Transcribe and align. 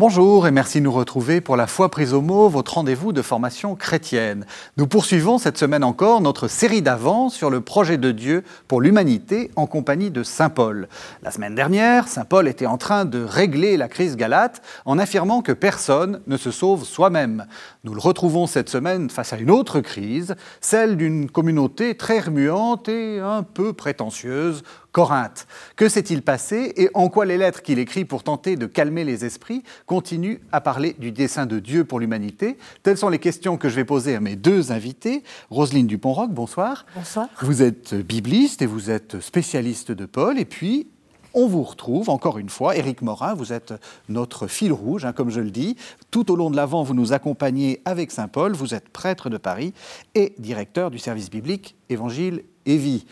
Bonjour 0.00 0.46
et 0.46 0.52
merci 0.52 0.78
de 0.78 0.84
nous 0.84 0.92
retrouver 0.92 1.40
pour 1.40 1.56
la 1.56 1.66
foi 1.66 1.90
prise 1.90 2.14
au 2.14 2.20
mot, 2.20 2.48
votre 2.48 2.74
rendez-vous 2.74 3.12
de 3.12 3.20
formation 3.20 3.74
chrétienne. 3.74 4.46
Nous 4.76 4.86
poursuivons 4.86 5.38
cette 5.38 5.58
semaine 5.58 5.82
encore 5.82 6.20
notre 6.20 6.46
série 6.46 6.82
d'avant 6.82 7.30
sur 7.30 7.50
le 7.50 7.62
projet 7.62 7.98
de 7.98 8.12
Dieu 8.12 8.44
pour 8.68 8.80
l'humanité 8.80 9.50
en 9.56 9.66
compagnie 9.66 10.12
de 10.12 10.22
Saint 10.22 10.50
Paul. 10.50 10.86
La 11.24 11.32
semaine 11.32 11.56
dernière, 11.56 12.06
Saint 12.06 12.24
Paul 12.24 12.46
était 12.46 12.64
en 12.64 12.78
train 12.78 13.06
de 13.06 13.24
régler 13.24 13.76
la 13.76 13.88
crise 13.88 14.14
galate 14.14 14.62
en 14.84 15.00
affirmant 15.00 15.42
que 15.42 15.50
personne 15.50 16.20
ne 16.28 16.36
se 16.36 16.52
sauve 16.52 16.84
soi-même. 16.84 17.46
Nous 17.82 17.92
le 17.92 18.00
retrouvons 18.00 18.46
cette 18.46 18.68
semaine 18.68 19.10
face 19.10 19.32
à 19.32 19.36
une 19.38 19.50
autre 19.50 19.80
crise, 19.80 20.36
celle 20.60 20.96
d'une 20.96 21.28
communauté 21.28 21.96
très 21.96 22.20
remuante 22.20 22.88
et 22.88 23.18
un 23.18 23.42
peu 23.42 23.72
prétentieuse, 23.72 24.62
Corinthe. 24.98 25.46
Que 25.76 25.88
s'est-il 25.88 26.22
passé 26.22 26.72
et 26.76 26.90
en 26.92 27.08
quoi 27.08 27.24
les 27.24 27.38
lettres 27.38 27.62
qu'il 27.62 27.78
écrit 27.78 28.04
pour 28.04 28.24
tenter 28.24 28.56
de 28.56 28.66
calmer 28.66 29.04
les 29.04 29.24
esprits 29.24 29.62
continuent 29.86 30.38
à 30.50 30.60
parler 30.60 30.96
du 30.98 31.12
dessein 31.12 31.46
de 31.46 31.60
Dieu 31.60 31.84
pour 31.84 32.00
l'humanité? 32.00 32.58
Telles 32.82 32.98
sont 32.98 33.08
les 33.08 33.20
questions 33.20 33.58
que 33.58 33.68
je 33.68 33.76
vais 33.76 33.84
poser 33.84 34.16
à 34.16 34.20
mes 34.20 34.34
deux 34.34 34.72
invités. 34.72 35.22
Roselyne 35.50 35.86
Dupont-Roc, 35.86 36.32
bonsoir. 36.32 36.84
Bonsoir. 36.96 37.28
Vous 37.42 37.62
êtes 37.62 37.94
bibliste 37.94 38.60
et 38.60 38.66
vous 38.66 38.90
êtes 38.90 39.20
spécialiste 39.20 39.92
de 39.92 40.04
Paul. 40.04 40.36
Et 40.36 40.44
puis, 40.44 40.88
on 41.32 41.46
vous 41.46 41.62
retrouve 41.62 42.10
encore 42.10 42.38
une 42.38 42.48
fois. 42.48 42.76
Éric 42.76 43.00
Morin, 43.00 43.34
vous 43.34 43.52
êtes 43.52 43.74
notre 44.08 44.48
fil 44.48 44.72
rouge, 44.72 45.04
hein, 45.04 45.12
comme 45.12 45.30
je 45.30 45.40
le 45.40 45.52
dis. 45.52 45.76
Tout 46.10 46.32
au 46.32 46.34
long 46.34 46.50
de 46.50 46.56
l'avant, 46.56 46.82
vous 46.82 46.94
nous 46.94 47.12
accompagnez 47.12 47.82
avec 47.84 48.10
Saint 48.10 48.26
Paul. 48.26 48.52
Vous 48.52 48.74
êtes 48.74 48.88
prêtre 48.88 49.30
de 49.30 49.36
Paris 49.36 49.74
et 50.16 50.34
directeur 50.40 50.90
du 50.90 50.98
service 50.98 51.30
biblique 51.30 51.76
Évangile 51.88 52.42
et 52.66 52.78
Vie. 52.78 53.06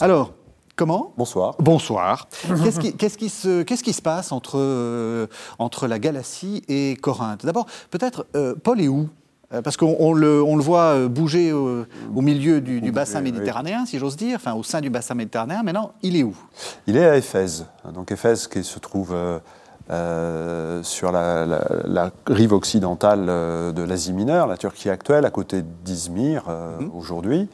Alors, 0.00 0.32
Comment 0.76 1.12
Bonsoir. 1.16 1.54
Bonsoir. 1.60 2.28
Qu'est-ce 2.98 3.16
qui, 3.18 3.28
se, 3.28 3.62
qu'est-ce 3.62 3.84
qui 3.84 3.92
se 3.92 4.02
passe 4.02 4.32
entre, 4.32 4.58
euh, 4.58 5.26
entre 5.60 5.86
la 5.86 5.98
Galatie 6.00 6.62
et 6.68 6.96
Corinthe? 7.00 7.46
D'abord, 7.46 7.66
peut-être, 7.90 8.26
euh, 8.34 8.54
Paul 8.60 8.80
est 8.80 8.88
où? 8.88 9.08
Euh, 9.52 9.62
Parce 9.62 9.76
qu'on 9.76 9.94
on 10.00 10.12
le, 10.14 10.42
on 10.42 10.56
le 10.56 10.62
voit 10.64 11.06
bouger 11.06 11.52
au, 11.52 11.84
au 12.14 12.20
milieu 12.22 12.60
du, 12.60 12.80
du 12.80 12.90
bassin 12.90 13.20
méditerranéen, 13.20 13.86
si 13.86 13.98
j'ose 14.00 14.16
dire, 14.16 14.36
enfin 14.36 14.54
au 14.54 14.64
sein 14.64 14.80
du 14.80 14.90
bassin 14.90 15.14
méditerranéen. 15.14 15.62
Maintenant, 15.62 15.92
il 16.02 16.16
est 16.16 16.24
où? 16.24 16.34
Il 16.88 16.96
est 16.96 17.06
à 17.06 17.16
Éphèse. 17.16 17.66
Donc 17.94 18.10
Éphèse 18.10 18.48
qui 18.48 18.64
se 18.64 18.78
trouve 18.80 19.14
euh, 19.90 20.82
sur 20.82 21.12
la, 21.12 21.44
la- 21.46 21.64
la 21.84 22.10
rive 22.26 22.52
occidentale 22.52 23.26
de 23.26 23.82
l'Asie 23.82 24.12
mineure, 24.14 24.46
la 24.48 24.56
Turquie 24.56 24.90
actuelle, 24.90 25.24
à 25.24 25.30
côté 25.30 25.62
d'Izmir 25.84 26.46
euh, 26.48 26.78
aujourd'hui, 26.92 27.48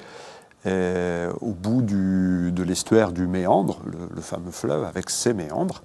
et 0.66 1.27
au 1.41 1.53
bout 1.53 1.83
de 1.83 2.62
l'estuaire 2.62 3.12
du 3.12 3.27
Méandre, 3.27 3.80
le, 3.86 4.14
le 4.14 4.20
fameux 4.20 4.50
fleuve 4.50 4.84
avec 4.84 5.11
ses 5.11 5.33
méandres. 5.33 5.83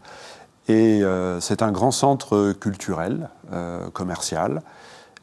Et 0.68 1.04
euh, 1.04 1.40
c'est 1.40 1.62
un 1.62 1.72
grand 1.72 1.92
centre 1.92 2.54
culturel, 2.54 3.30
euh, 3.54 3.90
commercial. 3.92 4.62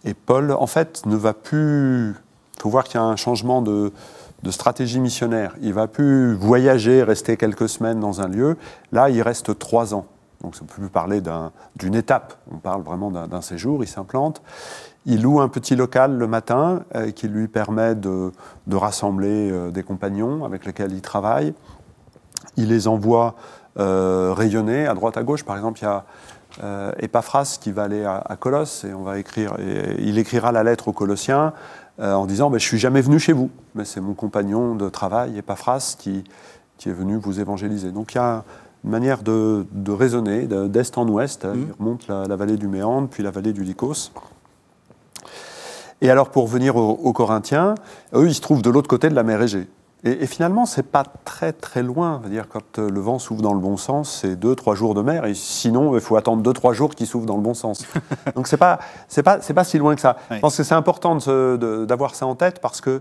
Et 0.04 0.14
Paul, 0.14 0.52
en 0.52 0.66
fait, 0.66 1.04
ne 1.06 1.16
va 1.16 1.34
plus. 1.34 2.14
Il 2.56 2.62
faut 2.62 2.70
voir 2.70 2.84
qu'il 2.84 2.94
y 2.94 3.02
a 3.02 3.06
un 3.06 3.16
changement 3.16 3.60
de, 3.60 3.92
de 4.42 4.50
stratégie 4.50 5.00
missionnaire. 5.00 5.54
Il 5.60 5.74
va 5.74 5.88
plus 5.88 6.34
voyager, 6.34 7.02
rester 7.02 7.36
quelques 7.36 7.68
semaines 7.68 7.98
dans 7.98 8.20
un 8.20 8.28
lieu. 8.28 8.56
Là, 8.92 9.10
il 9.10 9.20
reste 9.20 9.58
trois 9.58 9.94
ans. 9.94 10.06
Donc, 10.42 10.54
on 10.60 10.64
ne 10.64 10.68
peut 10.68 10.80
plus 10.82 10.88
parler 10.88 11.20
d'un- 11.20 11.52
d'une 11.76 11.94
étape. 11.94 12.34
On 12.50 12.58
parle 12.58 12.82
vraiment 12.82 13.10
d'un 13.10 13.40
séjour. 13.40 13.82
Il 13.82 13.86
s'implante. 13.86 14.42
Il 15.04 15.22
loue 15.22 15.40
un 15.40 15.48
petit 15.48 15.74
local 15.74 16.16
le 16.16 16.26
matin 16.26 16.84
euh, 16.94 17.10
qui 17.10 17.26
lui 17.26 17.48
permet 17.48 17.94
de, 17.94 18.30
rassembler 18.70 19.50
euh, 19.50 19.70
des 19.70 19.82
compagnons 19.82 20.44
avec 20.44 20.64
lesquels 20.64 20.92
il 20.92 21.00
travaille. 21.00 21.54
Il 22.56 22.68
les 22.68 22.86
envoie 22.86 23.34
euh, 23.78 24.32
rayonner 24.36 24.86
à 24.86 24.94
droite 24.94 25.16
à 25.16 25.24
gauche. 25.24 25.44
Par 25.44 25.56
exemple, 25.56 25.80
il 25.80 25.84
y 25.84 25.88
a 25.88 26.04
Epaphras 26.98 27.56
qui 27.60 27.72
va 27.72 27.84
aller 27.84 28.04
à, 28.04 28.36
Colosse 28.38 28.84
et 28.84 28.92
il 29.98 30.18
écrira 30.18 30.52
la 30.52 30.62
lettre 30.62 30.88
aux 30.88 30.92
Colossiens 30.92 31.54
en 31.98 32.26
disant 32.26 32.50
ben, 32.50 32.58
Je 32.58 32.66
suis 32.66 32.76
jamais 32.76 33.00
venu 33.00 33.18
chez 33.18 33.32
vous, 33.32 33.48
mais 33.74 33.86
c'est 33.86 34.02
mon 34.02 34.12
compagnon 34.12 34.74
de 34.74 34.90
travail, 34.90 35.38
Epaphras, 35.38 35.96
qui, 35.98 36.24
qui 36.76 36.90
est 36.90 36.92
venu 36.92 37.16
vous 37.16 37.40
évangéliser. 37.40 37.90
Donc 37.90 38.12
il 38.12 38.16
y 38.16 38.20
a 38.20 38.44
manière 38.84 39.22
de, 39.22 39.66
de 39.72 39.92
raisonner 39.92 40.46
de- 40.46 40.66
d'est 40.66 40.96
en 40.98 41.06
ouest. 41.08 41.46
Il 41.54 41.66
remonte 41.78 42.08
la, 42.08 42.26
la 42.26 42.36
vallée 42.36 42.56
du 42.56 42.68
Méandre, 42.68 43.08
puis 43.08 43.22
la 43.22 43.30
vallée 43.30 43.52
du 43.52 43.62
Lycos. 43.62 44.10
Et 46.00 46.10
alors, 46.10 46.30
pour 46.30 46.48
venir 46.48 46.76
aux, 46.76 46.90
aux 47.02 47.12
Corinthiens, 47.12 47.74
eux, 48.14 48.26
ils 48.26 48.34
se 48.34 48.40
trouvent 48.40 48.62
de 48.62 48.70
l'autre 48.70 48.88
côté 48.88 49.08
de 49.08 49.14
la 49.14 49.22
mer 49.22 49.40
Égée. 49.40 49.68
Et, 50.04 50.24
et 50.24 50.26
finalement, 50.26 50.66
c'est 50.66 50.82
pas 50.82 51.04
très 51.24 51.52
très 51.52 51.84
loin. 51.84 52.20
Veux 52.24 52.30
dire, 52.30 52.48
quand 52.48 52.80
euh, 52.80 52.90
le 52.90 52.98
vent 53.00 53.20
souffle 53.20 53.40
dans 53.40 53.54
le 53.54 53.60
bon 53.60 53.76
sens, 53.76 54.18
c'est 54.20 54.34
deux 54.34 54.56
trois 54.56 54.74
jours 54.74 54.94
de 54.94 55.02
mer. 55.02 55.26
Et 55.26 55.34
sinon, 55.34 55.94
il 55.94 56.00
faut 56.00 56.16
attendre 56.16 56.42
deux 56.42 56.52
trois 56.52 56.72
jours 56.72 56.92
qu'il 56.96 57.06
souffle 57.06 57.26
dans 57.26 57.36
le 57.36 57.42
bon 57.42 57.54
sens. 57.54 57.84
Donc 58.34 58.48
c'est 58.48 58.56
pas 58.56 58.80
c'est 59.06 59.22
pas 59.22 59.40
c'est 59.40 59.54
pas 59.54 59.62
si 59.62 59.78
loin 59.78 59.94
que 59.94 60.00
ça. 60.00 60.16
Oui. 60.28 60.36
Je 60.38 60.40
pense 60.40 60.56
que 60.56 60.64
c'est 60.64 60.74
important 60.74 61.18
d'avoir 61.86 62.16
ça 62.16 62.26
en 62.26 62.34
tête 62.34 62.58
parce 62.60 62.80
que 62.80 63.00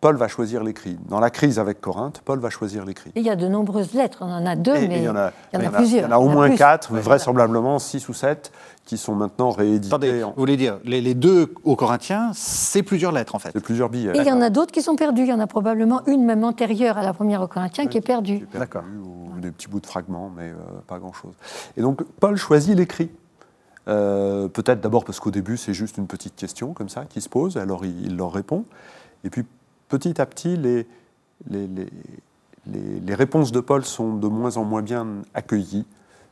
Paul 0.00 0.16
va 0.16 0.28
choisir 0.28 0.62
l'écrit. 0.62 0.96
Dans 1.08 1.18
la 1.18 1.28
crise 1.30 1.58
avec 1.58 1.80
Corinthe, 1.80 2.22
Paul 2.24 2.38
va 2.38 2.50
choisir 2.50 2.84
l'écrit. 2.84 3.10
Et 3.16 3.20
il 3.20 3.26
y 3.26 3.30
a 3.30 3.34
de 3.36 3.48
nombreuses 3.48 3.94
lettres, 3.94 4.18
on 4.20 4.30
en 4.30 4.46
a 4.46 4.54
deux, 4.54 4.76
Et- 4.76 4.86
mais 4.86 4.98
il 4.98 5.02
y 5.04 5.08
en 5.08 5.16
a, 5.16 5.32
il 5.52 5.56
y 5.56 5.56
en 5.56 5.60
a 5.60 5.62
il 5.62 5.64
y 5.64 5.68
en 5.68 5.72
a- 5.72 5.76
plusieurs. 5.76 6.00
il 6.06 6.10
y 6.10 6.14
en 6.14 6.16
a 6.16 6.20
au 6.20 6.28
moins 6.28 6.50
quatre, 6.54 6.92
Ouais, 6.92 7.00
vraisemblablement 7.00 7.80
six 7.80 8.08
ou 8.08 8.14
sept, 8.14 8.52
qui 8.84 8.96
sont 8.96 9.16
maintenant 9.16 9.50
réédités 9.50 9.88
Attendez, 9.92 10.22
en 10.22 10.28
vous 10.30 10.34
voulez 10.36 10.56
dire, 10.56 10.78
les, 10.84 11.00
les 11.00 11.14
deux 11.14 11.52
aux 11.64 11.74
Corinthiens, 11.74 12.30
c'est 12.32 12.84
plusieurs 12.84 13.10
lettres 13.10 13.34
en 13.34 13.40
fait. 13.40 13.52
de 13.52 13.58
plusieurs 13.58 13.88
billets. 13.88 14.12
Et 14.16 14.20
il 14.20 14.26
y 14.26 14.30
en 14.32 14.40
a 14.40 14.50
d'autres 14.50 14.70
qui 14.72 14.82
sont 14.82 14.94
perdus. 14.94 15.22
Il 15.22 15.28
y 15.28 15.32
en 15.32 15.40
a 15.40 15.48
probablement 15.48 16.02
une 16.06 16.24
même 16.24 16.44
antérieure 16.44 16.96
à 16.96 17.02
la 17.02 17.12
première 17.12 17.42
aux 17.42 17.48
Corinthiens 17.48 17.86
qui 17.88 17.98
est 17.98 18.00
perdue. 18.00 18.38
perdu 18.46 18.58
D'accord. 18.58 18.84
ou 19.04 19.40
des 19.40 19.50
petits 19.50 19.66
bouts 19.66 19.80
de 19.80 19.86
fragments, 19.86 20.30
mais 20.34 20.50
euh, 20.50 20.54
pas 20.86 20.98
grand-chose. 21.00 21.32
Et 21.76 21.82
donc, 21.82 22.02
Paul 22.20 22.36
choisit 22.36 22.76
l'écrit. 22.76 23.10
Euh, 23.88 24.46
Peut-être 24.48 24.80
d'abord 24.80 25.04
parce 25.04 25.18
qu'au 25.18 25.30
début, 25.32 25.56
c'est 25.56 25.74
juste 25.74 25.96
une 25.98 26.06
petite 26.06 26.36
question 26.36 26.72
comme 26.72 26.88
ça 26.88 27.04
qui 27.04 27.20
se 27.20 27.28
pose, 27.28 27.56
alors 27.56 27.84
il, 27.84 28.06
il 28.06 28.16
leur 28.16 28.32
répond. 28.32 28.64
Et 29.24 29.30
puis, 29.30 29.44
petit 29.88 30.20
à 30.20 30.26
petit, 30.26 30.56
les, 30.56 30.86
les, 31.48 31.66
les- 31.66 31.86
les- 32.66 33.00
les 33.00 33.14
réponses 33.14 33.52
de 33.52 33.60
Paul 33.60 33.84
sont 33.84 34.14
de 34.14 34.28
moins 34.28 34.56
en 34.56 34.64
moins 34.64 34.82
bien 34.82 35.06
accueillies, 35.34 35.86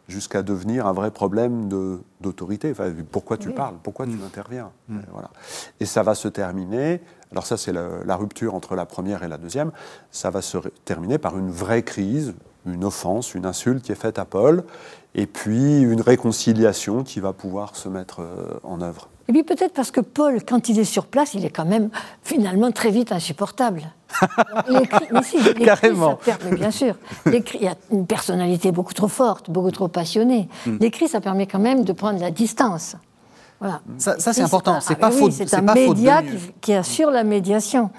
jusqu'à 0.08 0.42
devenir 0.42 0.86
un 0.86 0.92
vrai 0.92 1.10
problème 1.10 1.68
d'autorité. 2.20 2.70
Enfin, 2.70 2.92
pourquoi 3.10 3.38
tu 3.38 3.48
Oui. 3.48 3.54
parles? 3.54 3.74
Pourquoi 3.82 4.06
tu 4.06 4.12
interviens? 4.24 4.70
Euh, 4.90 4.94
voilà. 5.12 5.30
Et 5.80 5.86
ça 5.86 6.02
va 6.04 6.14
se 6.14 6.28
terminer, 6.28 7.00
alors 7.32 7.44
ça 7.46 7.56
c'est 7.56 7.72
la, 7.72 8.04
la 8.04 8.14
rupture 8.16 8.54
entre 8.54 8.76
la 8.76 8.86
première 8.86 9.24
et 9.24 9.28
la 9.28 9.36
deuxième, 9.38 9.72
ça 10.12 10.30
va 10.30 10.42
se 10.42 10.58
terminer 10.84 11.18
par 11.18 11.36
une 11.36 11.50
vraie 11.50 11.82
crise, 11.82 12.34
une 12.66 12.84
offense, 12.84 13.34
une 13.34 13.46
insulte 13.46 13.82
qui 13.82 13.90
est 13.92 13.96
faite 13.96 14.18
à 14.20 14.24
Paul, 14.24 14.62
et 15.16 15.26
puis 15.26 15.80
une 15.80 16.02
réconciliation 16.02 17.02
qui 17.02 17.18
va 17.18 17.32
pouvoir 17.32 17.74
se 17.74 17.88
mettre 17.88 18.20
euh, 18.20 18.60
en 18.62 18.80
œuvre. 18.82 19.08
Et 19.28 19.32
puis 19.32 19.42
peut-être 19.42 19.72
parce 19.74 19.90
que 19.90 20.00
Paul, 20.00 20.42
quand 20.44 20.68
il 20.68 20.78
est 20.78 20.84
sur 20.84 21.06
place, 21.06 21.34
il 21.34 21.44
est 21.44 21.50
quand 21.50 21.64
même 21.64 21.90
finalement 22.22 22.70
très 22.70 22.90
vite 22.90 23.10
insupportable. 23.12 23.82
L'écrit- 24.68 25.08
mais 25.10 25.22
si, 25.22 25.40
l'écrit, 25.42 25.64
Carrément. 25.64 26.18
ça 26.24 26.36
permet- 26.36 26.56
bien 26.56 26.70
sûr. 26.70 26.94
Il 27.26 27.66
a 27.68 27.74
une 27.90 28.06
personnalité 28.06 28.70
beaucoup 28.70 28.94
trop 28.94 29.08
forte, 29.08 29.50
beaucoup 29.50 29.72
trop 29.72 29.88
passionnée. 29.88 30.48
Hmm. 30.64 30.76
L'écrit, 30.80 31.08
ça 31.08 31.20
permet 31.20 31.46
quand 31.46 31.58
même 31.58 31.82
de 31.84 31.92
prendre 31.92 32.20
la 32.20 32.30
distance. 32.30 32.94
Voilà. 33.58 33.80
Ça- 33.98 34.18
ça, 34.20 34.32
c'est 34.32 34.42
important. 34.42 34.74
un- 34.74 34.80
C'est 34.80 34.94
ah 34.94 34.96
pas 34.96 35.10
oui, 35.10 35.18
faute- 35.18 35.32
C'est 35.32 35.48
c'est 35.48 35.56
un 35.56 35.62
pas 35.64 35.74
faute 35.74 35.96
de 35.96 36.02
média 36.02 36.22
qui, 36.22 36.28
qui 36.60 36.72
assure 36.74 37.10
la 37.10 37.24
médiation. 37.24 37.90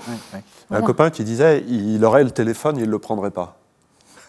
Voilà. 0.69 0.83
Un 0.83 0.85
copain 0.87 1.09
qui 1.09 1.23
disait, 1.25 1.63
il 1.67 2.03
aurait 2.05 2.23
le 2.23 2.31
téléphone, 2.31 2.77
il 2.77 2.85
ne 2.85 2.91
le 2.91 2.99
prendrait 2.99 3.31
pas. 3.31 3.57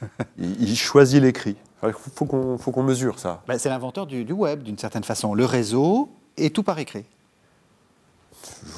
il, 0.39 0.63
il 0.71 0.77
choisit 0.77 1.23
l'écrit. 1.23 1.57
Il 1.85 1.93
faut 1.93 2.25
qu'on 2.25 2.83
mesure 2.83 3.21
ça. 3.21 3.43
Ben, 3.47 3.57
c'est 3.57 3.69
l'inventeur 3.69 4.07
du, 4.07 4.25
du 4.25 4.33
web 4.33 4.63
d'une 4.65 4.79
certaine 4.79 5.05
façon, 5.05 5.33
le 5.35 5.45
réseau 5.45 6.09
et 6.39 6.51
tout 6.51 6.63
par 6.63 6.79
écrit. 6.79 7.05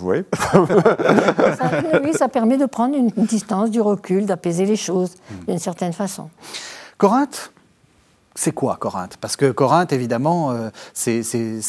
Oui. 0.01 0.19
Ça, 0.39 1.71
oui, 2.03 2.13
ça 2.15 2.29
permet 2.29 2.57
de 2.57 2.67
prendre 2.67 2.97
une 2.97 3.11
distance, 3.11 3.71
du 3.71 3.81
recul, 3.81 4.25
d'apaiser 4.25 4.65
les 4.65 4.77
choses 4.77 5.17
d'une 5.47 5.59
certaine 5.59 5.93
façon. 5.93 6.31
Corinthe, 6.97 7.53
c'est 8.35 8.53
quoi 8.53 8.77
Corinthe? 8.81 9.17
Parce 9.21 9.37
que 9.37 9.51
Corinthe, 9.51 9.93
évidemment, 9.93 10.53
euh, 10.53 10.71
c'est 10.95 11.23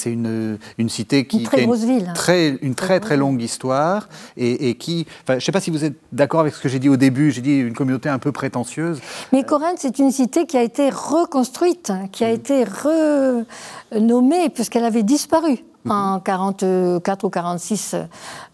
une, 0.06 0.58
une 0.78 0.90
cité 0.90 1.26
qui 1.26 1.40
Une 1.40 1.44
très 1.44 1.62
a 1.62 1.66
grosse 1.66 1.84
ville, 1.84 2.08
hein. 2.08 2.14
Très, 2.14 2.50
une 2.62 2.76
très 2.76 3.00
très 3.00 3.18
longue 3.18 3.42
histoire 3.42 4.08
et, 4.38 4.70
et 4.70 4.76
qui. 4.76 5.08
Je 5.28 5.34
ne 5.34 5.40
sais 5.40 5.52
pas 5.52 5.60
si 5.60 5.72
vous 5.72 5.84
êtes 5.84 5.98
d'accord 6.12 6.42
avec 6.42 6.54
ce 6.54 6.62
que 6.62 6.70
j'ai 6.70 6.80
dit 6.80 6.90
au 6.90 6.98
début. 6.98 7.32
J'ai 7.32 7.42
dit 7.42 7.58
une 7.58 7.74
communauté 7.74 8.10
un 8.10 8.20
peu 8.20 8.32
prétentieuse. 8.32 9.02
Mais 9.34 9.44
Corinthe, 9.44 9.80
c'est 9.80 10.00
une 10.00 10.12
cité 10.12 10.46
qui 10.46 10.56
a 10.56 10.64
été 10.64 10.90
reconstruite, 10.90 11.90
hein, 11.90 12.08
qui 12.12 12.24
a 12.24 12.30
été 12.30 12.64
renommée, 12.64 14.50
puisqu'elle 14.50 14.86
avait 14.86 15.04
disparu 15.04 15.66
en 15.90 16.20
44 16.20 17.24
ou 17.24 17.30
46 17.30 17.96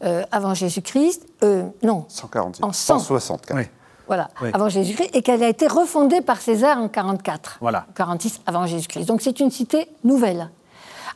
euh, 0.04 0.24
avant 0.32 0.54
Jésus-Christ. 0.54 1.26
Euh, 1.44 1.64
non, 1.84 2.06
146. 2.08 2.64
En 2.64 2.72
cent. 2.74 3.00
164. 3.00 3.56
Oui. 3.58 3.64
voilà, 4.08 4.30
Oui. 4.42 4.50
avant 4.54 4.70
Jésus-Christ, 4.70 5.10
et 5.14 5.22
qu'elle 5.22 5.44
a 5.44 5.50
été 5.50 5.68
refondée 5.68 6.22
par 6.22 6.38
César 6.42 6.78
en 6.78 6.88
44, 6.88 7.58
Voilà. 7.62 7.86
46 7.96 8.42
avant 8.46 8.66
Jésus-Christ. 8.66 9.06
Donc 9.06 9.22
c'est 9.22 9.40
une 9.40 9.52
cité 9.52 9.88
nouvelle. 10.04 10.50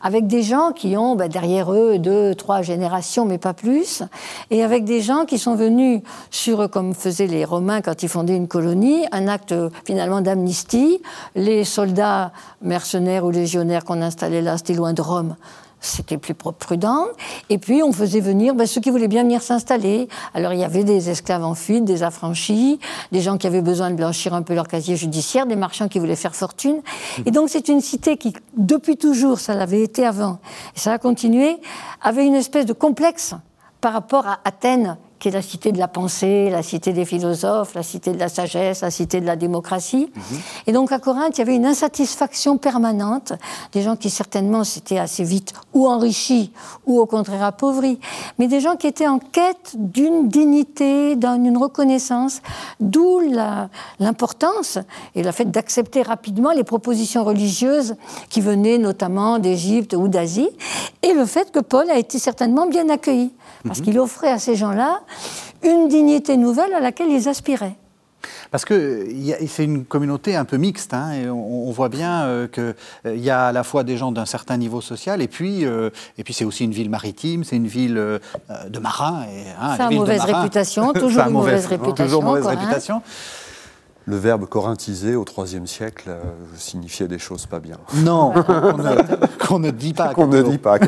avec 0.04 0.26
des 0.26 0.42
gens 0.42 0.72
qui 0.72 0.98
ont 0.98 1.16
bah, 1.16 1.28
derrière 1.28 1.72
eux 1.72 2.00
deux, 2.00 2.34
trois 2.34 2.64
générations, 2.64 3.24
mais 3.24 3.38
pas 3.38 3.54
plus, 3.54 4.02
et 4.50 4.64
avec 4.64 4.84
des 4.84 5.00
gens 5.00 5.26
qui 5.26 5.38
sont 5.38 5.54
venus 5.56 6.02
sur, 6.32 6.68
comme 6.72 6.96
faisaient 6.96 7.28
les 7.28 7.46
Romains 7.46 7.82
quand 7.84 8.02
ils 8.02 8.10
fondaient 8.10 8.36
une 8.36 8.48
colonie, 8.48 9.06
un 9.12 9.28
acte 9.28 9.54
finalement 9.86 10.22
d'amnistie. 10.22 11.04
Les 11.36 11.64
soldats 11.66 12.32
mercenaires 12.64 13.26
ou 13.26 13.30
légionnaires 13.30 13.86
qu'on 13.86 14.02
installait 14.02 14.42
là, 14.42 14.58
c'était 14.58 14.74
loin 14.74 14.94
de 14.94 15.04
Rome 15.04 15.36
c'était 15.82 16.18
plus 16.18 16.36
prudent. 16.36 17.08
Et 17.50 17.58
puis, 17.58 17.84
on 17.84 17.92
faisait 17.92 18.20
venir 18.20 18.54
ben, 18.56 18.66
ceux 18.66 18.80
qui 18.80 18.92
voulaient 18.92 19.08
bien 19.08 19.24
venir 19.24 19.42
s'installer. 19.42 20.08
Alors, 20.34 20.54
il 20.54 20.60
y 20.60 20.64
avait 20.64 20.84
des 20.84 21.10
esclaves 21.10 21.44
en 21.44 21.56
fuite, 21.56 21.84
des 21.84 22.04
affranchis, 22.04 22.80
des 23.12 23.20
gens 23.20 23.38
qui 23.38 23.48
avaient 23.48 23.62
besoin 23.62 23.90
de 23.90 23.96
blanchir 23.96 24.34
un 24.34 24.44
peu 24.44 24.54
leur 24.54 24.68
casier 24.68 24.96
judiciaire, 24.96 25.48
des 25.48 25.56
marchands 25.56 25.88
qui 25.88 26.00
voulaient 26.00 26.16
faire 26.16 26.36
fortune. 26.36 26.82
Et 27.26 27.32
donc, 27.32 27.50
c'est 27.50 27.68
une 27.68 27.82
cité 27.82 28.16
qui, 28.18 28.34
depuis 28.56 28.96
toujours, 28.96 29.40
ça 29.40 29.56
l'avait 29.56 29.82
été 29.82 30.06
avant, 30.06 30.40
et 30.76 30.80
ça 30.80 30.94
a 30.94 30.98
continué, 31.00 31.58
avait 32.02 32.26
une 32.26 32.36
espèce 32.36 32.66
de 32.66 32.74
complexe 32.74 33.34
par 33.82 33.94
rapport 33.94 34.28
à 34.28 34.40
Athènes, 34.46 34.98
qui 35.22 35.28
est 35.28 35.32
la 35.32 35.44
cité 35.44 35.72
de 35.72 35.78
la 35.78 35.88
pensée, 35.88 36.50
la 36.50 36.64
cité 36.64 36.94
des 36.94 37.06
philosophes, 37.06 37.76
la 37.76 37.84
cité 37.84 38.12
de 38.12 38.18
la 38.18 38.28
sagesse, 38.28 38.82
la 38.82 38.90
cité 38.90 39.22
de 39.22 39.28
la 39.28 39.36
démocratie. 39.36 40.10
Mhm. 40.16 40.40
Et 40.66 40.72
donc 40.72 40.92
à 40.92 40.98
Corinthe, 40.98 41.38
il 41.38 41.42
y 41.42 41.44
avait 41.44 41.56
une 41.56 41.68
insatisfaction 41.68 42.58
permanente, 42.58 43.34
des 43.72 43.84
gens 43.84 43.96
qui 43.96 44.10
certainement 44.10 44.64
s'étaient 44.64 44.98
assez 44.98 45.24
vite 45.24 45.54
ou 45.76 45.88
enrichis 45.88 46.52
ou 46.88 47.00
au 47.00 47.06
contraire 47.06 47.44
appauvris, 47.44 48.00
mais 48.40 48.48
des 48.48 48.62
gens 48.62 48.76
qui 48.76 48.88
étaient 48.88 49.08
en 49.08 49.20
quête 49.20 49.76
d'une 49.76 50.28
dignité, 50.28 51.16
d'une 51.16 51.58
reconnaissance, 51.58 52.42
d'où 52.80 53.22
l'importance 54.00 54.80
et 55.14 55.22
le 55.22 55.32
fait 55.32 55.46
d'accepter 55.46 56.02
rapidement 56.02 56.52
les 56.52 56.64
propositions 56.64 57.24
religieuses 57.24 57.96
qui 58.30 58.42
venaient 58.42 58.80
notamment 58.80 59.38
d'Égypte 59.38 59.94
ou 59.94 60.08
d'Asie, 60.08 60.50
et 61.04 61.14
le 61.14 61.26
fait 61.28 61.52
que 61.52 61.60
Paul 61.60 61.92
a 61.92 62.00
été 62.00 62.18
certainement 62.18 62.66
bien 62.66 62.90
accueilli, 62.90 63.32
parce 63.66 63.80
mhm. 63.80 63.86
qu'il 63.86 64.00
offrait 64.00 64.32
à 64.32 64.40
ces 64.40 64.56
gens-là 64.56 65.02
une 65.64 65.88
dignité 65.88 66.38
nouvelle 66.38 66.74
à 66.74 66.80
laquelle 66.80 67.10
ils 67.10 67.28
aspiraient. 67.28 67.76
Parce 68.52 68.66
que 68.66 69.08
c'est 69.48 69.64
une 69.64 69.86
communauté 69.86 70.36
un 70.36 70.46
peu 70.46 70.58
mixte, 70.58 70.94
hein, 70.94 71.14
et 71.14 71.30
on, 71.30 71.72
voit 71.72 71.90
bien 71.90 72.24
euh, 72.24 72.48
qu'il 72.48 72.76
euh, 73.06 73.16
y 73.16 73.30
a 73.30 73.48
à 73.48 73.52
la 73.52 73.64
fois 73.64 73.84
des 73.84 73.98
gens 73.98 74.12
d'un 74.12 74.26
certain 74.26 74.58
niveau 74.58 74.82
social, 74.82 75.22
et 75.22 75.28
puis, 75.28 75.66
euh, 75.66 75.90
et 76.18 76.24
puis 76.24 76.34
c'est 76.34 76.46
aussi 76.46 76.66
une 76.66 76.72
ville 76.72 76.90
maritime, 76.90 77.44
c'est 77.44 77.56
une 77.56 77.68
ville 77.68 77.96
de 77.96 78.80
marins. 78.80 79.26
Hein, 79.60 79.78
ça 79.78 79.88
a 79.88 79.90
mauvaise 79.92 80.22
réputation, 80.22 80.94
toujours 80.94 81.24
une 81.24 81.34
mauvaise, 81.34 81.66
réputation. 81.66 82.06
Toujours 82.06 82.24
mauvaise 82.24 82.46
réputation 82.46 83.02
le 84.06 84.18
verbe 84.18 84.46
corinthiser 84.46 85.16
au 85.16 85.26
IIIe 85.26 85.68
siècle 85.68 86.10
euh, 86.10 86.22
signifiait 86.58 87.08
des 87.08 87.20
choses 87.20 87.46
pas 87.46 87.60
bien. 87.60 87.78
Non, 87.96 88.34
qu'on 89.40 89.60
ne, 89.60 89.72
dit 89.72 89.94
pas. 89.94 90.14
Qu'on 90.14 90.28
ne 90.28 90.42
dit 90.42 90.58
pas. 90.58 90.78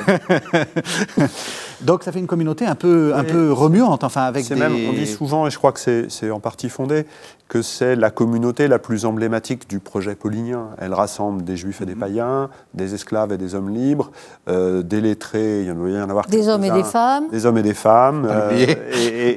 Donc 1.81 2.03
ça 2.03 2.11
fait 2.11 2.19
une 2.19 2.27
communauté 2.27 2.65
un 2.65 2.75
peu, 2.75 3.13
un 3.15 3.23
peu 3.23 3.51
remuante, 3.51 4.03
enfin 4.03 4.23
avec 4.23 4.47
des... 4.47 4.55
Même, 4.55 4.75
on 4.89 4.93
dit 4.93 5.07
souvent, 5.07 5.47
et 5.47 5.49
je 5.51 5.57
crois 5.57 5.71
que 5.71 6.07
c'est 6.09 6.31
en 6.31 6.39
partie 6.39 6.69
fondé, 6.69 7.05
que 7.47 7.61
c'est 7.61 7.95
la 7.95 8.09
communauté 8.09 8.67
la 8.67 8.79
plus 8.79 9.05
emblématique 9.05 9.69
du 9.69 9.79
projet 9.79 10.15
paulinien. 10.15 10.69
Elle 10.79 10.93
rassemble 10.93 11.43
des 11.43 11.55
juifs 11.55 11.81
et 11.81 11.85
des 11.85 11.93
mhm. 11.93 11.99
païens, 11.99 12.49
des 12.73 12.93
esclaves 12.93 13.31
et 13.31 13.37
des 13.37 13.55
hommes 13.55 13.69
libres, 13.69 14.11
euh, 14.47 14.81
des 14.81 15.01
lettrés, 15.01 15.61
il 15.61 15.67
y 15.67 15.71
en 15.71 15.85
a 15.85 15.89
y 15.89 16.01
en 16.01 16.09
avoir 16.09 16.25
Des 16.27 16.47
hommes 16.47 16.63
et 16.63 16.71
des 16.71 16.83
femmes. 16.83 17.29
Des 17.29 17.45
hommes 17.45 17.57
et 17.57 17.63
des 17.63 17.73
femmes. 17.73 18.27
Euh, 18.29 18.51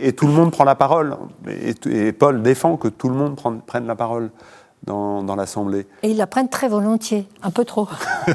et, 0.03 0.13
tout 0.13 0.27
le 0.27 0.33
monde 0.33 0.51
prend 0.51 0.65
la 0.65 0.75
parole. 0.75 1.17
Et, 1.49 2.13
Paul 2.13 2.43
défend 2.43 2.77
que 2.77 2.89
tout 2.89 3.09
le 3.09 3.15
monde 3.15 3.39
prenne 3.67 3.87
la 3.87 3.97
parole 3.97 4.31
dans, 4.87 5.37
l'Assemblée. 5.37 5.87
Et 6.03 6.11
ils 6.11 6.17
la 6.17 6.27
prennent 6.27 6.49
très 6.49 6.69
volontiers, 6.69 7.29
un 7.43 7.51
peu 7.51 7.65
trop. 7.65 7.89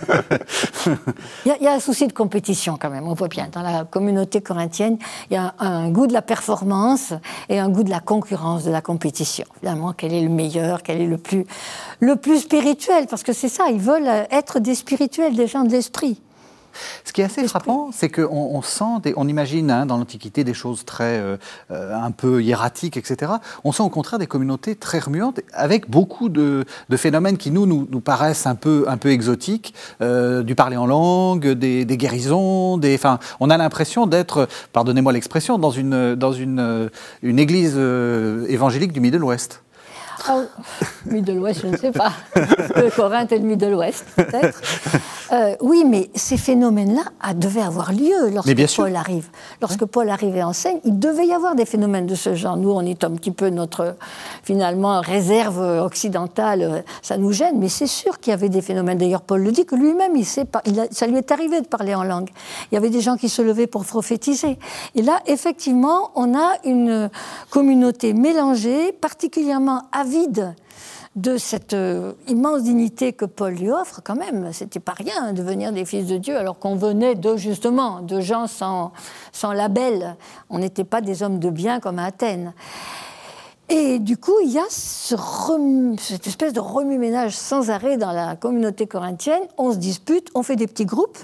il, 1.46 1.56
y 1.62 1.68
a, 1.68 1.74
un 1.74 1.80
souci 1.80 2.08
de 2.08 2.14
compétition 2.14 2.78
quand 2.80 2.90
même, 2.90 3.08
on 3.08 3.14
voit 3.14 3.30
bien. 3.30 3.48
Dans 3.52 3.62
la 3.62 3.86
communauté 3.86 4.42
corinthienne, 4.42 4.98
il 5.30 5.36
y 5.36 5.38
a 5.38 5.54
un, 5.60 5.90
goût 5.90 6.08
de 6.08 6.14
la 6.14 6.22
performance 6.22 7.14
et 7.50 7.60
un 7.60 7.70
goût 7.70 7.84
de 7.84 7.90
la 7.90 8.02
concurrence, 8.02 8.64
de 8.64 8.72
la 8.72 8.82
compétition. 8.82 9.46
Finalement, 9.60 9.94
quel 9.94 10.14
est 10.14 10.22
le 10.22 10.30
meilleur, 10.30 10.84
quel 10.84 11.02
est 11.02 11.08
le 11.08 11.18
plus, 11.18 11.46
le 12.00 12.16
plus 12.18 12.40
spirituel 12.40 13.08
Parce 13.10 13.24
que 13.24 13.34
c'est 13.34 13.50
ça, 13.50 13.70
ils 13.70 13.80
veulent 13.80 14.28
être 14.30 14.60
des 14.60 14.76
spirituels, 14.76 15.36
des 15.36 15.48
gens 15.48 15.64
de 15.64 15.72
l'esprit. 15.72 16.22
Ce 17.06 17.14
qui 17.14 17.22
est 17.22 17.24
assez 17.24 17.48
frappant, 17.48 17.90
c'est 17.92 18.10
qu'on 18.10 18.28
on 18.32 18.62
sent, 18.62 19.14
on 19.16 19.28
imagine 19.28 19.72
hein, 19.72 19.86
dans 19.86 19.98
l'Antiquité 19.98 20.44
des 20.44 20.54
choses 20.54 20.86
très 20.86 21.20
euh, 21.20 21.38
euh, 21.72 21.96
un 21.96 22.12
peu 22.12 22.42
hiératiques, 22.42 22.98
etc. 22.98 23.34
On 23.64 23.72
sent 23.72 23.84
au 23.84 23.90
contraire 23.90 24.20
des 24.20 24.28
communautés 24.28 24.76
très 24.76 25.00
remuantes, 25.00 25.42
avec 25.54 25.90
beaucoup 25.90 26.30
de, 26.30 26.66
phénomènes 26.96 27.38
qui 27.38 27.52
nous, 27.52 27.66
nous, 27.66 28.02
paraissent 28.02 28.48
un 28.48 28.56
peu, 28.56 28.86
un 28.88 28.98
peu 28.98 29.10
exotiques, 29.10 29.74
euh, 30.02 30.44
du 30.44 30.56
parler 30.56 30.78
en 30.78 30.86
langue, 30.86 31.48
des, 31.48 31.86
guérisons, 31.86 32.78
des, 32.78 32.96
enfin, 32.96 33.20
on 33.40 33.50
a 33.50 33.58
l'impression 33.58 34.08
d'être, 34.08 34.48
pardonnez-moi 34.74 35.14
l'expression, 35.14 35.58
dans 35.58 35.72
une, 35.72 36.16
dans 36.16 36.34
une, 36.34 36.90
une 37.22 37.40
église 37.40 37.78
évangélique 38.48 38.94
du 38.94 39.00
Middle 39.00 39.24
West. 39.24 39.62
Ah, 40.28 40.42
Middle 41.06 41.40
West, 41.40 41.62
je 41.64 41.68
ne 41.68 41.78
sais 41.78 41.92
pas. 41.92 42.12
Corinthe 42.96 43.32
est 43.32 43.40
le 43.40 43.46
Middle 43.46 43.74
West, 43.76 44.06
peut-être. 44.16 44.62
Euh, 45.32 45.56
oui, 45.62 45.84
mais 45.88 46.10
ces 46.14 46.38
phénomènes-là 46.38 47.34
devaient 47.34 47.62
avoir 47.62 47.94
lieu 47.94 48.30
lorsque 48.34 48.76
Paul 48.76 48.96
arrive. 48.96 49.28
Lorsque 49.62 49.86
Paul 49.86 50.10
arrivait 50.10 50.44
en 50.44 50.54
scène, 50.54 50.80
il 50.84 51.00
devait 51.00 51.28
y 51.28 51.34
avoir 51.34 51.56
des 51.56 51.66
phénomènes 51.66 52.06
de 52.06 52.16
ce 52.16 52.36
genre. 52.36 52.58
Nous, 52.58 52.70
on 52.70 52.82
est 52.82 53.04
un 53.04 53.12
petit 53.12 53.32
peu 53.32 53.50
notre, 53.50 53.96
finalement, 54.44 55.00
réserve 55.02 55.60
occidentale. 55.60 56.84
Ça 57.02 57.18
nous 57.18 57.32
gêne, 57.32 57.60
mais 57.60 57.70
c'est 57.70 57.88
sûr 57.88 58.20
qu'il 58.20 58.32
y 58.32 58.34
avait 58.34 58.50
des 58.50 58.62
phénomènes. 58.62 58.98
D'ailleurs, 58.98 59.22
Paul 59.22 59.42
le 59.42 59.52
dit 59.52 59.66
que 59.66 59.76
lui-même, 59.76 60.16
il 60.16 60.26
sait 60.26 60.46
pas, 60.46 60.62
ça 60.92 61.08
lui 61.08 61.18
est 61.18 61.32
arrivé 61.32 61.62
de 61.62 61.68
parler 61.68 61.96
en 61.96 62.04
langue. 62.04 62.30
Il 62.72 62.76
y 62.76 62.78
avait 62.78 62.90
des 62.90 63.02
gens 63.02 63.16
qui 63.16 63.30
se 63.30 63.42
levaient 63.42 63.68
pour 63.68 63.86
prophétiser. 63.86 64.60
Et 64.96 65.02
là, 65.02 65.20
effectivement, 65.26 66.12
on 66.16 66.38
a 66.38 66.56
une 66.66 67.10
communauté 67.50 68.14
mélangée, 68.14 68.92
particulièrement 68.92 69.84
de 71.16 71.38
cette 71.38 71.74
euh, 71.74 72.14
immense 72.28 72.64
dignité 72.64 73.12
que 73.14 73.26
Paul 73.26 73.54
lui 73.54 73.70
offre, 73.70 74.02
quand 74.04 74.16
même, 74.16 74.54
c'était 74.54 74.80
pas 74.80 74.94
rien 74.94 75.34
de 75.34 75.38
devenir 75.38 75.74
des 75.74 75.86
fils 75.86 76.08
de 76.08 76.18
Dieu, 76.18 76.38
alors 76.38 76.58
qu'on 76.58 76.76
venait 76.76 77.16
de 77.16 77.36
justement 77.36 78.02
de 78.02 78.22
gens 78.22 78.48
sans, 78.48 78.92
sans 79.32 79.52
label. 79.52 80.16
On 80.50 80.60
n'était 80.60 80.86
pas 80.86 81.02
des 81.02 81.24
hommes 81.24 81.40
de 81.40 81.50
bien 81.50 81.80
comme 81.80 82.00
à 82.00 82.06
Athènes. 82.06 82.54
Et 83.68 84.00
du 84.00 84.18
coup, 84.18 84.36
il 84.44 84.52
y 84.52 84.60
a 84.60 84.66
ce 84.70 85.16
cette 86.00 86.28
espèce 86.28 86.54
de 86.54 86.60
remue-ménage 86.60 87.36
sans 87.36 87.70
arrêt 87.70 87.98
dans 87.98 88.12
la 88.12 88.36
communauté 88.36 88.86
corinthienne. 88.86 89.44
On 89.58 89.72
se 89.72 89.78
dispute, 89.78 90.30
on 90.36 90.44
fait 90.44 90.58
des 90.58 90.68
petits 90.68 90.86
groupes 90.86 91.20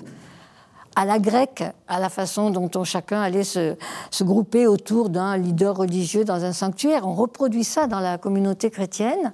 à 0.97 1.05
la 1.05 1.19
grecque, 1.19 1.63
à 1.87 1.99
la 1.99 2.09
façon 2.09 2.49
dont 2.49 2.71
on, 2.73 2.83
chacun 2.83 3.21
allait 3.21 3.43
se, 3.43 3.75
grouper 4.21 4.65
autour 4.65 5.11
d'un 5.11 5.37
leader 5.37 5.77
religieux 5.77 6.25
dans 6.25 6.43
un 6.43 6.53
sanctuaire. 6.53 7.07
On 7.07 7.13
reproduit 7.13 7.63
ça 7.63 7.85
dans 7.85 7.99
la 7.99 8.17
communauté 8.17 8.71
chrétienne. 8.71 9.31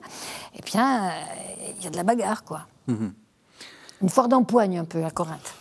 Eh 0.58 0.62
bien, 0.62 1.10
il 1.78 1.82
y 1.86 1.88
a 1.88 1.90
de 1.90 1.96
la 1.96 2.04
bagarre, 2.04 2.44
quoi. 2.44 2.68
Mhm. 2.88 3.14
Une 4.02 4.10
foire 4.10 4.28
d'empoigne 4.28 4.78
un 4.78 4.84
peu 4.84 5.06
à 5.06 5.10
Corinthe. 5.10 5.54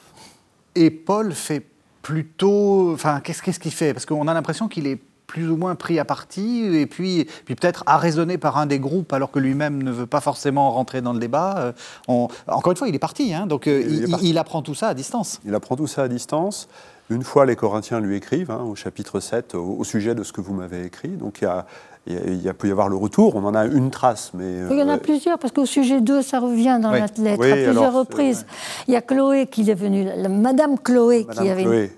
Et 0.74 0.90
Paul 0.90 1.32
fait 1.32 1.64
plutôt. 2.02 2.92
Enfin, 2.92 3.20
qu'est-ce 3.20 3.60
qu'il 3.60 3.70
fait? 3.70 3.94
Parce 3.94 4.04
qu'on 4.04 4.26
a 4.26 4.34
l'impression 4.34 4.66
qu'il 4.66 4.88
est 4.88 5.00
plus 5.32 5.50
ou 5.50 5.56
moins 5.56 5.74
pris 5.76 5.98
à 5.98 6.04
partie, 6.04 6.62
et 6.76 6.84
puis, 6.84 7.26
puis 7.46 7.54
peut-être 7.54 7.84
arraisonné 7.86 8.36
par 8.36 8.58
un 8.58 8.66
des 8.66 8.78
groupes 8.78 9.14
alors 9.14 9.30
que 9.30 9.38
lui-même 9.38 9.82
ne 9.82 9.90
veut 9.90 10.04
pas 10.04 10.20
forcément 10.20 10.70
rentrer 10.70 11.00
dans 11.00 11.14
le 11.14 11.18
débat. 11.18 11.72
Euh, 12.08 12.26
encore 12.46 12.72
une 12.72 12.76
fois, 12.76 12.86
il 12.86 12.94
est 12.94 12.98
parti, 12.98 13.32
hein, 13.32 13.46
donc 13.46 13.66
euh, 13.66 13.82
il, 14.20 14.36
apprend 14.36 14.60
tout 14.60 14.74
ça 14.74 14.88
à 14.88 14.94
distance. 14.94 15.40
Il 15.46 15.54
apprend 15.54 15.74
tout 15.74 15.86
ça 15.86 16.02
à 16.02 16.08
distance. 16.08 16.68
Une 17.08 17.22
fois, 17.22 17.46
les 17.46 17.56
Corinthiens 17.56 17.98
lui 17.98 18.14
écrivent, 18.14 18.50
hein, 18.50 18.62
au 18.62 18.74
chapitre 18.74 19.20
7, 19.20 19.54
au, 19.54 19.82
sujet 19.84 20.14
de 20.14 20.22
ce 20.22 20.34
que 20.34 20.42
vous 20.42 20.52
m'avez 20.52 20.84
écrit. 20.84 21.08
Donc 21.08 21.38
il 21.40 21.44
y 21.44 21.46
a, 21.46 21.64
il 22.06 22.42
y 22.42 22.50
a 22.50 22.52
pu 22.52 22.68
y 22.68 22.70
avoir 22.70 22.90
le 22.90 22.96
retour, 22.96 23.34
on 23.34 23.44
en 23.46 23.54
a 23.54 23.64
une 23.64 23.90
trace. 23.90 24.32
Mais, 24.34 24.58
il 24.70 24.76
y 24.76 24.82
en 24.82 24.88
a 24.90 24.96
euh, 24.96 24.98
plusieurs, 24.98 25.38
parce 25.38 25.54
qu'au 25.54 25.64
sujet 25.64 26.02
2, 26.02 26.20
ça 26.20 26.40
revient 26.40 26.78
dans 26.78 26.90
la 26.90 27.06
lettre 27.06 27.22
à 27.22 27.36
plusieurs 27.36 27.94
reprises. 27.94 28.44
Il 28.86 28.92
y 28.92 28.98
a 28.98 29.00
Chloé 29.00 29.46
qui 29.46 29.70
est 29.70 29.74
venue, 29.74 30.06
Madame 30.28 30.78
Chloé 30.78 31.24
qui 31.24 31.48
avait 31.48 31.90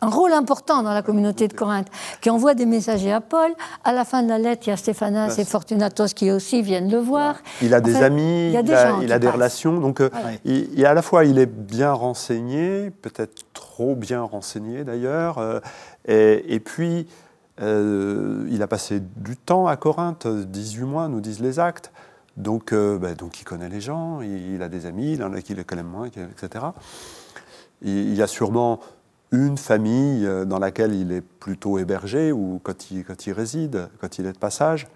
un 0.00 0.08
rôle 0.08 0.32
important 0.32 0.82
dans 0.82 0.92
la 0.92 1.02
communauté 1.02 1.48
de 1.48 1.54
Corinthe, 1.54 1.88
qui 2.20 2.30
envoie 2.30 2.54
des 2.54 2.66
messagers 2.66 3.12
à 3.12 3.20
Paul. 3.20 3.50
À 3.84 3.92
la 3.92 4.04
fin 4.04 4.22
de 4.22 4.28
la 4.28 4.38
lettre, 4.38 4.66
il 4.66 4.70
y 4.70 4.72
a 4.72 4.76
Stéphanas 4.76 5.36
et 5.38 5.44
Fortunatos 5.44 6.12
qui 6.14 6.30
aussi 6.30 6.62
viennent 6.62 6.90
le 6.90 6.98
voir. 6.98 7.36
Il 7.62 7.72
a 7.72 7.80
des 7.80 7.96
amis, 7.96 8.50
il, 8.50 8.56
a 8.56 9.18
des, 9.18 9.28
relations. 9.28 9.80
Donc, 9.80 10.00
euh, 10.00 10.10
il, 10.44 10.84
à 10.84 10.94
la 10.94 11.02
fois, 11.02 11.24
il 11.24 11.38
est 11.38 11.46
bien 11.46 11.92
renseigné, 11.92 12.90
peut-être 12.90 13.44
trop 13.52 13.94
bien 13.94 14.22
renseigné 14.22 14.84
d'ailleurs, 14.84 15.38
euh, 15.38 15.60
et, 16.06 16.60
puis, 16.60 17.06
euh, 17.62 18.46
il 18.50 18.62
a 18.62 18.66
passé 18.66 19.00
du 19.16 19.36
temps 19.36 19.66
à 19.66 19.76
Corinthe, 19.76 20.26
18 20.26 20.84
mois, 20.84 21.08
nous 21.08 21.20
disent 21.20 21.40
les 21.40 21.58
actes. 21.58 21.90
Donc, 22.36 22.74
ben, 22.74 23.14
donc 23.14 23.40
il 23.40 23.44
connaît 23.44 23.70
les 23.70 23.80
gens, 23.80 24.20
il, 24.20 24.62
a 24.62 24.68
des 24.68 24.84
amis, 24.84 25.14
il 25.14 25.22
en 25.22 25.32
a 25.32 25.40
qui 25.40 25.54
les 25.54 25.64
connaissent 25.64 25.86
moins, 25.86 26.06
etc. 26.06 26.66
il 27.80 28.14
y 28.14 28.20
a 28.20 28.26
sûrement 28.26 28.80
une 29.32 29.58
famille 29.58 30.26
euh, 30.26 30.44
dans 30.44 30.58
laquelle 30.58 30.94
il 30.94 31.12
est 31.12 31.20
plutôt 31.20 31.78
hébergé 31.78 32.32
ou 32.32 32.60
quand 32.62 32.90
il, 32.90 33.04
quand 33.04 33.26
il 33.26 33.32
réside, 33.32 33.88
quand 34.00 34.18
il 34.18 34.26
est 34.26 34.32
de 34.32 34.38
passage. 34.38 34.86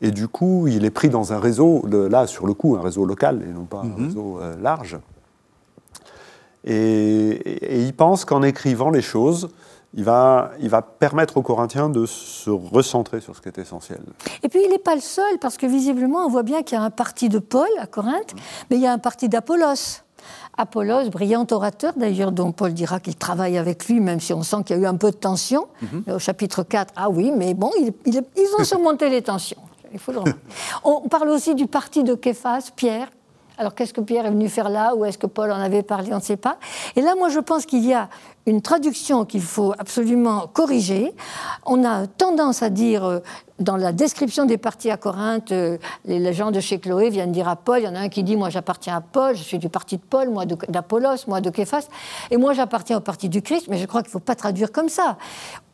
Et 0.00 0.10
du 0.10 0.28
coup, 0.28 0.66
il 0.66 0.84
est 0.84 0.90
pris 0.90 1.10
dans 1.10 1.32
un 1.32 1.38
réseau, 1.38 1.84
là, 1.86 2.26
sur 2.26 2.46
le 2.46 2.54
coup, 2.54 2.76
un 2.76 2.82
réseau 2.82 3.04
local 3.04 3.42
et 3.46 3.52
non 3.52 3.64
pas 3.64 3.80
un 3.80 3.84
mhm. 3.84 4.06
réseau 4.06 4.38
euh, 4.40 4.56
large. 4.60 4.98
Et, 6.64 7.84
il 7.84 7.94
pense 7.94 8.24
qu'en 8.24 8.42
écrivant 8.42 8.90
les 8.90 9.02
choses, 9.02 9.48
il 9.94 10.04
va, 10.04 10.52
il 10.60 10.68
va 10.70 10.82
permettre 10.82 11.36
aux 11.36 11.42
Corinthiens 11.42 11.88
de 11.88 12.06
se 12.06 12.50
recentrer 12.50 13.20
sur 13.20 13.34
ce 13.36 13.40
qui 13.40 13.48
est 13.48 13.58
essentiel. 13.58 14.00
Et 14.42 14.48
puis 14.48 14.60
il 14.64 14.70
n'est 14.70 14.78
pas 14.78 14.94
le 14.94 15.00
seul, 15.00 15.38
parce 15.40 15.56
que 15.56 15.66
visiblement 15.66 16.24
on 16.24 16.28
voit 16.28 16.44
bien 16.44 16.62
qu'il 16.62 16.78
y 16.78 16.80
a 16.80 16.84
un 16.84 16.90
parti 16.90 17.28
de 17.28 17.38
Paul 17.38 17.68
à 17.78 17.86
Corinthe, 17.86 18.34
mais 18.70 18.76
il 18.76 18.82
y 18.82 18.86
a 18.86 18.92
un 18.92 18.98
parti 18.98 19.28
d'Apollos. 19.28 20.02
Apollos, 20.56 21.08
brillant 21.10 21.46
orateur 21.50 21.92
d'ailleurs, 21.96 22.32
dont 22.32 22.52
Paul 22.52 22.74
dira 22.74 23.00
qu'il 23.00 23.16
travaille 23.16 23.56
avec 23.56 23.86
lui, 23.86 24.00
même 24.00 24.20
si 24.20 24.32
on 24.32 24.42
sent 24.42 24.58
qu'il 24.66 24.76
y 24.76 24.78
a 24.78 24.82
eu 24.82 24.86
un 24.86 24.96
peu 24.96 25.10
de 25.10 25.16
tension. 25.16 25.68
Mhm. 25.82 26.14
Au 26.14 26.18
chapitre 26.18 26.62
4, 26.62 26.92
ah 26.96 27.10
oui, 27.10 27.32
mais 27.34 27.54
bon, 27.54 27.70
ils, 27.78 28.20
ont 28.58 28.64
surmonté 28.64 29.08
les 29.08 29.22
tensions. 29.22 29.60
Il 29.92 29.98
faut 29.98 30.12
le 30.12 30.20
on 30.84 31.08
parle 31.08 31.30
aussi 31.30 31.54
du 31.54 31.66
parti 31.66 32.04
de 32.04 32.14
Képhas, 32.14 32.70
Pierre, 32.76 33.08
alors 33.60 33.74
qu'est-ce 33.74 33.92
que 33.92 34.00
Pierre 34.00 34.24
est 34.24 34.30
venu 34.30 34.48
faire 34.48 34.70
là? 34.70 34.94
Ou 34.94 35.04
est-ce 35.04 35.18
que 35.18 35.26
Paul 35.26 35.52
en 35.52 35.60
avait 35.60 35.82
parlé? 35.82 36.14
On 36.14 36.16
ne 36.16 36.22
sait 36.22 36.38
pas. 36.38 36.56
Et 36.96 37.02
là, 37.02 37.14
moi, 37.14 37.28
je 37.28 37.40
pense 37.40 37.66
qu'il 37.66 37.84
y 37.84 37.92
a 37.92 38.08
une 38.46 38.62
traduction 38.62 39.26
qu'il 39.26 39.42
faut 39.42 39.74
absolument 39.78 40.46
corriger. 40.46 41.12
On 41.66 41.84
a 41.84 42.06
tendance 42.06 42.62
à 42.62 42.70
dire, 42.70 43.04
euh, 43.04 43.18
dans 43.60 43.76
la 43.76 43.92
description 43.92 44.46
des 44.46 44.58
partis 44.58 44.90
à 44.90 44.96
Corinthe, 44.96 45.52
euh, 45.52 45.78
les 46.06 46.32
gens 46.32 46.50
de 46.50 46.60
chez 46.60 46.80
Chloé 46.80 47.10
viennent 47.10 47.30
dire 47.30 47.48
à 47.48 47.56
Paul, 47.56 47.78
il 47.78 47.84
y 47.84 47.88
en 47.88 47.94
a 47.94 48.00
un 48.00 48.08
qui 48.08 48.22
dit, 48.24 48.36
moi 48.36 48.50
j'appartiens 48.50 48.96
à 48.96 49.00
Paul, 49.00 49.36
je 49.36 49.42
suis 49.42 49.58
du 49.58 49.68
parti 49.68 49.98
de 49.98 50.02
Paul, 50.02 50.30
moi 50.30 50.44
d'Apollos, 50.46 51.26
moi 51.28 51.40
de 51.40 51.50
Képhas, 51.50 51.88
et 52.30 52.36
moi 52.38 52.54
j'appartiens 52.54 52.96
au 52.96 53.00
parti 53.00 53.28
du 53.28 53.42
Christ, 53.42 53.66
mais 53.68 53.76
je 53.76 53.86
crois 53.86 54.02
qu'il 54.02 54.08
ne 54.08 54.12
faut 54.12 54.18
pas 54.18 54.34
traduire 54.34 54.72
comme 54.72 54.88
ça. 54.88 55.18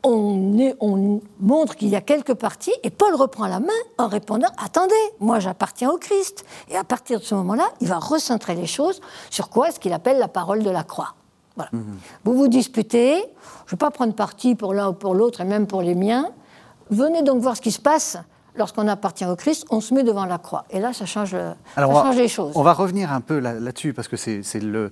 On, 0.03 0.75
on 0.79 1.21
montre 1.39 1.75
qu'il 1.75 1.87
y 1.87 1.95
a 1.95 2.01
quelques 2.01 2.33
partis, 2.33 2.73
et 2.83 2.89
Paul 2.89 3.15
reprend 3.15 3.47
la 3.47 3.59
main 3.59 3.67
en 3.97 4.07
répondant, 4.07 4.49
attendez, 4.63 4.93
moi 5.19 5.39
j'appartiens 5.39 5.89
au 5.89 5.97
Christ. 5.97 6.45
Et 6.69 6.75
à 6.75 6.83
partir 6.83 7.19
de 7.19 7.25
ce 7.25 7.35
moment-là, 7.35 7.65
il 7.81 7.87
va 7.87 7.99
recentrer 7.99 8.55
les 8.55 8.67
choses 8.67 9.01
sur 9.29 9.49
quoi 9.49 9.69
est-ce 9.69 9.79
qu'il 9.79 9.93
appelle 9.93 10.19
la 10.19 10.27
parole 10.27 10.63
de 10.63 10.69
la 10.69 10.83
croix. 10.83 11.15
Vous 12.23 12.33
vous 12.33 12.47
disputez, 12.47 13.15
je 13.15 13.67
ne 13.67 13.71
vais 13.71 13.77
pas 13.77 13.89
prendre 13.89 14.13
parti 14.13 14.53
pour 14.53 14.73
l'un 14.75 14.89
ou 14.89 14.93
pour 14.93 15.15
l'autre, 15.15 15.41
et 15.41 15.45
même 15.45 15.65
pour 15.65 15.81
les 15.81 15.95
miens. 15.95 16.29
Venez 16.89 17.23
donc 17.23 17.41
voir 17.41 17.55
ce 17.55 17.61
qui 17.61 17.71
se 17.71 17.81
passe 17.81 18.17
lorsqu'on 18.57 18.87
appartient 18.87 19.25
au 19.25 19.35
Christ, 19.35 19.65
on 19.69 19.81
se 19.81 19.93
met 19.93 20.03
devant 20.03 20.25
la 20.25 20.37
croix. 20.37 20.65
Et 20.71 20.79
là, 20.79 20.93
ça 20.93 21.05
change, 21.05 21.35
les 22.15 22.27
choses. 22.27 22.53
On 22.55 22.63
va 22.63 22.73
revenir 22.73 23.11
un 23.11 23.21
peu 23.21 23.39
là-dessus, 23.39 23.93
parce 23.93 24.07
que 24.07 24.17
c'est 24.17 24.41
le, 24.59 24.91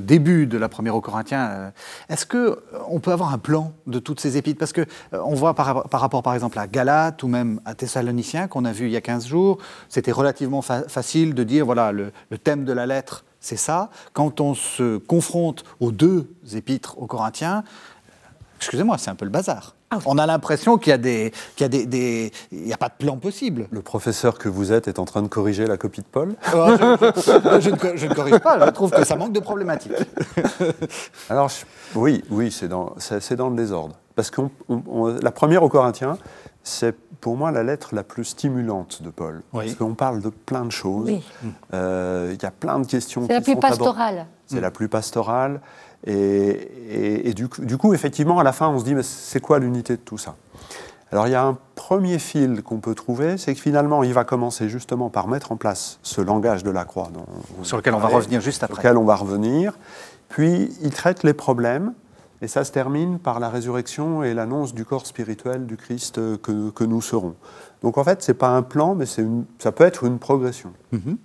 début 0.00 0.46
de 0.46 0.58
la 0.58 0.68
première 0.68 0.96
aux 0.96 1.00
Corinthiens. 1.00 1.48
Euh, 1.50 1.70
est-ce 2.08 2.26
qu'on 2.26 3.00
peut 3.00 3.12
avoir 3.12 3.32
un 3.32 3.38
plan 3.38 3.72
de 3.86 3.98
toutes 3.98 4.20
ces 4.20 4.36
épîtres? 4.36 4.58
Parce 4.58 4.72
qu'on 4.72 4.82
euh, 5.12 5.22
on 5.24 5.34
voit 5.34 5.54
par, 5.54 5.84
rapport, 5.90 6.22
par 6.22 6.34
exemple, 6.34 6.58
à 6.58 6.66
Galate 6.66 7.22
ou 7.22 7.28
même 7.28 7.60
à 7.64 7.74
Thessaloniciens, 7.74 8.48
qu'on 8.48 8.64
a 8.64 8.72
vu 8.72 8.86
il 8.86 8.92
y 8.92 8.96
a 8.96 9.00
15 9.00 9.26
jours, 9.26 9.58
c'était 9.88 10.12
relativement 10.12 10.62
facile 10.62 11.34
de 11.34 11.44
dire, 11.44 11.66
voilà, 11.66 11.92
le 11.92 12.12
thème 12.38 12.64
de 12.64 12.72
la 12.72 12.86
lettre, 12.86 13.24
c'est 13.40 13.56
ça. 13.56 13.90
Quand 14.12 14.40
on 14.40 14.54
se 14.54 14.98
confronte 14.98 15.64
aux 15.80 15.92
deux 15.92 16.30
épîtres 16.54 16.98
aux 16.98 17.06
Corinthiens, 17.06 17.64
excusez-moi, 18.58 18.98
c'est 18.98 19.10
un 19.10 19.14
peu 19.14 19.24
le 19.24 19.30
bazar. 19.30 19.74
Ah 19.92 19.98
on 20.06 20.18
a 20.18 20.26
l'impression 20.26 20.78
qu'il 20.78 20.90
y 20.90 20.94
a 20.94 20.98
des, 20.98 21.32
qu'il 21.56 21.64
y 21.64 21.82
a 21.82 21.84
des, 21.84 22.32
il 22.52 22.62
n'y 22.62 22.72
a 22.72 22.76
pas 22.76 22.88
de 22.88 22.94
plan 22.94 23.16
possible. 23.16 23.66
Le 23.72 23.82
professeur 23.82 24.38
que 24.38 24.48
vous 24.48 24.72
êtes 24.72 24.86
est 24.86 25.00
en 25.00 25.04
train 25.04 25.20
de 25.20 25.26
corriger 25.26 25.66
la 25.66 25.76
copie 25.76 26.00
de 26.00 26.06
Paul? 26.06 26.36
je, 26.44 27.70
ne, 27.70 28.14
corrige 28.14 28.38
pas. 28.38 28.64
Je 28.66 28.70
trouve 28.70 28.92
que 28.92 29.04
ça 29.04 29.16
manque 29.16 29.32
de 29.32 29.40
problématique. 29.40 29.92
Alors 31.28 31.50
oui, 31.96 32.22
oui, 32.30 32.52
c'est 32.52 32.68
dans, 32.68 32.94
c'est, 32.98 33.34
dans 33.34 33.50
le 33.50 33.56
désordre. 33.56 33.96
Parce 34.14 34.30
que 34.30 34.42
la 35.22 35.32
première 35.32 35.64
aux 35.64 35.68
Corinthiens, 35.68 36.18
c'est 36.62 36.94
pour 37.20 37.36
moi 37.36 37.50
la 37.50 37.64
lettre 37.64 37.92
la 37.92 38.04
plus 38.04 38.24
stimulante 38.24 39.02
de 39.02 39.10
Paul. 39.10 39.42
Parce 39.52 39.74
qu'on 39.74 39.94
parle 39.94 40.20
de 40.22 40.28
plein 40.28 40.64
de 40.64 40.70
choses. 40.70 41.10
Euh, 41.74 42.30
il 42.32 42.40
y 42.40 42.46
a 42.46 42.52
plein 42.52 42.78
de 42.78 42.86
questions. 42.86 43.24
C'est 43.26 43.34
la 43.34 43.40
plus 43.40 43.56
pastorale. 43.56 44.26
C'est 44.46 44.60
la 44.60 44.70
plus 44.70 44.88
pastorale. 44.88 45.60
Et, 46.06 47.34
du, 47.34 47.48
coup, 47.48 47.94
effectivement, 47.94 48.38
à 48.38 48.44
la 48.44 48.52
fin, 48.52 48.68
on 48.68 48.78
se 48.78 48.84
dit, 48.84 48.94
mais 48.94 49.02
c'est 49.02 49.40
quoi 49.40 49.58
l'unité 49.58 49.96
de 49.96 50.02
tout 50.02 50.18
ça? 50.18 50.36
Alors, 51.12 51.26
il 51.26 51.32
y 51.32 51.34
a 51.34 51.42
un 51.42 51.58
premier 51.74 52.18
fil 52.18 52.62
qu'on 52.62 52.78
peut 52.78 52.94
trouver, 52.94 53.36
c'est 53.36 53.52
que 53.54 53.60
finalement, 53.60 54.02
il 54.04 54.12
va 54.12 54.24
commencer 54.24 54.68
justement 54.68 55.10
par 55.10 55.26
mettre 55.26 55.50
en 55.50 55.56
place 55.56 55.98
ce 56.02 56.20
langage 56.20 56.62
de 56.62 56.70
la 56.70 56.84
croix. 56.84 57.08
sur 57.62 57.76
lequel 57.76 57.94
on 57.94 57.98
va 57.98 58.08
revenir 58.08 58.40
juste 58.40 58.62
après. 58.62 58.74
Sur 58.74 58.82
lequel 58.82 58.96
on 58.96 59.04
va 59.04 59.16
revenir. 59.16 59.76
Puis, 60.28 60.72
il 60.82 60.90
traite 60.90 61.24
les 61.24 61.34
problèmes. 61.34 61.92
Et 62.42 62.48
ça 62.48 62.64
se 62.64 62.72
termine 62.72 63.18
par 63.18 63.38
la 63.38 63.50
résurrection 63.50 64.22
et 64.22 64.32
l'annonce 64.32 64.72
du 64.72 64.86
corps 64.86 65.06
spirituel 65.06 65.66
du 65.66 65.76
Christ 65.76 66.14
que, 66.40 66.70
que 66.70 66.84
nous 66.84 67.02
serons. 67.02 67.34
Donc 67.82 67.98
en 67.98 68.04
fait, 68.04 68.22
ce 68.22 68.30
n'est 68.30 68.38
pas 68.38 68.48
un 68.48 68.62
plan, 68.62 68.94
mais 68.94 69.06
une, 69.18 69.44
ça 69.58 69.72
peut 69.72 69.84
être 69.84 70.04
une 70.04 70.18
progression. 70.18 70.72
Mhm. 70.92 71.16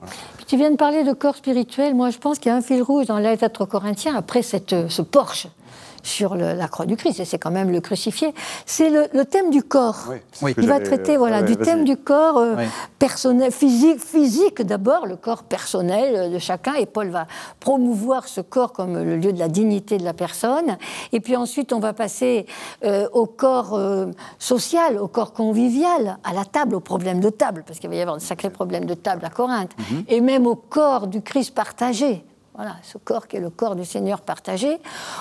tu 0.48 0.58
viens 0.58 0.72
de 0.72 0.78
parler 0.78 1.04
de 1.04 1.14
corps 1.14 1.36
spirituel. 1.36 1.96
Moi, 1.96 2.10
je 2.12 2.18
pense 2.18 2.40
qu'il 2.40 2.50
y 2.50 2.54
a 2.54 2.56
un 2.56 2.62
fil 2.62 2.82
rouge 2.82 3.08
dans 3.08 3.18
l'être 3.18 3.66
corinthien, 3.66 4.16
après 4.16 4.42
cette, 4.42 4.90
ce 4.90 5.02
Porsche 5.02 5.48
sur 6.06 6.36
la 6.36 6.68
croix 6.68 6.86
du 6.86 6.96
Christ, 6.96 7.20
et 7.20 7.26
c'est 7.26 7.40
quand 7.40 7.52
même 7.52 7.72
le 7.72 7.82
crucifié. 7.82 8.34
C'est 8.66 8.90
le, 8.90 9.26
thème 9.26 9.50
du 9.50 9.64
corps. 9.64 10.14
Oui, 10.42 10.54
Il 10.58 10.68
va 10.68 10.80
traiter 10.80 11.18
voilà, 11.18 11.42
du 11.42 11.58
thème 11.58 11.84
du 11.84 11.98
corps 11.98 12.38
euh, 12.38 12.56
personnel, 13.00 13.52
physique, 13.52 14.00
physique 14.00 14.62
d'abord, 14.62 15.08
le 15.08 15.16
corps 15.16 15.44
personnel 15.44 16.32
de 16.32 16.40
chacun, 16.40 16.76
et 16.76 16.86
Paul 16.86 17.10
va 17.10 17.28
promouvoir 17.60 18.28
ce 18.28 18.42
corps 18.42 18.72
comme 18.72 18.94
le 19.04 19.18
lieu 19.18 19.34
de 19.34 19.40
la 19.40 19.48
dignité 19.48 19.98
de 19.98 20.04
la 20.04 20.14
personne. 20.14 20.78
Et 21.12 21.20
puis 21.20 21.36
ensuite, 21.36 21.74
on 21.74 21.80
va 21.80 21.94
passer 21.94 22.46
euh, 22.84 23.08
au 23.12 23.26
corps 23.26 23.74
euh, 23.74 24.08
social, 24.38 25.00
au 25.00 25.08
corps 25.08 25.34
convivial, 25.34 26.18
à 26.24 26.34
la 26.34 26.46
table, 26.46 26.76
au 26.76 26.80
problème 26.80 27.20
de 27.20 27.30
table, 27.30 27.64
parce 27.66 27.80
qu'il 27.80 27.90
va 27.90 27.96
y 27.96 28.02
avoir 28.02 28.18
un 28.18 28.20
sacré 28.20 28.50
problème 28.52 28.86
de 28.86 28.94
table 28.94 29.26
à 29.26 29.30
Corinthe, 29.30 29.72
mhm. 29.78 30.04
et 30.08 30.22
même 30.22 30.46
au 30.46 30.56
corps 30.56 31.08
du 31.08 31.22
Christ 31.22 31.54
partagé. 31.56 32.24
Voilà, 32.56 32.78
ce 32.84 32.98
corps 32.98 33.28
qui 33.28 33.36
est 33.36 33.42
le 33.42 33.50
corps 33.50 33.76
du 33.76 33.84
Seigneur 33.84 34.22
partagé. 34.22 34.80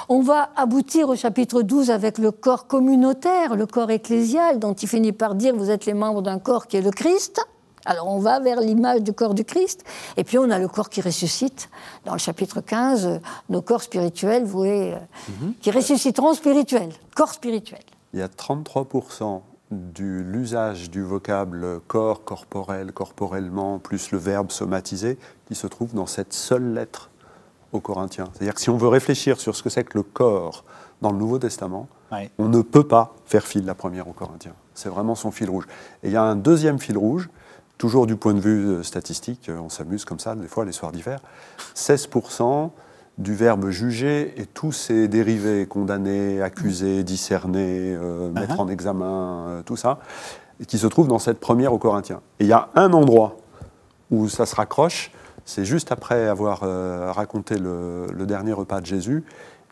On 0.08 0.20
va 0.20 0.50
aboutir 0.54 1.08
au 1.08 1.16
chapitre 1.16 1.62
12 1.62 1.90
avec 1.90 2.18
le 2.18 2.30
corps 2.30 2.68
communautaire, 2.68 3.56
le 3.56 3.66
corps 3.66 3.90
ecclésial, 3.90 4.60
dont 4.60 4.74
il 4.74 4.86
finit 4.86 5.10
par 5.10 5.34
dire 5.34 5.56
vous 5.56 5.68
êtes 5.68 5.84
les 5.84 5.94
membres 5.94 6.22
d'un 6.22 6.38
corps 6.38 6.68
qui 6.68 6.76
est 6.76 6.80
le 6.80 6.92
Christ. 6.92 7.44
Alors 7.86 8.06
on 8.06 8.20
va 8.20 8.38
vers 8.38 8.60
l'image 8.60 9.02
du 9.02 9.12
corps 9.12 9.34
du 9.34 9.44
Christ, 9.44 9.84
et 10.16 10.22
puis 10.22 10.38
on 10.38 10.48
a 10.48 10.60
le 10.60 10.68
corps 10.68 10.88
qui 10.88 11.00
ressuscite. 11.00 11.68
Dans 12.04 12.12
le 12.12 12.18
chapitre 12.18 12.60
15, 12.60 13.20
nos 13.48 13.62
corps 13.62 13.82
spirituels 13.82 14.44
voués, 14.44 14.94
euh, 14.94 14.98
mhm. 15.40 15.54
qui 15.60 15.72
ressusciteront 15.72 16.34
spirituels, 16.34 16.92
corps 17.16 17.34
spirituel. 17.34 17.82
Il 18.12 18.20
y 18.20 18.22
a 18.22 18.28
33% 18.28 19.40
de 19.72 20.04
l'usage 20.04 20.88
du 20.88 21.02
vocable 21.02 21.80
corps, 21.88 22.22
corporel, 22.22 22.92
corporellement, 22.92 23.80
plus 23.80 24.12
le 24.12 24.18
verbe 24.18 24.52
somatisé, 24.52 25.18
qui 25.48 25.56
se 25.56 25.66
trouve 25.66 25.94
dans 25.94 26.06
cette 26.06 26.32
seule 26.32 26.74
lettre 26.74 27.10
aux 27.74 27.80
Corinthiens. 27.80 28.28
C'est-à-dire 28.32 28.54
que 28.54 28.60
si 28.60 28.70
on 28.70 28.76
veut 28.76 28.88
réfléchir 28.88 29.40
sur 29.40 29.56
ce 29.56 29.62
que 29.62 29.68
c'est 29.68 29.84
que 29.84 29.98
le 29.98 30.02
corps 30.02 30.64
dans 31.02 31.10
le 31.10 31.18
Nouveau 31.18 31.38
Testament, 31.38 31.88
on 32.38 32.48
ne 32.48 32.62
peut 32.62 32.86
pas 32.86 33.14
faire 33.26 33.44
fil 33.44 33.64
la 33.64 33.74
première 33.74 34.08
aux 34.08 34.12
Corinthiens. 34.12 34.54
C'est 34.74 34.88
vraiment 34.88 35.14
son 35.14 35.30
fil 35.30 35.50
rouge. 35.50 35.66
Et 36.02 36.08
il 36.08 36.12
y 36.12 36.16
a 36.16 36.22
un 36.22 36.36
deuxième 36.36 36.78
fil 36.78 36.96
rouge, 36.96 37.28
toujours 37.76 38.06
du 38.06 38.16
point 38.16 38.34
de 38.34 38.40
vue 38.40 38.66
euh, 38.68 38.82
statistique, 38.82 39.48
euh, 39.48 39.58
on 39.58 39.68
s'amuse 39.68 40.04
comme 40.04 40.20
ça 40.20 40.36
des 40.36 40.46
fois 40.46 40.64
les 40.64 40.72
soirs 40.72 40.92
d'hiver, 40.92 41.18
16% 41.74 42.70
du 43.18 43.34
verbe 43.34 43.68
juger 43.70 44.40
et 44.40 44.46
tous 44.46 44.72
ses 44.72 45.08
dérivés, 45.08 45.66
condamner, 45.66 46.40
accuser, 46.40 47.02
discerner, 47.02 47.94
euh, 47.94 48.28
uh-huh. 48.28 48.32
mettre 48.32 48.60
en 48.60 48.68
examen, 48.68 49.62
tout 49.66 49.76
ça, 49.76 49.98
qui 50.66 50.78
se 50.78 50.86
trouve 50.86 51.08
dans 51.08 51.18
cette 51.18 51.40
première 51.40 51.72
aux 51.72 51.78
Corinthiens. 51.78 52.20
Et 52.38 52.44
il 52.44 52.48
y 52.48 52.52
a 52.52 52.68
un 52.74 52.92
endroit 52.92 53.36
où 54.10 54.28
ça 54.28 54.46
se 54.46 54.54
raccroche, 54.54 55.10
c'est 55.44 55.64
juste 55.64 55.92
après 55.92 56.26
avoir 56.26 56.60
euh, 56.62 57.12
raconté 57.12 57.58
le, 57.58 58.06
dernier 58.26 58.52
repas 58.52 58.80
de 58.80 58.86
Jésus, 58.86 59.24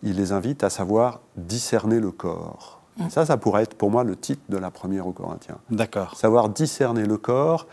il 0.03 0.17
les 0.17 0.33
invite 0.33 0.65
à 0.65 0.71
savoir 0.71 1.21
discerner 1.37 2.01
le 2.01 2.11
corps. 2.11 2.81
Mm. 2.99 3.09
Ça, 3.09 3.25
ça 3.25 3.39
pourrait 3.39 3.63
être 3.63 3.75
pour 3.75 3.91
moi 3.91 4.05
le 4.05 4.17
titre 4.17 4.43
de 4.51 4.59
la 4.59 4.71
première 4.71 5.07
aux 5.07 5.13
Corinthiens. 5.13 5.57
D'accord. 5.71 6.17
Savoir 6.17 6.51
discerner 6.51 7.07
le 7.07 7.17
corps, 7.17 7.67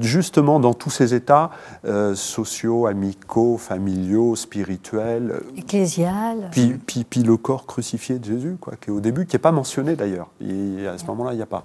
justement 0.00 0.60
dans 0.60 0.74
tous 0.74 0.90
ces 0.90 1.14
états 1.14 1.50
euh, 1.86 2.14
sociaux, 2.14 2.86
amicaux, 2.86 3.56
familiaux, 3.56 4.36
spirituels. 4.36 5.40
Ecclésial. 5.56 6.48
Puis, 6.50 6.74
puis, 6.74 7.04
puis, 7.04 7.22
le 7.22 7.38
corps 7.38 7.64
crucifié 7.64 8.18
de 8.18 8.24
Jésus, 8.24 8.56
quoi, 8.60 8.74
qui 8.76 8.90
est 8.90 8.92
au 8.92 9.00
début, 9.00 9.24
qui 9.24 9.36
n'est 9.36 9.40
pas 9.40 9.52
mentionné 9.52 9.96
d'ailleurs. 9.96 10.28
À 10.42 10.98
ce 10.98 11.06
moment-là, 11.06 11.32
il 11.32 11.36
n'y 11.36 11.42
a 11.42 11.46
pas. 11.46 11.64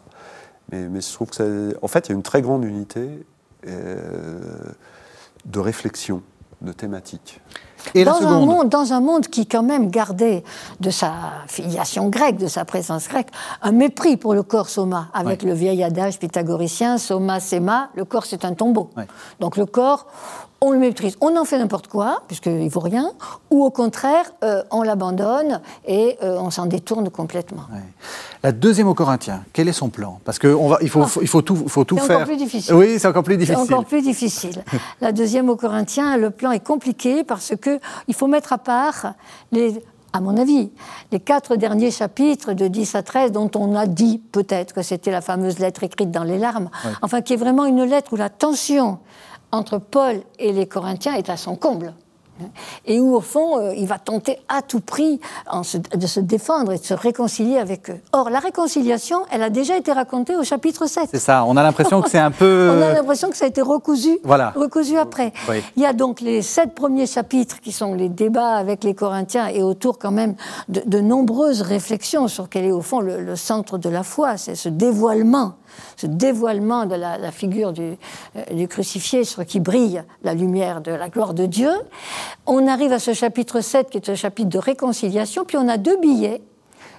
Mais, 0.72 0.88
mais, 0.88 1.02
je 1.02 1.12
trouve 1.12 1.30
que, 1.30 1.76
en 1.82 1.88
fait, 1.90 2.08
il 2.08 2.12
y 2.12 2.14
a 2.14 2.16
une 2.16 2.24
très 2.24 2.42
grande 2.42 2.64
unité. 2.64 3.26
Euh, 3.68 4.40
de 5.46 5.60
réflexion, 5.60 6.22
de 6.62 6.72
thématique. 6.72 7.42
Et 7.96 8.06
dans, 8.06 8.26
un 8.26 8.40
monde, 8.40 8.70
dans 8.70 8.94
un 8.94 9.02
monde 9.02 9.28
qui 9.28 9.46
quand 9.46 9.64
même 9.64 9.92
gardait 9.92 10.44
de 10.80 10.90
sa 10.90 11.14
filiation 11.48 12.10
grecque, 12.10 12.38
de 12.38 12.48
sa 12.48 12.64
présence 12.64 13.10
grecque, 13.10 13.28
un 13.62 13.72
mépris 13.72 14.16
pour 14.16 14.34
le 14.34 14.44
corps 14.44 14.70
soma, 14.70 15.10
avec 15.14 15.44
le 15.44 15.54
vieil 15.54 15.84
adage 15.84 16.18
pythagoricien, 16.18 16.98
soma, 16.98 17.40
sema, 17.40 17.90
le 17.96 18.06
corps 18.06 18.26
c'est 18.26 18.46
un 18.46 18.54
tombeau. 18.54 18.90
Donc 19.40 19.58
le 19.58 19.66
corps, 19.66 20.08
on 20.64 20.72
le 20.72 20.80
méprise, 20.80 21.18
on 21.20 21.36
en 21.36 21.44
fait 21.44 21.60
n'importe 21.60 21.88
quoi, 21.88 22.24
puisqu'il 22.28 22.64
ne 22.64 22.70
vaut 22.70 22.80
rien, 22.80 23.12
ou 23.52 23.66
au 23.66 23.70
contraire, 23.70 24.32
euh, 24.46 24.64
on 24.72 24.82
l'abandonne 24.82 25.60
et 25.86 26.18
euh, 26.24 26.38
on 26.40 26.52
s'en 26.52 26.68
détourne 26.68 27.10
complètement. 27.10 27.64
La 28.42 28.54
deuxième 28.54 28.88
au 28.88 28.94
Corinthiens, 28.94 29.44
quel 29.52 29.68
est 29.68 29.74
son 29.74 29.90
plan? 29.90 30.22
Parce 30.24 30.40
qu'il 30.40 30.56
faut, 30.90 31.06
il 31.22 31.28
faut 31.28 31.42
tout, 31.42 31.68
faut 31.68 31.84
tout 31.84 31.98
faire. 31.98 32.08
C'est 32.08 32.14
encore 32.16 32.28
plus 32.28 32.38
difficile. 32.38 32.74
Oui, 32.76 32.98
c'est 32.98 33.08
encore 33.08 33.24
plus 33.24 33.38
difficile. 33.38 33.66
C'est 33.68 33.74
encore 33.74 33.86
plus 33.86 34.02
difficile. 34.02 34.64
La 35.02 35.12
deuxième 35.12 35.50
au 35.50 35.58
Corinthiens, 35.58 36.16
le 36.16 36.30
plan 36.30 36.52
est 36.52 36.64
compliqué 36.64 37.26
parce 37.26 37.54
qu'il 37.58 38.16
faut 38.16 38.28
mettre 38.28 38.54
à 38.54 38.58
part 38.58 39.16
les 39.52 39.84
à 40.16 40.22
mon 40.22 40.38
avis, 40.38 40.72
les 41.12 41.20
quatre 41.20 41.56
derniers 41.56 41.90
chapitres 41.90 42.54
de 42.54 42.68
10 42.68 42.94
à 42.94 43.02
13 43.02 43.32
dont 43.32 43.50
on 43.56 43.76
a 43.76 43.88
dit 43.88 44.22
peut-être 44.32 44.72
que 44.72 44.84
c'était 44.84 45.10
la 45.10 45.22
fameuse 45.22 45.58
lettre 45.58 45.84
écrite 45.84 46.12
dans 46.12 46.24
les 46.24 46.38
larmes, 46.38 46.70
enfin 47.02 47.22
qui 47.22 47.34
est 47.34 47.38
vraiment 47.38 47.66
une 47.66 47.84
lettre 47.84 48.14
où 48.14 48.16
la 48.16 48.30
tension 48.30 49.00
entre 49.54 49.78
Paul 49.78 50.22
et 50.40 50.52
les 50.52 50.66
Corinthiens 50.66 51.14
est 51.14 51.30
à 51.30 51.38
son 51.38 51.56
comble 51.56 51.94
et 52.86 53.00
où, 53.00 53.16
au 53.16 53.22
fond, 53.22 53.60
euh, 53.60 53.74
il 53.78 53.88
va 53.88 54.00
tenter 54.00 54.40
à 54.50 54.62
tout 54.64 54.80
prix 54.80 55.22
de 55.96 56.08
se 56.08 56.20
défendre 56.20 56.74
et 56.74 56.78
de 56.80 56.84
se 56.84 56.96
réconcilier 56.96 57.58
avec 57.58 57.92
eux. 57.92 58.00
Or, 58.12 58.32
la 58.32 58.40
réconciliation, 58.40 59.20
elle 59.32 59.44
a 59.44 59.52
déjà 59.52 59.78
été 59.78 59.92
racontée 59.92 60.36
au 60.36 60.44
chapitre 60.44 60.88
7. 60.88 61.10
C'est 61.12 61.20
ça, 61.20 61.46
on 61.46 61.56
a 61.58 61.64
l'impression 61.64 62.02
que 62.02 62.10
c'est 62.10 62.18
un 62.18 62.32
peu... 62.32 62.72
on 62.72 62.82
a 62.82 62.94
l'impression 62.94 63.30
que 63.30 63.38
ça 63.38 63.46
a 63.46 63.48
été 63.48 63.62
recousu, 63.62 64.18
voilà. 64.24 64.52
recousu 64.56 64.98
après. 64.98 65.32
Il 65.78 65.84
y 65.84 65.86
a 65.86 65.94
donc 65.94 66.22
les 66.22 66.42
sept 66.42 66.74
premiers 66.74 67.06
chapitres 67.06 67.60
qui 67.62 67.72
sont 67.72 67.94
les 67.94 68.10
débats 68.10 68.56
avec 68.56 68.84
les 68.84 68.96
Corinthiens 68.96 69.48
et 69.48 69.62
autour 69.62 70.00
quand 70.00 70.12
même 70.12 70.36
de, 70.70 71.00
nombreuses 71.00 71.62
réflexions 71.62 72.28
sur 72.28 72.50
quel 72.50 72.66
est 72.66 72.72
au 72.72 72.82
fond 72.82 73.00
le 73.00 73.36
centre 73.36 73.78
de 73.78 73.90
la 73.90 74.04
foi, 74.04 74.38
c'est 74.38 74.56
ce 74.56 74.70
dévoilement 74.70 75.54
ce 75.98 76.08
dévoilement 76.08 76.86
de 76.86 76.96
la, 76.96 77.32
figure 77.32 77.74
du, 77.74 77.98
euh, 78.36 78.44
du, 78.54 78.68
crucifié 78.68 79.24
sur 79.24 79.46
qui 79.46 79.60
brille 79.60 80.04
la 80.24 80.34
lumière 80.34 80.82
de 80.82 80.92
la 80.92 81.10
gloire 81.10 81.34
de 81.34 81.46
Dieu. 81.46 81.72
On 82.46 82.68
arrive 82.68 82.92
à 82.92 83.00
ce 83.00 83.14
chapitre 83.14 83.62
7 83.62 83.90
qui 83.90 83.98
est 83.98 84.10
un 84.10 84.16
chapitre 84.16 84.50
de 84.50 84.60
réconciliation, 84.60 85.46
puis 85.46 85.58
on 85.58 85.68
a 85.68 85.78
deux 85.78 85.98
billets 85.98 86.42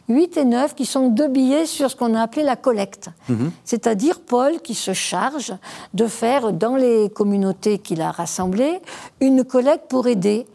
8 0.08 0.36
et 0.36 0.44
9 0.44 0.74
qui 0.74 0.86
sont 0.86 1.08
deux 1.08 1.28
billets 1.28 1.66
sur 1.66 1.90
ce 1.90 1.96
qu'on 1.96 2.14
a 2.14 2.22
appelé 2.22 2.42
la 2.42 2.56
collecte. 2.56 3.08
Mhm. 3.28 3.50
C'est-à-dire 3.64 4.20
Paul 4.20 4.60
qui 4.60 4.74
se 4.74 4.92
charge 4.92 5.54
de 5.94 6.06
faire 6.06 6.52
dans 6.52 6.76
les 6.76 7.08
communautés 7.10 7.78
qu'il 7.78 8.02
a 8.02 8.10
rassemblées 8.10 8.80
une 9.20 9.44
collecte 9.44 9.88
pour 9.88 10.06
aider 10.06 10.46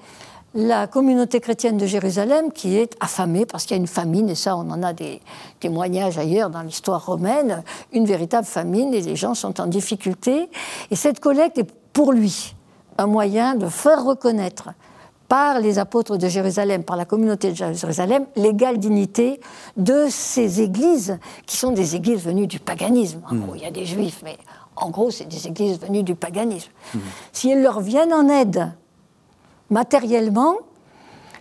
la 0.54 0.88
communauté 0.88 1.40
chrétienne 1.40 1.78
de 1.78 1.86
Jérusalem 1.86 2.52
qui 2.52 2.78
est 2.78 2.96
affamée 3.00 3.46
parce 3.46 3.66
qu'il 3.66 3.76
y 3.76 3.80
a 3.80 3.82
une 3.82 3.88
famine, 3.88 4.30
et 4.30 4.36
ça 4.36 4.56
on 4.58 4.70
en 4.72 4.84
a 4.84 4.94
des 4.94 5.22
témoignages 5.60 6.18
ailleurs 6.18 6.50
dans 6.50 6.62
l'histoire 6.62 7.06
romaine, 7.06 7.64
une 7.94 8.06
véritable 8.06 8.48
famine 8.48 8.94
et 8.94 9.02
les 9.02 9.16
gens 9.16 9.36
sont 9.36 9.62
en 9.62 9.68
difficulté. 9.68 10.50
Et 10.92 10.96
cette 10.96 11.20
collecte 11.20 11.58
est 11.58 11.72
pour 11.94 12.14
lui 12.14 12.56
un 12.98 13.08
moyen 13.08 13.56
de 13.56 13.68
faire 13.68 14.04
reconnaître 14.04 14.70
par 15.28 15.60
les 15.60 15.78
apôtres 15.78 16.18
de 16.18 16.28
Jérusalem, 16.28 16.84
par 16.84 16.98
la 16.98 17.06
communauté 17.06 17.52
de 17.52 17.56
Jérusalem, 17.56 18.26
l'égale 18.36 18.80
dignité 18.80 19.40
de 19.78 20.08
ces 20.10 20.62
églises 20.62 21.20
qui 21.46 21.56
sont 21.56 21.72
des 21.72 21.96
églises 21.96 22.24
venues 22.24 22.48
du 22.48 22.60
paganisme. 22.60 23.22
En 23.30 23.36
hmm. 23.36 23.42
gros, 23.42 23.56
il 23.56 23.62
y 23.62 23.66
a 23.66 23.72
des 23.72 23.86
juifs, 23.86 24.22
mais 24.24 24.38
en 24.76 24.90
gros, 24.90 25.12
c'est 25.12 25.28
des 25.28 25.48
églises 25.48 25.80
venues 25.80 26.02
du 26.02 26.16
paganisme. 26.16 26.72
Hmm. 26.96 27.00
Si 27.32 27.52
elles 27.52 27.62
leur 27.62 27.80
viennent 27.80 28.14
en 28.14 28.28
aide 28.28 28.72
matériellement, 29.70 30.56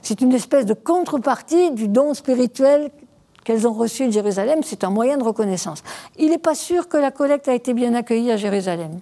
c'est 0.02 0.20
une 0.20 0.32
espèce 0.32 0.66
de 0.66 0.74
contrepartie 0.74 1.72
du 1.72 1.88
don 1.88 2.14
spirituel 2.14 2.90
qu'elles 3.44 3.66
ont 3.66 3.72
reçu 3.72 4.06
de 4.06 4.12
Jérusalem, 4.12 4.60
c'est 4.62 4.84
un 4.84 4.90
moyen 4.90 5.16
de 5.16 5.24
reconnaissance. 5.24 5.82
Il 6.18 6.30
n'est 6.30 6.38
pas 6.38 6.54
sûr 6.54 6.86
que 6.86 6.98
la 6.98 7.10
collecte 7.10 7.48
a 7.48 7.54
été 7.54 7.72
bien 7.72 7.94
accueillie 7.94 8.30
à 8.30 8.36
Jérusalem. 8.36 9.00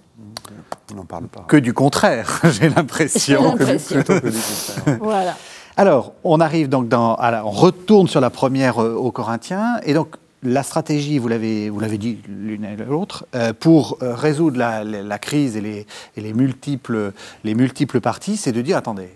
On 0.91 0.95
n'en 0.95 1.03
parle 1.03 1.27
pas. 1.27 1.41
Que 1.47 1.57
du 1.57 1.73
contraire, 1.73 2.39
j'ai 2.45 2.69
l'impression. 2.69 3.57
voilà. 5.01 5.35
Alors, 5.75 6.13
on 6.23 6.39
arrive 6.39 6.69
donc 6.69 6.87
dans, 6.87 7.17
on 7.19 7.51
retourne 7.51 8.07
sur 8.07 8.21
la 8.21 8.29
première 8.29 8.81
euh, 8.81 8.95
aux 8.95 9.11
Corinthiens, 9.11 9.81
et 9.83 9.93
donc 9.93 10.15
la 10.43 10.63
stratégie, 10.63 11.17
vous 11.17 11.27
l'avez, 11.27 11.69
vous 11.69 11.79
l'avez 11.79 11.97
dit 11.97 12.19
l'une 12.27 12.63
et 12.63 12.77
l'autre, 12.77 13.25
euh, 13.35 13.51
pour 13.51 13.97
euh, 14.01 14.15
résoudre 14.15 14.57
la, 14.57 15.19
crise 15.19 15.57
et, 15.57 15.61
les, 15.61 15.85
et 16.15 16.21
les, 16.21 16.33
multiples, 16.33 17.11
les 17.43 17.53
multiples 17.53 17.99
parties, 17.99 18.37
c'est 18.37 18.53
de 18.53 18.61
dire 18.61 18.77
attendez, 18.77 19.09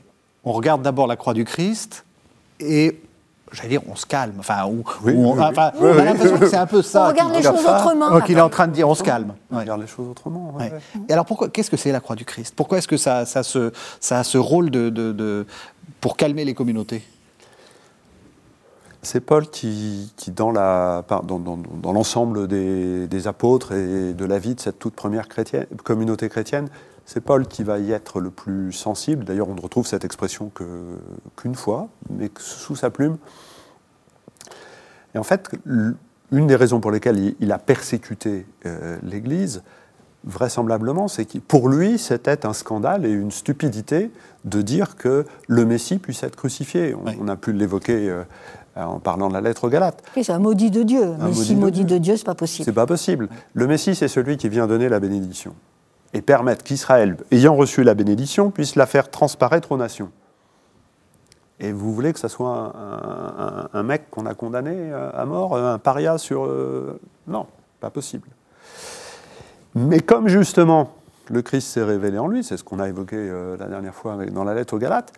on 0.44 0.52
regarde 0.52 0.82
d'abord 0.82 1.08
la 1.08 1.16
croix 1.16 1.34
du 1.34 1.46
Christ 1.46 2.06
et 2.60 3.00
j'allais 3.52 3.70
dire, 3.70 3.82
on 3.90 3.96
se 3.96 4.06
calme. 4.06 4.36
Enfin, 4.40 4.64
on, 4.66 5.40
a 5.40 5.52
l'impression 6.04 6.38
que 6.38 6.48
c'est 6.48 6.58
un 6.58 6.66
peu 6.66 6.82
ça. 6.82 7.06
On 7.06 7.08
regarde 7.10 7.36
les 7.36 7.44
choses 7.44 7.66
autrement. 7.66 8.22
Qu'il 8.22 8.38
est 8.38 8.42
en 8.42 8.50
train 8.50 8.68
de 8.68 8.74
dire, 8.74 8.88
on 8.88 8.96
se 8.96 9.04
calme. 9.04 9.34
On 9.52 9.58
regarde 9.58 9.82
les 9.82 9.88
choses 9.88 10.08
autrement. 10.08 10.58
Et 11.08 11.14
alors, 11.14 11.26
pourquoi, 11.26 11.50
qu'est-ce 11.50 11.72
que 11.72 11.78
c'est 11.78 11.92
la 11.92 12.00
croix 12.00 12.16
du 12.16 12.26
Christ? 12.26 12.54
Pourquoi 12.56 12.78
est-ce 12.78 12.88
que 12.88 12.98
ça, 12.98 13.26
ça, 13.26 13.44
se, 13.44 13.72
ça 14.00 14.20
a 14.20 14.24
ce 14.24 14.38
rôle 14.38 14.70
de, 14.70 14.90
de, 14.90 15.46
pour 16.00 16.18
calmer 16.18 16.46
les 16.46 16.54
communautés? 16.54 17.04
C'est 19.04 19.20
Paul 19.22 19.48
qui, 19.50 20.14
qui 20.16 20.30
dans, 20.30 20.52
la, 20.52 21.04
dans, 21.10 21.40
dans, 21.40 21.58
dans 21.58 21.92
l'ensemble 21.92 22.48
des, 22.48 23.08
des, 23.08 23.28
apôtres 23.28 23.72
et 23.72 24.14
de 24.14 24.26
la 24.26 24.38
vie 24.38 24.54
de 24.54 24.60
cette 24.60 24.78
toute 24.78 24.94
première 24.94 25.28
chrétienne, 25.28 25.66
communauté 25.84 26.30
chrétienne, 26.30 26.70
c'est 27.12 27.20
Paul 27.20 27.46
qui 27.46 27.64
va 27.64 27.78
y 27.78 27.92
être 27.92 28.22
le 28.22 28.30
plus 28.30 28.72
sensible. 28.72 29.26
D'ailleurs, 29.26 29.50
on 29.50 29.54
ne 29.54 29.60
retrouve 29.60 29.86
cette 29.86 30.06
expression 30.06 30.50
qu'une 31.36 31.56
fois, 31.56 31.90
mais 32.10 32.32
sous 32.40 32.78
sa 32.78 32.90
plume. 32.90 33.18
Et 35.14 35.18
en 35.18 35.24
fait, 35.24 35.50
une 35.66 36.48
des 36.48 36.56
raisons 36.56 36.80
pour 36.80 36.90
lesquelles 36.90 37.36
il, 37.38 37.52
a 37.52 37.58
persécuté 37.58 38.46
euh, 38.66 38.98
l'Église, 39.04 39.62
vraisemblablement, 40.24 41.10
c'est 41.10 41.26
que 41.26 41.40
pour 41.40 41.68
lui, 41.68 41.98
c'était 41.98 42.46
un 42.46 42.54
scandale 42.54 43.06
et 43.06 43.12
une 43.12 43.32
stupidité 43.32 44.10
de 44.46 44.62
dire 44.62 44.96
que 44.96 45.26
le 45.50 45.66
Messie 45.66 45.98
puisse 45.98 46.24
être 46.24 46.38
crucifié. 46.38 46.96
On, 46.96 47.28
a 47.28 47.36
pu 47.36 47.52
l'évoquer 47.52 48.10
euh, 48.10 48.24
en 48.78 49.00
parlant 49.00 49.28
de 49.28 49.34
la 49.34 49.42
lettre 49.42 49.66
aux 49.66 49.70
Galates. 49.70 50.02
Oui, 50.16 50.24
c'est 50.24 50.32
un 50.32 50.40
maudit 50.40 50.72
de 50.72 50.84
Dieu. 50.84 51.04
Un 51.20 51.28
Messie 51.28 51.58
maudit, 51.58 51.84
de, 51.84 51.96
de 51.96 51.98
Dieu, 51.98 52.16
c'est 52.16 52.24
pas 52.24 52.36
possible. 52.36 52.64
C'est 52.64 52.72
pas 52.72 52.86
possible. 52.86 53.28
Le 53.54 53.68
Messie, 53.68 53.96
c'est 53.96 54.08
celui 54.08 54.38
qui 54.38 54.48
vient 54.48 54.66
donner 54.66 54.88
la 54.88 55.02
bénédiction 55.02 55.54
et 56.14 56.22
permettre 56.22 56.64
qu'Israël, 56.64 57.18
ayant 57.32 57.56
reçu 57.56 57.84
la 57.84 57.94
bénédiction, 57.94 58.52
puisse 58.52 58.76
la 58.76 58.86
faire 58.86 59.10
transparaître 59.10 59.72
aux 59.72 59.78
nations. 59.78 60.12
Et 61.60 61.72
vous 61.72 61.94
voulez 61.94 62.12
que 62.12 62.20
ce 62.20 62.28
soit 62.28 62.74
un, 63.74 63.84
mec 63.84 64.10
qu'on 64.10 64.26
a 64.26 64.34
condamné 64.34 64.74
euh, 64.76 65.12
à 65.14 65.26
mort, 65.26 65.56
un 65.56 65.78
paria 65.78 66.18
sur... 66.18 66.46
Euh, 66.46 67.00
non, 67.28 67.46
pas 67.80 67.92
possible. 67.92 68.28
Mais 69.76 70.00
comme 70.00 70.28
justement 70.28 70.96
le 71.30 71.42
Christ 71.44 71.68
s'est 71.68 71.84
révélé 71.84 72.18
en 72.18 72.28
lui, 72.28 72.44
c'est 72.44 72.58
ce 72.58 72.64
qu'on 72.64 72.80
a 72.80 72.90
évoqué 72.90 73.16
euh, 73.16 73.56
la 73.58 73.68
dernière 73.68 73.94
fois 73.94 74.18
dans 74.32 74.44
la 74.44 74.56
lettre 74.56 74.74
aux 74.74 74.80
Galates, 74.80 75.14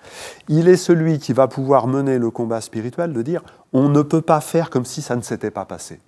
il 0.49 0.67
est 0.67 0.75
celui 0.75 1.17
qui 1.17 1.31
va 1.31 1.47
pouvoir 1.47 1.87
mener 1.87 2.19
le 2.19 2.29
combat 2.29 2.59
spirituel 2.59 3.13
de 3.13 3.21
dire 3.21 3.41
on 3.71 3.87
ne 3.87 4.01
peut 4.01 4.21
pas 4.21 4.41
faire 4.41 4.69
comme 4.69 4.85
si 4.85 5.01
ça 5.01 5.15
ne 5.15 5.21
s'était 5.21 5.49
pas 5.49 5.65
passé. 5.65 5.99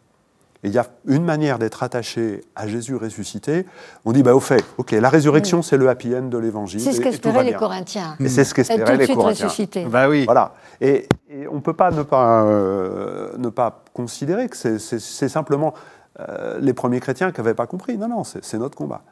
Et 0.66 0.70
il 0.70 0.74
y 0.74 0.80
a 0.80 0.88
une 1.06 1.24
manière 1.24 1.60
d'être 1.60 1.84
attaché 1.84 2.42
à 2.56 2.68
Jésus 2.68 2.96
ressuscité. 2.96 3.68
On 4.04 4.14
dit, 4.14 4.24
bah, 4.24 4.34
au 4.34 4.40
fait, 4.40 4.66
ok, 4.80 4.94
la 4.94 5.10
résurrection, 5.10 5.62
c'est 5.62 5.78
le 5.78 5.88
happy 5.88 6.16
end 6.16 6.24
de 6.24 6.40
l'évangile. 6.40 6.82
C'est 6.82 6.94
ce 6.94 7.02
qu'espéraient 7.02 7.44
les 7.44 7.54
Corinthiens. 7.54 8.16
Et 8.20 8.30
c'est 8.30 8.44
ce 8.44 8.56
qu'espéraient 8.56 8.98
les 8.98 9.06
Corinthiens. 9.06 9.46
Ressuscité. 9.46 9.86
Bah 9.86 10.10
oui. 10.10 10.26
Voilà. 10.26 10.56
Et, 10.82 11.08
on 11.52 11.56
ne 11.58 11.60
peut 11.60 11.74
pas 11.74 11.92
ne 11.92 12.02
pas, 12.02 12.46
euh, 12.46 13.38
ne 13.38 13.50
pas 13.50 13.84
considérer 13.94 14.50
que 14.50 14.58
c'est 14.58 15.30
simplement 15.30 15.76
euh, 16.20 16.58
les 16.60 16.74
premiers 16.74 17.00
chrétiens 17.00 17.32
qui 17.32 17.42
n'avaient 17.42 17.54
pas 17.54 17.68
compris. 17.68 18.00
Non, 18.00 18.08
non, 18.08 18.24
c'est 18.24 18.58
notre 18.58 18.76
combat. 18.76 19.04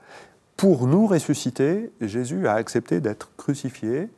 Pour 0.57 0.87
nous 0.87 1.05
ressusciter, 1.05 1.91
Jésus 2.01 2.47
a 2.47 2.53
accepté 2.53 2.99
d'être 2.99 3.29
crucifié. 3.37 4.09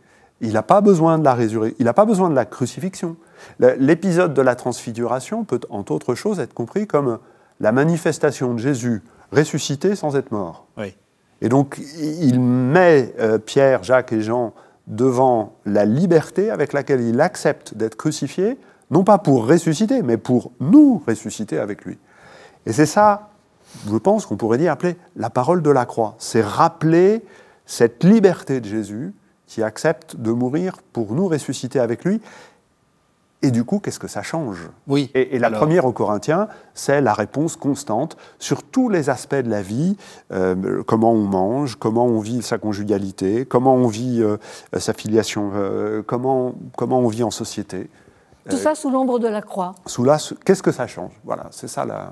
Il 0.41 0.53
n'a 0.53 0.63
pas 0.63 0.81
besoin 0.81 1.17
de 1.17 1.23
la 1.23 1.33
résurrection, 1.33 1.75
il 1.79 1.85
n'a 1.85 1.93
pas 1.93 2.05
besoin 2.05 2.29
de 2.29 2.35
la 2.35 2.45
crucifixion. 2.45 3.15
L'épisode 3.59 4.33
de 4.33 4.41
la 4.41 4.55
transfiguration 4.55 5.43
peut, 5.43 5.61
entre 5.69 5.91
autres 5.93 6.15
choses, 6.15 6.39
être 6.39 6.53
compris 6.53 6.87
comme 6.87 7.19
la 7.59 7.71
manifestation 7.71 8.53
de 8.53 8.59
Jésus 8.59 9.01
ressuscité 9.31 9.95
sans 9.95 10.15
être 10.15 10.31
mort. 10.31 10.67
Et 11.41 11.49
donc, 11.49 11.81
il 11.99 12.39
met 12.39 13.13
euh, 13.19 13.37
Pierre, 13.37 13.83
Jacques 13.83 14.13
et 14.13 14.21
Jean 14.21 14.53
devant 14.87 15.55
la 15.65 15.85
liberté 15.85 16.49
avec 16.49 16.73
laquelle 16.73 17.01
il 17.01 17.19
accepte 17.19 17.75
d'être 17.75 17.95
crucifié, 17.95 18.57
non 18.91 19.03
pas 19.03 19.17
pour 19.17 19.47
ressusciter, 19.47 20.01
mais 20.01 20.17
pour 20.17 20.51
nous 20.59 21.01
ressusciter 21.05 21.59
avec 21.59 21.83
lui. 21.85 21.97
Et 22.65 22.73
c'est 22.73 22.85
ça, 22.85 23.29
je 23.89 23.97
pense 23.97 24.25
qu'on 24.25 24.37
pourrait 24.37 24.57
dire 24.57 24.71
appeler 24.71 24.95
la 25.15 25.29
parole 25.29 25.61
de 25.61 25.69
la 25.69 25.85
croix. 25.85 26.15
C'est 26.19 26.43
rappeler 26.43 27.23
cette 27.65 28.03
liberté 28.03 28.61
de 28.61 28.65
Jésus 28.65 29.13
qui 29.47 29.63
accepte 29.63 30.15
de 30.15 30.31
mourir 30.31 30.77
pour 30.93 31.13
nous 31.13 31.27
ressusciter 31.27 31.79
avec 31.79 32.03
lui 32.03 32.21
et 33.45 33.51
du 33.51 33.63
coup, 33.63 33.77
qu'est-ce 33.77 33.99
que 33.99 34.07
ça 34.07 34.23
change? 34.23 34.69
Oui. 34.87 35.11
Et, 35.13 35.37
la 35.37 35.51
première 35.51 35.85
aux 35.85 35.91
Corinthiens, 35.91 36.47
c'est 36.73 36.99
la 36.99 37.13
réponse 37.13 37.55
constante 37.55 38.17
sur 38.39 38.63
tous 38.63 38.89
les 38.89 39.11
aspects 39.11 39.35
de 39.35 39.49
la 39.49 39.61
vie 39.61 39.97
euh, 40.31 40.81
comment 40.81 41.11
on 41.11 41.25
mange, 41.25 41.75
comment 41.75 42.07
on 42.07 42.19
vit 42.19 42.41
sa 42.41 42.57
conjugalité, 42.57 43.45
comment 43.45 43.75
on 43.75 43.85
vit 43.85 44.23
euh, 44.23 44.37
sa 44.75 44.93
filiation, 44.93 45.51
euh, 45.53 46.01
comment, 46.01 46.55
comment 46.75 46.99
on 46.99 47.07
vit 47.07 47.21
en 47.21 47.29
société. 47.29 47.87
Tout 48.49 48.57
ça 48.57 48.73
sous 48.73 48.89
l'ombre 48.89 49.19
de 49.19 49.27
la 49.27 49.43
croix. 49.43 49.75
Sous 49.85 50.03
là, 50.03 50.17
qu'est-ce 50.43 50.63
que 50.63 50.71
ça 50.71 50.87
change? 50.87 51.11
Voilà, 51.23 51.47
c'est 51.51 51.67
ça 51.67 51.85
la. 51.85 52.11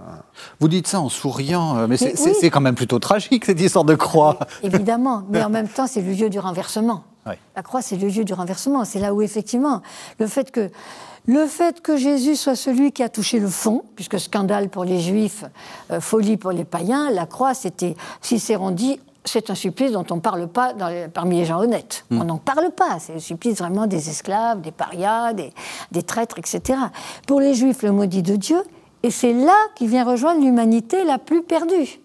Vous 0.60 0.67
dites 0.67 0.88
ça 0.88 1.00
en 1.00 1.10
souriant, 1.10 1.88
mais, 1.88 1.98
c'est 1.98 2.50
quand 2.52 2.62
même 2.62 2.76
plutôt 2.76 3.00
tragique 3.00 3.46
cette 3.46 3.60
histoire 3.60 3.86
de 3.86 3.96
croix. 3.96 4.38
Évidemment, 4.63 5.24
mais 5.30 5.43
en 5.43 5.50
même 5.50 5.67
temps, 5.67 5.88
c'est 5.88 6.02
le 6.02 6.12
lieu 6.12 6.30
du 6.30 6.39
renversement. 6.39 7.04
La 7.25 7.63
croix, 7.63 7.81
c'est 7.81 7.95
le 7.95 8.07
lieu 8.07 8.25
du 8.25 8.33
renversement. 8.33 8.83
C'est 8.86 8.99
là 8.99 9.13
où 9.13 9.21
effectivement, 9.21 9.81
le 10.19 10.27
fait 10.27 10.51
que 10.51 10.69
le 11.25 11.47
fait 11.47 11.81
que 11.81 11.95
Jésus 11.95 12.36
soit 12.36 12.55
celui 12.55 12.91
qui 12.91 13.01
a 13.01 13.07
touché 13.07 13.39
le 13.39 13.47
fond, 13.47 13.83
puisque 13.95 14.19
scandale 14.19 14.67
pour 14.67 14.83
les 14.83 14.99
Juifs, 14.99 15.45
euh, 15.89 16.01
folie 16.01 16.36
pour 16.36 16.51
les 16.51 16.65
païens, 16.65 17.12
la 17.12 17.25
croix, 17.25 17.53
c'était 17.53 17.95
Cicéron 18.21 18.71
dit 18.71 18.99
c'est 19.25 19.49
un 19.49 19.55
supplice 19.55 19.93
dont 19.93 20.05
on 20.12 20.15
ne 20.15 20.19
parle 20.19 20.47
pas 20.47 20.73
parmi 21.13 21.38
les 21.38 21.45
gens 21.45 21.59
honnêtes. 21.59 22.05
Hmm. 22.09 22.21
On 22.21 22.23
n'en 22.25 22.38
parle 22.38 22.71
pas. 22.71 22.99
C'est 22.99 23.13
le 23.13 23.19
supplice 23.19 23.59
vraiment 23.59 23.88
des 23.88 24.09
esclaves, 24.09 24.59
des 24.59 24.71
parias, 24.71 25.33
des, 25.33 26.03
traîtres, 26.03 26.39
etc. 26.39 26.77
Pour 27.25 27.39
les 27.39 27.53
Juifs, 27.53 27.83
le 27.83 27.93
maudit 27.93 28.21
de 28.21 28.36
Dieu, 28.36 28.62
et 29.01 29.12
c'est 29.12 29.33
là 29.33 29.55
qu'il 29.75 29.88
vient 29.88 30.03
rejoindre 30.03 30.41
l'humanité 30.41 31.05
la 31.05 31.19
plus 31.19 31.41
perdue. 31.41 31.99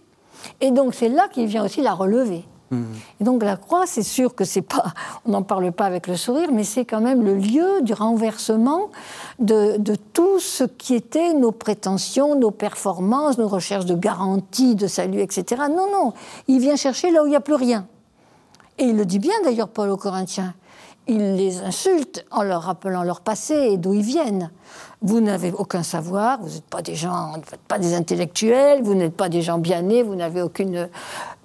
Et 0.61 0.71
donc 0.71 0.95
c'est 0.95 1.09
là 1.09 1.27
qu'il 1.29 1.47
vient 1.47 1.65
aussi 1.65 1.83
la 1.83 1.93
relever. 1.93 2.45
Et 2.71 3.25
donc 3.25 3.43
la 3.43 3.57
croix, 3.57 3.87
c'est 3.87 4.03
sûr 4.03 4.35
que 4.35 4.45
c'est 4.45 4.63
pas, 4.63 4.85
on 5.25 5.31
n'en 5.31 5.43
parle 5.43 5.73
pas 5.73 5.87
avec 5.87 6.07
le 6.07 6.17
sourire, 6.17 6.51
mais 6.53 6.65
c'est 6.65 6.85
quand 6.85 7.01
même 7.01 7.25
le 7.25 7.35
lieu 7.35 7.83
du 7.83 7.95
renversement 7.95 8.91
de, 9.39 9.79
tout 10.13 10.39
ce 10.39 10.65
qui 10.65 10.95
était 10.95 11.33
nos 11.33 11.53
prétentions, 11.53 12.35
nos 12.35 12.51
performances, 12.51 13.39
nos 13.39 13.49
recherches 13.49 13.87
de 13.87 13.95
garantie, 13.95 14.75
de 14.75 14.87
salut, 14.87 15.21
etc. 15.21 15.63
Non, 15.71 15.91
non, 15.91 16.13
il 16.47 16.61
vient 16.61 16.77
chercher 16.77 17.11
là 17.11 17.23
où 17.23 17.27
il 17.27 17.31
n'y 17.31 17.37
a 17.37 17.41
plus 17.41 17.55
rien. 17.55 17.87
Et 18.79 18.85
il 18.85 18.97
le 18.97 19.05
dit 19.05 19.19
bien 19.19 19.35
d'ailleurs, 19.45 19.69
Paul 19.69 19.91
aux 19.91 19.97
Corinthiens. 19.97 20.55
Il 21.11 21.37
les 21.37 21.63
insulte 21.63 22.27
en 22.31 22.43
leur 22.43 22.65
rappelant 22.65 23.03
leur 23.03 23.23
passé 23.23 23.55
et 23.55 23.79
d'où 23.79 23.95
ils 23.95 24.03
viennent. 24.03 24.51
Vous 25.01 25.21
n'avez 25.21 25.53
aucun 25.53 25.83
savoir, 25.83 26.39
vous 26.43 26.51
n'êtes 26.51 26.65
pas 26.65 26.83
des 26.83 26.95
gens, 26.95 27.33
pas 27.67 27.79
des 27.79 27.95
intellectuels, 27.95 28.83
vous 28.83 28.95
n'êtes 28.95 29.17
pas 29.17 29.31
des 29.31 29.41
gens 29.41 29.59
bien 29.59 29.81
nés, 29.81 30.03
vous 30.03 30.17
n'avez 30.17 30.43
aucune 30.43 30.89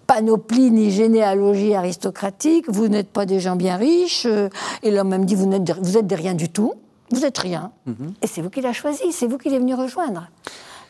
panoplie 0.08 0.72
ni 0.72 0.92
généalogie 0.92 1.76
aristocratique, 1.76 2.66
vous 2.68 2.88
n'êtes 2.88 3.10
pas 3.10 3.26
des 3.26 3.40
gens 3.40 3.56
bien 3.56 3.78
riches, 3.78 4.26
euh, 4.26 4.50
et 4.82 4.92
l'homme 4.92 5.10
même 5.10 5.26
dit 5.26 5.36
vous, 5.36 5.52
êtes 5.52 5.64
de, 5.64 5.74
vous 5.82 5.98
êtes 5.98 6.08
des 6.08 6.16
rien 6.16 6.34
du 6.34 6.50
tout, 6.50 6.74
vous 7.12 7.26
êtes 7.26 7.38
rien, 7.38 7.72
mhm. 7.86 8.14
et 8.22 8.28
c'est 8.28 8.42
vous 8.42 8.50
qui 8.50 8.62
l'avez 8.62 8.74
choisi, 8.74 9.12
c'est 9.12 9.28
vous 9.28 9.38
qui 9.38 9.50
l'avez 9.50 9.62
venu 9.62 9.76
rejoindre. 9.76 10.30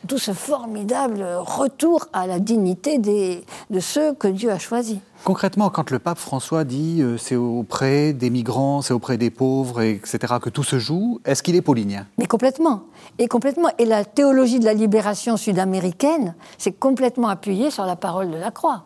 Tout 0.06 0.18
ce 0.18 0.32
formidable 0.32 1.24
retour 1.38 2.08
à 2.12 2.26
la 2.26 2.38
dignité 2.38 2.98
des, 2.98 3.42
de 3.70 3.80
ceux 3.80 4.12
que 4.12 4.28
Dieu 4.28 4.50
a 4.50 4.58
choisis. 4.58 4.98
Concrètement, 5.24 5.70
quand 5.70 5.90
le 5.90 5.98
pape 5.98 6.18
François 6.18 6.64
dit 6.64 7.00
euh, 7.00 7.16
c'est 7.16 7.36
auprès 7.36 8.12
des 8.12 8.28
migrants, 8.28 8.82
c'est 8.82 8.92
auprès 8.92 9.16
des 9.16 9.30
pauvres, 9.30 9.80
etc., 9.80 10.34
que 10.42 10.50
tout 10.50 10.62
se 10.62 10.78
joue, 10.78 11.20
est-ce 11.24 11.42
qu'il 11.42 11.56
est 11.56 11.62
paulinien? 11.62 12.06
Mais 12.18 12.26
complètement. 12.26 12.82
Et 13.18 13.28
complètement. 13.28 13.70
Et 13.78 13.86
la 13.86 14.04
théologie 14.04 14.58
de 14.58 14.66
la 14.66 14.74
libération 14.74 15.38
sud-américaine, 15.38 16.34
c'est 16.58 16.72
complètement 16.72 17.28
appuyé 17.28 17.70
sur 17.70 17.86
la 17.86 17.96
parole 17.96 18.30
de 18.30 18.36
la 18.36 18.50
croix. 18.50 18.84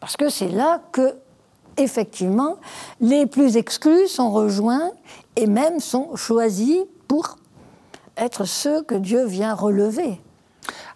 Parce 0.00 0.16
que 0.16 0.28
c'est 0.28 0.48
là 0.48 0.82
que, 0.92 1.14
effectivement, 1.76 2.56
les 3.00 3.26
plus 3.26 3.56
exclus 3.56 4.08
sont 4.08 4.30
rejoints 4.30 4.90
et 5.36 5.46
même 5.46 5.80
sont 5.80 6.16
choisis 6.16 6.80
pour 7.08 7.36
être 8.16 8.44
ceux 8.44 8.82
que 8.82 8.94
Dieu 8.94 9.24
vient 9.26 9.54
relever. 9.54 10.20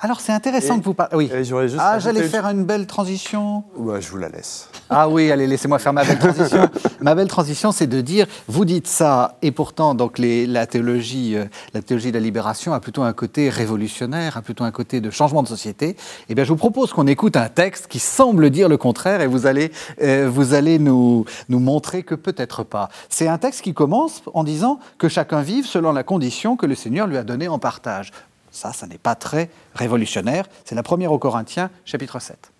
Alors 0.02 0.20
c'est 0.20 0.32
intéressant 0.32 0.78
que 0.78 0.84
vous 0.84 0.94
parliez. 0.94 1.30
Oui. 1.30 1.30
ah, 1.78 1.98
j'allais 1.98 2.22
faire 2.22 2.46
une 2.46 2.64
belle 2.64 2.86
transition. 2.86 3.64
Ouais, 3.76 4.00
je 4.00 4.10
vous 4.10 4.16
la 4.16 4.30
laisse. 4.30 4.70
Ah 4.88 5.10
oui, 5.10 5.30
allez, 5.30 5.46
laissez-moi 5.46 5.78
faire 5.78 5.92
ma 5.92 6.04
belle 6.04 6.18
transition. 6.18 6.70
ma 7.00 7.14
belle 7.14 7.28
transition, 7.28 7.70
c'est 7.70 7.86
de 7.86 8.00
dire, 8.00 8.26
vous 8.48 8.64
dites 8.64 8.86
ça, 8.86 9.36
et 9.42 9.50
pourtant, 9.50 9.94
donc 9.94 10.18
les, 10.18 10.46
la 10.46 10.66
théologie, 10.66 11.36
euh, 11.36 11.44
la 11.74 11.82
théologie 11.82 12.08
de 12.08 12.16
la 12.16 12.22
libération 12.22 12.72
a 12.72 12.80
plutôt 12.80 13.02
un 13.02 13.12
côté 13.12 13.50
révolutionnaire, 13.50 14.38
a 14.38 14.42
plutôt 14.42 14.64
un 14.64 14.70
côté 14.70 15.02
de 15.02 15.10
changement 15.10 15.42
de 15.42 15.48
société. 15.48 15.96
Eh 16.30 16.34
bien, 16.34 16.44
je 16.44 16.48
vous 16.48 16.56
propose 16.56 16.92
qu'on 16.92 17.06
écoute 17.06 17.36
un 17.36 17.48
texte 17.48 17.86
qui 17.86 17.98
semble 17.98 18.48
dire 18.48 18.70
le 18.70 18.78
contraire, 18.78 19.20
et 19.20 19.26
vous 19.26 19.46
allez, 19.46 19.70
euh, 20.02 20.30
vous 20.32 20.54
allez 20.54 20.78
nous, 20.78 21.26
nous 21.50 21.60
montrer 21.60 22.04
que 22.04 22.14
peut-être 22.14 22.64
pas. 22.64 22.88
C'est 23.10 23.28
un 23.28 23.38
texte 23.38 23.60
qui 23.60 23.74
commence 23.74 24.22
en 24.32 24.44
disant 24.44 24.80
que 24.96 25.08
chacun 25.08 25.42
vive 25.42 25.66
selon 25.66 25.92
la 25.92 26.04
condition 26.04 26.56
que 26.56 26.64
le 26.64 26.74
Seigneur 26.74 27.06
lui 27.06 27.18
a 27.18 27.22
donnée 27.22 27.48
en 27.48 27.58
partage. 27.58 28.12
Ça, 28.50 28.72
ça 28.72 28.86
n'est 28.86 28.98
pas 28.98 29.14
très 29.14 29.50
révolutionnaire. 29.74 30.46
C'est 30.64 30.74
la 30.74 30.82
première 30.82 31.12
aux 31.12 31.18
Corinthiens, 31.18 31.70
chapitre 31.84 32.20
7. 32.20 32.52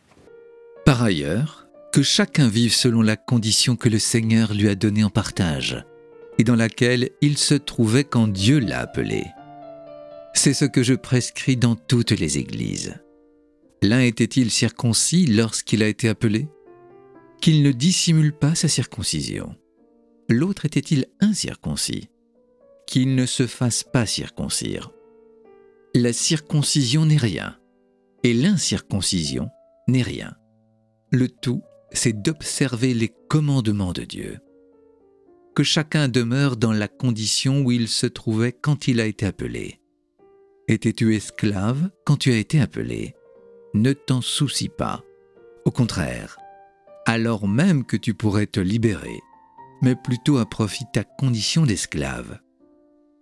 Par 0.84 1.02
ailleurs, 1.02 1.66
que 1.92 2.02
chacun 2.02 2.48
vive 2.48 2.72
selon 2.72 3.02
la 3.02 3.16
condition 3.16 3.76
que 3.76 3.88
le 3.88 3.98
Seigneur 3.98 4.54
lui 4.54 4.68
a 4.68 4.74
donnée 4.74 5.04
en 5.04 5.10
partage, 5.10 5.84
et 6.38 6.44
dans 6.44 6.56
laquelle 6.56 7.10
il 7.20 7.36
se 7.36 7.54
trouvait 7.54 8.04
quand 8.04 8.28
Dieu 8.28 8.60
l'a 8.60 8.80
appelé. 8.80 9.26
C'est 10.32 10.54
ce 10.54 10.64
que 10.64 10.82
je 10.82 10.94
prescris 10.94 11.56
dans 11.56 11.74
toutes 11.74 12.12
les 12.12 12.38
églises. 12.38 12.94
L'un 13.82 14.00
était-il 14.00 14.50
circoncis 14.50 15.26
lorsqu'il 15.26 15.82
a 15.82 15.88
été 15.88 16.08
appelé? 16.08 16.48
Qu'il 17.40 17.62
ne 17.62 17.72
dissimule 17.72 18.32
pas 18.32 18.54
sa 18.54 18.68
circoncision. 18.68 19.56
L'autre 20.28 20.66
était-il 20.66 21.06
incirconcis? 21.20 22.08
Qu'il 22.86 23.14
ne 23.14 23.26
se 23.26 23.46
fasse 23.46 23.82
pas 23.82 24.06
circoncire 24.06 24.92
la 25.94 26.12
circoncision 26.12 27.04
n'est 27.04 27.16
rien, 27.16 27.56
et 28.22 28.32
l'incirconcision 28.32 29.48
n'est 29.88 30.02
rien. 30.02 30.36
Le 31.10 31.28
tout, 31.28 31.62
c'est 31.90 32.22
d'observer 32.22 32.94
les 32.94 33.12
commandements 33.28 33.92
de 33.92 34.04
Dieu. 34.04 34.38
Que 35.54 35.64
chacun 35.64 36.08
demeure 36.08 36.56
dans 36.56 36.72
la 36.72 36.86
condition 36.86 37.62
où 37.62 37.72
il 37.72 37.88
se 37.88 38.06
trouvait 38.06 38.52
quand 38.52 38.86
il 38.86 39.00
a 39.00 39.06
été 39.06 39.26
appelé. 39.26 39.80
Étais-tu 40.68 41.16
esclave 41.16 41.90
quand 42.04 42.16
tu 42.16 42.32
as 42.32 42.36
été 42.36 42.60
appelé? 42.60 43.16
Ne 43.74 43.92
t'en 43.92 44.20
soucie 44.20 44.68
pas. 44.68 45.02
Au 45.64 45.72
contraire, 45.72 46.38
alors 47.04 47.48
même 47.48 47.84
que 47.84 47.96
tu 47.96 48.14
pourrais 48.14 48.46
te 48.46 48.60
libérer, 48.60 49.18
mais 49.82 49.96
plutôt 49.96 50.38
à 50.38 50.46
profit 50.46 50.84
ta 50.92 51.02
condition 51.02 51.66
d'esclave 51.66 52.38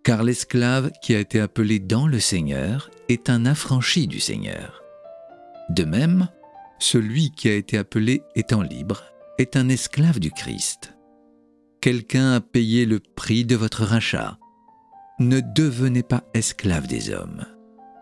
car 0.05 0.23
l'esclave 0.23 0.91
qui 1.03 1.15
a 1.15 1.19
été 1.19 1.41
appelé 1.41 1.79
dans 1.79 2.07
le 2.07 2.21
Seigneur 2.21 2.91
est 3.09 3.31
un 3.31 3.47
affranchi 3.47 4.07
du 4.07 4.21
Seigneur. 4.21 4.83
De 5.71 5.85
même, 5.85 6.29
celui 6.79 7.31
qui 7.31 7.49
a 7.49 7.55
été 7.55 7.77
appelé 7.77 8.23
étant 8.35 8.63
libre 8.63 9.05
est 9.39 9.57
un 9.57 9.69
esclave 9.69 10.21
du 10.21 10.31
Christ. 10.31 10.95
Quelqu'un 11.81 12.35
a 12.35 12.41
payé 12.41 12.87
le 12.87 13.01
prix 13.01 13.45
de 13.45 13.57
votre 13.57 13.85
rachat. 13.85 14.39
Ne 15.19 15.41
devenez 15.41 16.03
pas 16.03 16.25
esclave 16.35 16.87
des 16.87 17.11
hommes. 17.11 17.45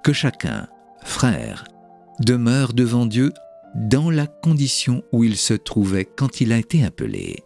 Que 0.02 0.12
chacun, 0.12 0.68
frère, 1.02 1.64
demeure 2.20 2.72
devant 2.72 3.06
Dieu 3.06 3.32
dans 3.74 4.11
la 4.11 4.26
condition 4.26 5.02
où 5.12 5.24
il 5.24 5.37
se 5.37 5.54
trouvait 5.54 6.06
quand 6.06 6.40
il 6.40 6.52
a 6.52 6.59
été 6.59 6.85
appelé. 6.85 7.44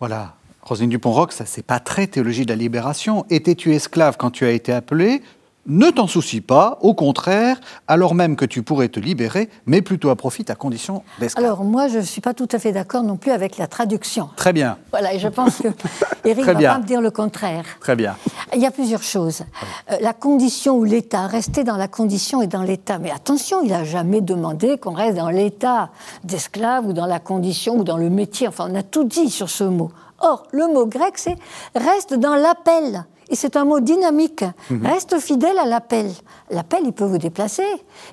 Voilà, 0.00 0.37
Rosine 0.68 0.90
Dupont-Rox, 0.90 1.34
ça 1.34 1.46
c'est 1.46 1.64
pas 1.64 1.80
très 1.80 2.06
théologie 2.06 2.44
de 2.44 2.50
la 2.50 2.56
libération. 2.56 3.24
Étais-tu 3.30 3.74
esclave 3.74 4.18
quand 4.18 4.30
tu 4.30 4.44
as 4.44 4.50
été 4.50 4.70
appelé 4.70 5.22
ne 5.70 5.90
t'en 5.90 6.06
soucie 6.06 6.40
pas, 6.40 6.78
au 6.80 6.94
contraire, 6.94 7.60
alors 7.88 8.14
même 8.14 8.36
que 8.36 8.46
tu 8.46 8.62
pourrais 8.62 8.88
te 8.88 8.98
libérer, 8.98 9.50
mais 9.66 9.82
plutôt 9.82 10.08
à 10.08 10.16
profit 10.16 10.46
à 10.48 10.54
condition 10.54 11.02
d'esclave. 11.20 11.44
Alors 11.44 11.62
moi, 11.62 11.88
je 11.88 11.98
ne 11.98 12.02
suis 12.02 12.22
pas 12.22 12.32
tout 12.32 12.48
à 12.52 12.58
fait 12.58 12.72
d'accord 12.72 13.02
non 13.02 13.18
plus 13.18 13.32
avec 13.32 13.58
la 13.58 13.66
traduction. 13.66 14.30
Très 14.36 14.54
bien. 14.54 14.78
Voilà, 14.90 15.12
et 15.12 15.18
je 15.18 15.28
pense 15.28 15.58
que 15.58 15.68
Eric 16.24 16.46
va 16.46 16.54
pas 16.54 16.78
me 16.78 16.86
dire 16.86 17.02
le 17.02 17.10
contraire. 17.10 17.66
Très 17.80 17.96
bien. 17.96 18.16
Il 18.54 18.62
y 18.62 18.66
a 18.66 18.70
plusieurs 18.70 19.02
choses. 19.02 19.42
Euh, 19.92 19.96
la 20.00 20.14
condition 20.14 20.78
ou 20.78 20.84
l'état, 20.84 21.26
rester 21.26 21.64
dans 21.64 21.76
la 21.76 21.88
condition 21.88 22.40
et 22.40 22.46
dans 22.46 22.62
l'état. 22.62 22.98
Mais 22.98 23.10
attention, 23.10 23.60
il 23.62 23.68
n'a 23.68 23.84
jamais 23.84 24.22
demandé 24.22 24.78
qu'on 24.78 24.94
reste 24.94 25.18
dans 25.18 25.28
l'état 25.28 25.90
d'esclave 26.24 26.86
ou 26.86 26.94
dans 26.94 27.04
la 27.04 27.20
condition 27.20 27.76
ou 27.76 27.84
dans 27.84 27.98
le 27.98 28.08
métier. 28.08 28.48
Enfin, 28.48 28.68
on 28.70 28.74
a 28.74 28.82
tout 28.82 29.04
dit 29.04 29.28
sur 29.28 29.50
ce 29.50 29.64
mot. 29.64 29.90
Or, 30.20 30.44
le 30.52 30.66
mot 30.66 30.86
grec, 30.86 31.16
c'est 31.16 31.36
reste 31.74 32.14
dans 32.14 32.34
l'appel. 32.34 33.04
Et 33.30 33.36
c'est 33.36 33.56
un 33.56 33.64
mot 33.64 33.80
dynamique. 33.80 34.44
Mhm. 34.70 34.86
Reste 34.86 35.18
fidèle 35.18 35.58
à 35.58 35.66
l'appel. 35.66 36.10
L'appel, 36.50 36.80
il 36.84 36.92
peut 36.92 37.04
vous 37.04 37.18
déplacer. 37.18 37.66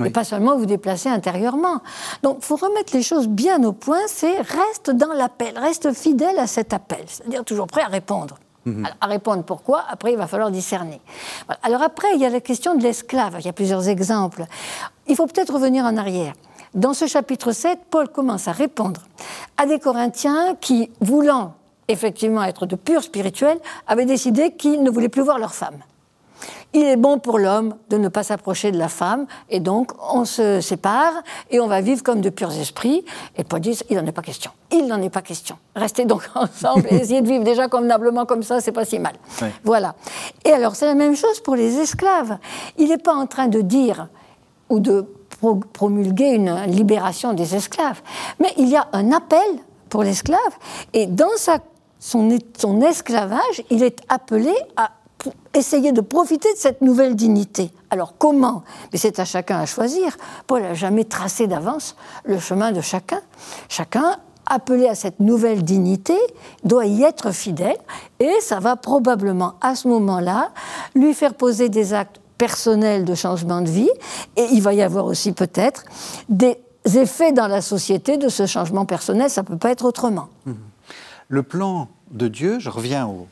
Et 0.04 0.10
pas 0.10 0.26
seulement 0.26 0.58
vous 0.58 0.66
déplacer 0.66 1.08
intérieurement. 1.08 1.80
Donc, 2.22 2.38
il 2.42 2.46
faut 2.46 2.58
remettre 2.58 2.94
les 2.94 3.02
choses 3.02 3.28
bien 3.28 3.64
au 3.64 3.72
point. 3.72 4.00
C'est 4.08 4.36
reste 4.38 4.92
dans 4.92 5.14
l'appel. 5.14 5.58
Reste 5.58 5.94
fidèle 5.94 6.38
à 6.38 6.48
cet 6.48 6.74
appel. 6.74 7.06
C'est-à-dire 7.08 7.46
toujours 7.46 7.68
prêt 7.68 7.84
à 7.84 7.88
répondre. 7.88 8.36
Mhm. 8.66 8.88
à 9.00 9.06
répondre 9.06 9.44
pourquoi, 9.44 9.84
après 9.88 10.14
il 10.14 10.18
va 10.18 10.26
falloir 10.26 10.50
discerner. 10.50 11.00
Alors 11.62 11.84
après, 11.84 12.08
il 12.16 12.20
y 12.20 12.26
a 12.26 12.32
la 12.32 12.42
question 12.42 12.74
de 12.74 12.82
l'esclave. 12.82 13.36
Il 13.40 13.46
y 13.46 13.50
a 13.50 13.54
plusieurs 13.54 13.88
exemples. 13.88 14.46
Il 15.06 15.16
faut 15.16 15.28
peut-être 15.28 15.54
revenir 15.54 15.86
en 15.86 15.96
arrière. 15.98 16.34
Dans 16.74 16.96
ce 16.96 17.06
chapitre 17.06 17.52
7, 17.52 17.82
Paul 17.92 18.10
commence 18.10 18.48
à 18.48 18.52
répondre 18.52 19.02
à 19.58 19.68
des 19.68 19.78
Corinthiens 19.78 20.56
qui, 20.60 20.90
voulant 21.00 21.54
effectivement 21.88 22.44
être 22.44 22.66
de 22.66 22.76
purs 22.76 23.04
spirituels, 23.04 23.60
avaient 23.88 24.06
décidé 24.06 24.52
qu'ils 24.52 24.84
ne 24.84 24.90
voulaient 24.90 25.10
plus 25.10 25.22
voir 25.22 25.40
leurs 25.40 25.54
femmes. 25.54 25.80
il 26.74 26.84
est 26.84 26.98
bon 26.98 27.20
pour 27.20 27.40
l'homme 27.40 27.76
de 27.90 27.98
ne 27.98 28.10
pas 28.10 28.24
s'approcher 28.24 28.72
de 28.72 28.78
la 28.78 28.90
femme, 28.90 29.28
et 29.50 29.60
donc 29.60 29.92
on 30.14 30.26
se 30.26 30.60
sépare 30.60 31.14
et 31.50 31.60
on 31.60 31.68
va 31.68 31.80
vivre 31.82 32.04
comme 32.04 32.22
de 32.22 32.30
purs 32.30 32.52
esprits. 32.52 33.06
Et 33.38 33.44
Paul 33.44 33.62
dit, 33.62 33.80
il 33.90 33.98
n'en 33.98 34.06
est 34.06 34.12
pas 34.12 34.22
question. 34.22 34.52
Il 34.72 34.88
n'en 34.88 35.02
est 35.02 35.10
pas 35.10 35.22
question. 35.22 35.58
Restez 35.76 36.06
donc 36.06 36.24
ensemble 36.36 36.88
et 36.90 36.96
essayez 36.96 37.22
de 37.22 37.28
vivre 37.28 37.44
déjà 37.44 37.68
convenablement 37.70 38.26
comme 38.26 38.44
ça, 38.44 38.60
c'est 38.60 38.74
pas 38.74 38.86
si 38.86 39.00
mal. 39.00 39.14
Voilà. 39.64 39.96
Et 40.44 40.52
alors 40.52 40.76
c'est 40.76 40.88
la 40.88 40.96
même 40.96 41.16
chose 41.16 41.40
pour 41.40 41.56
les 41.56 41.78
esclaves. 41.78 42.38
Il 42.78 42.90
n'est 42.90 42.98
pas 42.98 43.14
en 43.14 43.28
train 43.28 43.48
de 43.48 43.62
dire 43.62 44.10
ou 44.70 44.80
de 44.80 45.06
promulguer 45.74 46.32
une 46.32 46.64
libération 46.68 47.34
des 47.34 47.56
esclaves, 47.56 48.02
mais 48.40 48.52
il 48.58 48.68
y 48.70 48.76
a 48.76 48.88
un 48.94 49.12
appel 49.12 49.40
pour 49.90 50.04
l'esclave, 50.04 50.40
et 50.94 51.06
dans 51.06 51.36
sa, 51.38 51.60
son, 52.06 52.82
esclavage, 52.82 53.64
il 53.72 53.82
est 53.82 54.00
appelé 54.10 54.54
à 54.78 54.92
essayer 55.56 55.92
de 55.92 56.02
profiter 56.02 56.54
de 56.54 56.58
cette 56.58 56.82
nouvelle 56.82 57.16
dignité. 57.16 57.72
Alors 57.90 58.14
comment? 58.18 58.64
Mais 58.94 59.00
c'est 59.00 59.20
à 59.20 59.26
chacun 59.26 59.60
à 59.60 59.66
choisir. 59.66 60.16
Paul 60.46 60.62
n'a 60.62 60.74
jamais 60.76 61.06
tracé 61.06 61.48
d'avance 61.48 61.96
le 62.24 62.38
chemin 62.38 62.72
de 62.72 62.82
chacun. 62.82 63.22
Chacun 63.70 64.18
appelé 64.46 64.88
à 64.88 64.94
cette 64.94 65.20
nouvelle 65.20 65.64
dignité 65.64 66.16
doit 66.64 66.86
y 66.86 67.02
être 67.02 67.32
fidèle 67.32 67.78
et 68.20 68.34
ça 68.40 68.60
va 68.60 68.76
probablement 68.76 69.56
à 69.62 69.74
ce 69.74 69.88
moment-là 69.88 70.52
lui 70.94 71.16
faire 71.16 71.34
poser 71.34 71.70
des 71.70 71.96
actes 71.96 72.22
personnels 72.38 73.06
de 73.06 73.16
changement 73.16 73.62
de 73.62 73.70
vie 73.70 73.90
et 74.36 74.46
il 74.52 74.62
va 74.62 74.76
y 74.76 74.84
avoir 74.84 75.06
aussi 75.06 75.32
peut-être 75.32 75.86
des 76.30 76.60
effets 76.84 77.32
dans 77.32 77.48
la 77.48 77.62
société 77.62 78.18
de 78.18 78.30
ce 78.30 78.46
changement 78.46 78.86
personnel, 78.86 79.32
ça 79.32 79.42
ne 79.42 79.48
peut 79.48 79.58
pas 79.58 79.72
être 79.72 79.86
autrement. 79.86 80.28
Mmh. 80.46 80.54
Le 81.30 81.42
plan 81.42 81.88
de 82.12 82.28
Dieu, 82.28 82.60
je 82.60 82.70
reviens 82.70 83.08
au, 83.08 83.28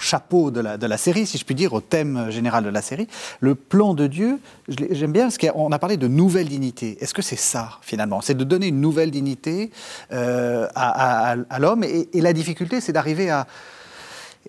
chapeau 0.00 0.50
de 0.50 0.60
la, 0.60 0.96
série, 0.98 1.24
si 1.24 1.38
je 1.38 1.44
puis 1.44 1.54
dire, 1.54 1.72
au 1.72 1.80
thème 1.80 2.28
général 2.28 2.64
de 2.64 2.68
la 2.68 2.82
série. 2.82 3.06
Le 3.38 3.54
plan 3.54 3.94
de 3.94 4.08
Dieu, 4.08 4.40
j'aime 4.66 5.12
bien 5.12 5.22
parce 5.22 5.38
qu'on 5.38 5.70
a 5.70 5.78
parlé 5.78 5.96
de 5.96 6.08
nouvelle 6.08 6.48
dignité. 6.48 6.98
Est-ce 7.00 7.14
que 7.14 7.22
c'est 7.22 7.38
ça, 7.38 7.78
finalement? 7.80 8.20
C'est 8.20 8.34
de 8.34 8.42
donner 8.42 8.66
une 8.66 8.80
nouvelle 8.80 9.12
dignité 9.12 9.70
euh, 10.10 10.66
à, 10.74 11.36
l'homme 11.60 11.84
et, 11.84 12.08
la 12.20 12.32
difficulté, 12.32 12.80
c'est 12.80 12.92
d'arriver 12.92 13.30
à, 13.30 13.46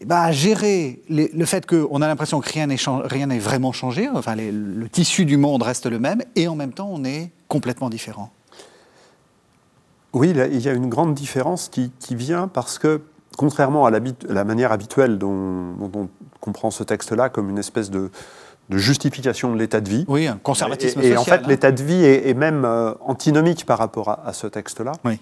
eh 0.01 0.05
ben, 0.05 0.31
gérer 0.31 1.03
le 1.09 1.45
fait 1.45 1.67
qu'on 1.67 2.01
a 2.01 2.07
l'impression 2.07 2.41
que 2.41 2.49
rien 2.51 3.27
n'est 3.27 3.39
vraiment 3.39 3.71
changé, 3.71 4.09
enfin 4.09 4.35
le 4.35 4.89
tissu 4.89 5.25
du 5.25 5.37
monde 5.37 5.61
reste 5.61 5.85
le 5.85 5.99
même, 5.99 6.23
et 6.35 6.47
en 6.47 6.55
même 6.55 6.73
temps 6.73 6.89
on 6.91 7.03
est 7.03 7.29
complètement 7.47 7.91
différent. 7.91 8.31
Oui, 10.15 10.29
il 10.29 10.61
y 10.61 10.69
a 10.69 10.71
une 10.71 10.87
grande 10.87 11.13
différence 11.13 11.67
qui, 11.67 11.91
vient 12.11 12.47
parce 12.47 12.79
que, 12.79 13.01
contrairement 13.35 13.85
à 13.85 13.91
la, 13.91 14.43
manière 14.43 14.71
habituelle 14.71 15.17
dont, 15.17 15.75
on 15.81 16.09
comprend 16.39 16.71
ce 16.71 16.83
texte-là 16.83 17.29
comme 17.29 17.49
une 17.49 17.57
espèce 17.57 17.89
de, 17.89 18.09
justification 18.69 19.53
de 19.53 19.59
l'état 19.59 19.81
de 19.81 19.89
vie. 19.89 20.05
Oui, 20.07 20.27
un 20.27 20.37
conservatisme 20.37 20.99
et, 20.99 21.13
social. 21.13 21.13
Et 21.13 21.17
en 21.17 21.23
fait, 21.23 21.43
hein. 21.43 21.47
l'état 21.47 21.71
de 21.71 21.83
vie 21.83 22.03
est, 22.03 22.33
même 22.33 22.65
euh, 22.65 22.93
antinomique 23.01 23.65
par 23.65 23.77
rapport 23.77 24.09
à, 24.09 24.33
ce 24.33 24.47
texte-là. 24.47 24.93
Oui. 25.03 25.19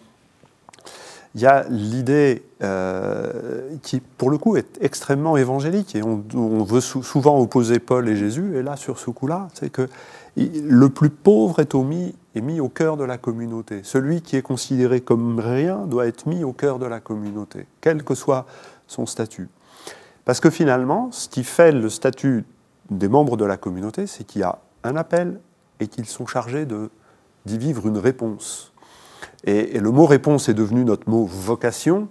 Il 1.35 1.41
y 1.41 1.47
a 1.47 1.65
l'idée 1.67 2.43
euh, 2.61 3.69
qui, 3.81 3.99
pour 3.99 4.29
le 4.29 4.37
coup, 4.37 4.55
est 4.55 4.77
extrêmement 4.81 5.35
évangélique 5.35 5.95
et 5.95 6.03
on, 6.03 6.63
veut 6.63 6.81
souvent 6.81 7.39
opposer 7.39 7.79
Paul 7.79 8.07
et 8.07 8.15
Jésus. 8.15 8.55
Et 8.55 8.61
là, 8.61 8.75
sur 8.75 8.99
ce 8.99 9.09
coup-là, 9.09 9.47
c'est 9.55 9.71
que 9.71 9.89
le 10.35 10.89
plus 10.89 11.09
pauvre 11.09 11.59
est, 11.59 11.73
mis, 11.75 12.15
est 12.35 12.41
mis 12.41 12.59
au 12.59 12.69
cœur 12.69 12.97
de 12.97 13.03
la 13.03 13.17
communauté. 13.17 13.81
Celui 13.83 14.21
qui 14.21 14.35
est 14.35 14.41
considéré 14.41 15.01
comme 15.01 15.39
rien 15.39 15.85
doit 15.85 16.07
être 16.07 16.25
mis 16.27 16.43
au 16.43 16.53
cœur 16.53 16.79
de 16.79 16.85
la 16.85 16.99
communauté, 16.99 17.67
quel 17.81 18.03
que 18.03 18.15
soit 18.15 18.45
son 18.87 19.05
statut. 19.05 19.49
Parce 20.25 20.39
que 20.39 20.49
finalement, 20.49 21.11
ce 21.11 21.27
qui 21.27 21.43
fait 21.43 21.71
le 21.71 21.89
statut 21.89 22.45
des 22.89 23.07
membres 23.07 23.37
de 23.37 23.45
la 23.45 23.57
communauté, 23.57 24.07
c'est 24.07 24.23
qu'il 24.23 24.41
y 24.41 24.43
a 24.43 24.59
un 24.83 24.95
appel 24.95 25.39
et 25.79 25.87
qu'ils 25.87 26.05
sont 26.05 26.25
chargés 26.25 26.65
d'y 27.45 27.57
vivre 27.57 27.87
une 27.87 27.97
réponse. 27.97 28.73
Et, 29.45 29.79
le 29.79 29.91
mot 29.91 30.05
réponse 30.05 30.49
est 30.49 30.53
devenu 30.53 30.85
notre 30.85 31.09
mot 31.09 31.25
vocation, 31.25 32.07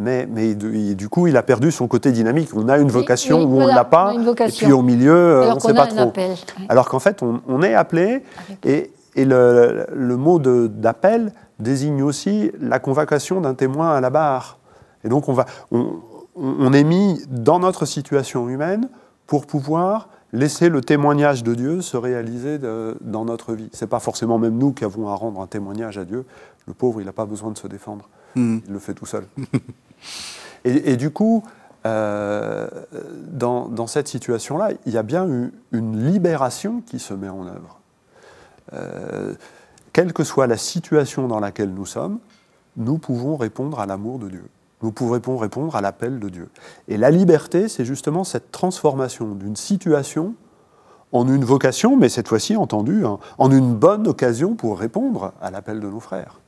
mais, 0.00 0.26
mais 0.26 0.54
du 0.54 1.08
coup, 1.08 1.26
il 1.26 1.36
a 1.36 1.42
perdu 1.42 1.70
son 1.70 1.86
côté 1.86 2.10
dynamique. 2.10 2.50
On 2.54 2.68
a 2.68 2.78
une 2.78 2.90
vocation 2.90 3.42
où 3.42 3.60
on 3.60 3.66
ne 3.66 3.74
l'a 3.74 3.84
pas, 3.84 4.14
et 4.14 4.50
puis 4.50 4.72
au 4.72 4.82
milieu, 4.82 5.12
euh, 5.12 5.52
on 5.52 5.56
ne 5.56 5.60
sait 5.60 5.74
pas 5.74 5.86
trop. 5.86 6.12
Alors 6.68 6.88
qu'en 6.88 6.98
fait, 6.98 7.22
on, 7.22 7.62
est 7.62 7.74
appelé, 7.74 8.22
et, 8.64 8.90
et 9.14 9.24
le, 9.26 9.86
le, 9.92 10.16
mot 10.16 10.38
d'appel 10.38 11.32
désigne 11.58 12.02
aussi 12.02 12.50
la 12.60 12.78
convocation 12.78 13.42
d'un 13.42 13.54
témoin 13.54 13.90
à 13.90 14.00
la 14.00 14.08
barre. 14.08 14.58
Et 15.04 15.08
donc, 15.08 15.28
on, 15.28 15.34
va, 15.34 15.44
on, 15.70 15.96
on 16.34 16.72
est 16.72 16.84
mis 16.84 17.22
dans 17.28 17.58
notre 17.58 17.84
situation 17.84 18.48
humaine 18.48 18.88
pour 19.26 19.46
pouvoir 19.46 20.08
laisser 20.32 20.70
le 20.70 20.80
témoignage 20.80 21.42
de 21.42 21.54
Dieu 21.54 21.82
se 21.82 21.98
réaliser 21.98 22.58
dans 23.02 23.24
notre 23.26 23.52
vie. 23.52 23.68
Ce 23.72 23.84
n'est 23.84 23.88
pas 23.88 24.00
forcément 24.00 24.38
même 24.38 24.56
nous 24.56 24.72
qui 24.72 24.84
avons 24.84 25.08
à 25.08 25.14
rendre 25.14 25.40
un 25.42 25.46
témoignage 25.46 25.98
à 25.98 26.06
Dieu. 26.06 26.24
Le 26.66 26.72
pauvre, 26.72 27.02
il 27.02 27.04
n'a 27.04 27.12
pas 27.12 27.26
besoin 27.26 27.50
de 27.50 27.58
se 27.58 27.66
défendre. 27.66 28.08
Hmm. 28.34 28.58
Il 28.66 28.72
le 28.72 28.78
fait 28.78 28.94
tout 28.94 29.06
seul. 29.06 29.24
et, 30.64 30.96
du 30.96 31.10
coup, 31.10 31.42
euh, 31.86 32.68
dans, 33.32 33.86
cette 33.86 34.08
situation-là, 34.08 34.70
il 34.86 34.92
y 34.92 34.98
a 34.98 35.02
bien 35.02 35.26
eu 35.26 35.52
une 35.72 36.10
libération 36.10 36.82
qui 36.82 36.98
se 36.98 37.14
met 37.14 37.28
en 37.28 37.46
œuvre. 37.46 37.80
Euh, 38.72 39.34
quelle 39.92 40.12
que 40.12 40.22
soit 40.22 40.46
la 40.46 40.56
situation 40.56 41.28
dans 41.28 41.40
laquelle 41.40 41.72
nous 41.72 41.86
sommes, 41.86 42.18
nous 42.76 42.98
pouvons 42.98 43.36
répondre 43.36 43.80
à 43.80 43.86
l'amour 43.86 44.18
de 44.18 44.28
Dieu. 44.28 44.44
Nous 44.82 44.92
pouvons 44.92 45.36
répondre 45.36 45.76
à 45.76 45.80
l'appel 45.80 46.20
de 46.20 46.28
Dieu. 46.28 46.48
Et 46.88 46.96
la 46.96 47.10
liberté, 47.10 47.68
c'est 47.68 47.84
justement 47.84 48.24
cette 48.24 48.50
transformation 48.50 49.34
d'une 49.34 49.56
situation 49.56 50.34
en 51.12 51.26
une 51.26 51.44
vocation, 51.44 51.96
mais 51.96 52.08
cette 52.08 52.28
fois-ci 52.28 52.56
entendue, 52.56 53.04
hein, 53.04 53.18
en 53.38 53.50
une 53.50 53.74
bonne 53.74 54.06
occasion 54.06 54.54
pour 54.54 54.78
répondre 54.78 55.32
à 55.42 55.50
l'appel 55.50 55.80
de 55.80 55.88
nos 55.88 56.00
frères. 56.00 56.40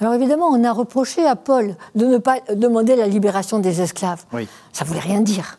Alors 0.00 0.14
évidemment, 0.14 0.46
on 0.46 0.62
a 0.64 0.72
reproché 0.72 1.24
à 1.26 1.36
Paul 1.36 1.76
de 1.94 2.06
ne 2.06 2.18
pas 2.18 2.38
demander 2.54 2.96
la 2.96 3.06
libération 3.06 3.58
des 3.58 3.80
esclaves. 3.80 4.24
Oui. 4.32 4.48
Ça 4.72 4.84
voulait 4.84 5.00
rien 5.00 5.20
dire. 5.20 5.58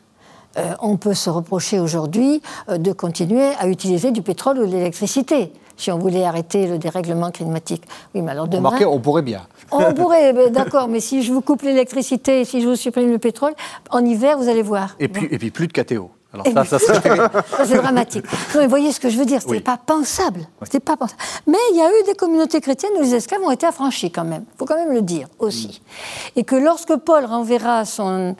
Euh, 0.58 0.73
on 0.82 0.97
peut 0.97 1.15
se 1.15 1.30
reprocher 1.30 1.80
aujourd'hui 1.80 2.41
euh, 2.69 2.78
de 2.78 2.91
continuer 2.91 3.49
à 3.60 3.67
utiliser 3.67 4.12
du 4.12 4.21
pétrole 4.21 4.60
ou 4.60 4.67
de 4.67 4.71
l'électricité 4.71 5.52
si 5.76 5.91
on 5.91 5.97
voulait 5.97 6.23
arrêter 6.23 6.67
le 6.67 6.78
dérèglement 6.78 7.32
climatique. 7.32 7.84
Oui, 8.13 8.21
mais 8.21 8.32
alors 8.32 8.47
demain... 8.47 8.71
on 8.88 8.99
pourrait 8.99 9.23
bien. 9.23 9.41
On 9.71 9.93
pourrait, 9.95 10.52
d'accord, 10.52 10.88
mais 10.88 10.99
si 10.99 11.23
je 11.23 11.34
vous 11.34 11.41
coupe 11.41 11.63
l'électricité, 11.63 12.45
si 12.45 12.62
je 12.62 12.67
vous 12.67 12.76
supprime 12.76 13.10
le 13.10 13.17
pétrole, 13.17 13.54
en 13.89 14.06
hiver, 14.06 14.38
vous 14.38 14.49
allez 14.49 14.62
voir. 14.62 14.95
Et 14.99 15.08
puis, 15.08 15.28
et 15.32 15.38
puis 15.39 15.49
plus 15.49 15.67
de 15.67 15.73
KTO. 15.73 16.12
Alors 16.34 16.65
ça, 16.65 16.80
ça, 16.80 17.02
c'est 17.63 17.78
dramatique. 17.78 18.26
Non, 18.56 18.62
mais 18.62 18.67
voyez 18.67 18.91
ce 18.91 19.00
que 19.00 19.10
je 19.10 19.17
veux 19.17 19.26
dire, 19.26 19.41
c'était 19.41 19.60
pas 19.60 19.78
pensable. 19.78 20.48
C'était 20.63 20.80
pas 20.80 20.98
pensable. 20.98 21.22
Mais 21.46 21.58
il 21.72 21.78
y 21.78 21.82
a 21.82 21.88
eu 21.88 22.04
des 22.06 22.15
communautés 22.15 22.60
chrétiennes 22.60 22.93
où 22.98 23.02
les 23.02 23.13
esclaves 23.13 23.41
ont 23.43 23.52
été 23.52 23.67
affranchis 23.67 24.12
quand 24.12 24.24
même. 24.24 24.43
Il 24.56 24.58
faut 24.58 24.65
quand 24.65 24.78
même 24.78 24.93
le 24.93 25.04
dire 25.04 25.28
aussi. 25.38 25.82
Mm. 26.36 26.39
Et 26.39 26.43
que 26.43 26.56
lorsque 26.56 26.96
Paul 26.96 27.26
renverra 27.26 27.86
son 27.86 28.36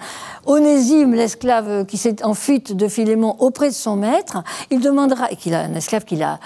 Onésime, 0.46 1.14
l'esclave 1.14 1.86
qui 1.86 1.98
s'est 1.98 2.24
en 2.24 2.34
fuite 2.34 2.76
de 2.76 2.88
Philémon 2.88 3.36
auprès 3.40 3.70
de 3.70 3.76
son 3.76 3.96
maître, 3.96 4.44
il 4.72 4.80
demandera, 4.80 5.32
et 5.32 5.36
qu'il 5.36 5.54
a 5.54 5.60
un 5.60 5.76
esclave 5.76 6.04
qu'il 6.04 6.24
a 6.24 6.40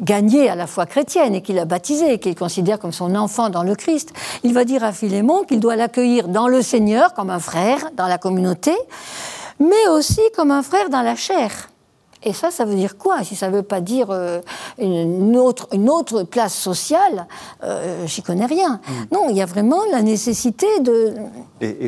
gagné 0.00 0.48
à 0.48 0.54
la 0.54 0.66
foi 0.66 0.86
chrétienne 0.86 1.34
et 1.34 1.42
qu'il 1.42 1.58
a 1.58 1.64
baptisé 1.64 2.14
et 2.14 2.18
qu'il 2.18 2.34
considère 2.34 2.78
comme 2.78 2.92
son 2.92 3.14
enfant 3.14 3.50
dans 3.50 3.62
le 3.62 3.74
Christ, 3.74 4.12
il 4.42 4.52
va 4.52 4.64
dire 4.64 4.84
à 4.84 4.92
Philémon 4.92 5.44
qu'il 5.44 5.60
doit 5.60 5.76
l'accueillir 5.76 6.28
dans 6.28 6.48
le 6.48 6.62
Seigneur 6.62 7.14
comme 7.14 7.30
un 7.30 7.38
frère 7.38 7.90
dans 7.96 8.08
la 8.08 8.18
communauté 8.18 8.72
mais 9.62 9.88
aussi 9.90 10.20
comme 10.34 10.50
un 10.50 10.62
frère 10.62 10.90
dans 10.90 11.02
la 11.02 11.16
chair. 11.16 11.68
Et 12.24 12.32
ça, 12.32 12.50
ça 12.50 12.64
veut 12.64 12.76
dire 12.76 12.96
quoi 12.96 13.24
Si 13.24 13.34
ça 13.34 13.50
ne 13.50 13.56
veut 13.56 13.62
pas 13.62 13.80
dire 13.80 14.10
euh, 14.10 14.40
une, 14.78 15.36
autre, 15.36 15.66
une 15.72 15.90
autre 15.90 16.22
place 16.22 16.54
sociale, 16.54 17.26
euh, 17.64 18.06
j'y 18.06 18.22
connais 18.22 18.46
rien. 18.46 18.80
Mm. 18.86 18.92
Non, 19.14 19.28
il 19.28 19.36
y 19.36 19.42
a 19.42 19.46
vraiment 19.46 19.80
la 19.90 20.02
nécessité 20.02 20.66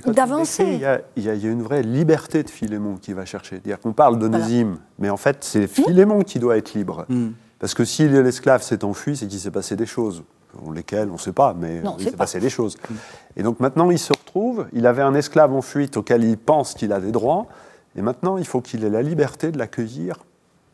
d'avancer. 0.06 0.80
Il, 1.16 1.22
y, 1.22 1.28
a 1.28 1.34
une 1.34 1.62
vraie 1.62 1.82
liberté 1.82 2.42
de 2.42 2.50
Philémon 2.50 2.96
qui 2.96 3.12
va 3.12 3.24
chercher. 3.24 3.60
dire 3.60 3.78
qu'on 3.78 3.92
parle 3.92 4.18
d'Onésime, 4.18 4.78
mais 4.98 5.10
en 5.10 5.16
fait, 5.16 5.38
c'est 5.40 5.68
Philémon 5.68 6.22
qui 6.22 6.40
doit 6.40 6.56
être 6.56 6.74
libre. 6.74 7.06
Mm. 7.08 7.28
Parce 7.60 7.74
que 7.74 7.84
si 7.84 8.08
l'esclave 8.08 8.62
s'est 8.62 8.84
enfui, 8.84 9.16
c'est 9.16 9.28
qu'il 9.28 9.38
s'est 9.38 9.52
passé 9.52 9.76
des 9.76 9.86
choses. 9.86 10.24
Lesquelles, 10.72 11.08
on 11.10 11.14
ne 11.14 11.18
sait 11.18 11.32
pas, 11.32 11.54
mais 11.58 11.82
il 11.98 12.04
s'est 12.04 12.12
passé 12.12 12.40
des 12.40 12.50
choses. 12.50 12.76
Mm. 12.76 12.94
Et 13.36 13.42
donc 13.42 13.60
maintenant, 13.60 13.90
il 13.90 13.98
se 13.98 14.12
retrouve, 14.12 14.66
il 14.72 14.86
avait 14.86 15.02
un 15.02 15.14
esclave 15.14 15.52
en 15.52 15.62
fuite 15.62 15.96
auquel 15.96 16.24
il 16.24 16.36
pense 16.36 16.74
qu'il 16.74 16.92
a 16.92 17.00
des 17.00 17.12
droits, 17.12 17.46
et 17.96 18.02
maintenant, 18.02 18.38
il 18.38 18.46
faut 18.46 18.60
qu'il 18.60 18.84
ait 18.84 18.90
la 18.90 19.02
liberté 19.02 19.52
de 19.52 19.58
l'accueillir 19.58 20.16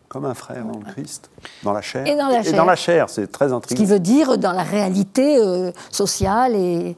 comme 0.09 0.25
un 0.25 0.35
frère 0.35 0.67
en 0.67 0.81
Christ, 0.81 1.31
dans 1.63 1.73
la 1.73 1.83
chair. 1.83 2.05
Et 2.07 2.17
dans 2.17 2.29
la 2.29 2.43
chair. 2.43 2.53
Et 2.53 2.57
dans 2.57 2.65
la 2.65 2.77
chair, 2.77 3.09
c'est 3.09 3.31
très 3.31 3.53
intriguant. 3.53 3.79
Ce 3.79 3.85
qui 3.85 3.89
veut 3.89 4.01
dire 4.01 4.39
dans 4.39 4.53
la 4.53 4.65
réalité 4.65 5.39
euh, 5.39 5.71
sociale 5.91 6.57
et. 6.57 6.97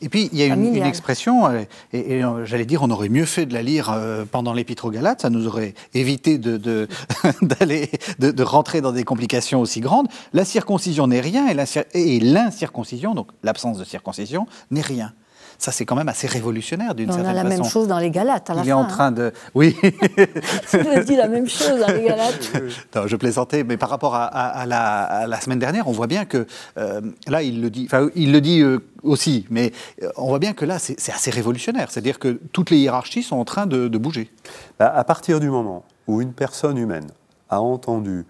Et 0.00 0.08
puis, 0.08 0.28
il 0.32 0.38
y 0.38 0.42
a 0.44 0.46
une, 0.46 0.76
expression, 0.76 1.46
euh, 1.46 1.64
et, 1.92 2.22
euh, 2.22 2.44
j'allais 2.44 2.64
dire, 2.64 2.82
on 2.82 2.90
aurait 2.90 3.08
mieux 3.08 3.24
fait 3.24 3.46
de 3.46 3.54
la 3.54 3.62
lire 3.62 3.96
pendant 4.30 4.52
l'Épître 4.52 4.84
aux 4.84 4.90
Galates, 4.90 5.22
ça 5.22 5.30
nous 5.30 5.46
aurait 5.46 5.74
évité 5.94 6.38
de, 6.38 6.56
d'aller, 7.42 7.90
de, 8.18 8.42
rentrer 8.42 8.80
dans 8.80 8.92
des 8.92 9.04
complications 9.04 9.60
aussi 9.60 9.80
grandes. 9.80 10.08
La 10.32 10.44
circoncision 10.44 11.08
n'est 11.08 11.20
rien, 11.20 11.48
et 11.94 12.20
l'incirconcision, 12.20 13.14
donc 13.14 13.28
l'absence 13.42 13.78
de 13.78 13.84
circoncision, 13.84 14.46
n'est 14.70 14.82
rien. 14.82 15.12
Ça 15.58 15.72
c'est 15.72 15.84
quand 15.84 15.96
même 15.96 16.08
assez 16.08 16.26
révolutionnaire 16.28 16.94
d'une 16.94 17.10
On 17.10 17.14
certaine 17.14 17.30
a 17.30 17.34
la 17.42 17.42
façon. 17.50 17.62
même 17.62 17.70
chose 17.70 17.88
dans 17.88 17.98
les 17.98 18.10
Galates 18.10 18.48
à 18.48 18.54
la 18.54 18.60
Il 18.60 18.64
fin. 18.64 18.70
est 18.70 18.72
en 18.72 18.82
hein. 18.82 18.86
train 18.86 19.10
de. 19.12 19.32
Oui. 19.54 19.76
Il 19.82 21.04
dit 21.04 21.16
la 21.16 21.28
même 21.28 21.48
chose 21.48 21.80
dans 21.80 21.92
les 21.92 22.04
Galates. 22.04 22.52
Non, 22.94 23.06
je 23.06 23.16
plaisantais, 23.16 23.64
mais 23.64 23.76
par 23.76 23.88
rapport 23.90 24.14
à, 24.14 24.24
à- 24.26 24.60
à 24.60 24.66
la, 24.66 25.02
à 25.02 25.26
la 25.26 25.40
semaine 25.40 25.58
dernière, 25.58 25.88
on 25.88 25.92
voit 25.92 26.06
bien 26.06 26.24
que 26.24 26.46
euh, 26.78 27.00
là, 27.26 27.42
il 27.42 27.60
le 27.60 27.70
dit, 27.70 27.86
enfin, 27.86 28.08
il 28.14 28.32
le 28.32 28.40
dit 28.40 28.60
euh, 28.62 28.78
aussi, 29.02 29.46
mais 29.50 29.72
euh, 30.02 30.08
on 30.16 30.28
voit 30.28 30.38
bien 30.38 30.52
que 30.52 30.64
là, 30.64 30.78
c'est 30.78 30.98
c'est 30.98 31.12
assez 31.12 31.30
révolutionnaire. 31.30 31.90
C'est-à-dire 31.90 32.18
que 32.18 32.38
toutes 32.52 32.70
les 32.70 32.78
hiérarchies 32.78 33.22
sont 33.22 33.36
en 33.36 33.44
train 33.44 33.66
de, 33.66 33.88
de 33.88 33.98
bouger. 33.98 34.30
Bah, 34.78 34.92
à 34.94 35.04
partir 35.04 35.40
du 35.40 35.50
moment 35.50 35.84
où 36.06 36.20
une 36.20 36.32
personne 36.32 36.78
humaine 36.78 37.08
a 37.50 37.60
entendu 37.60 38.24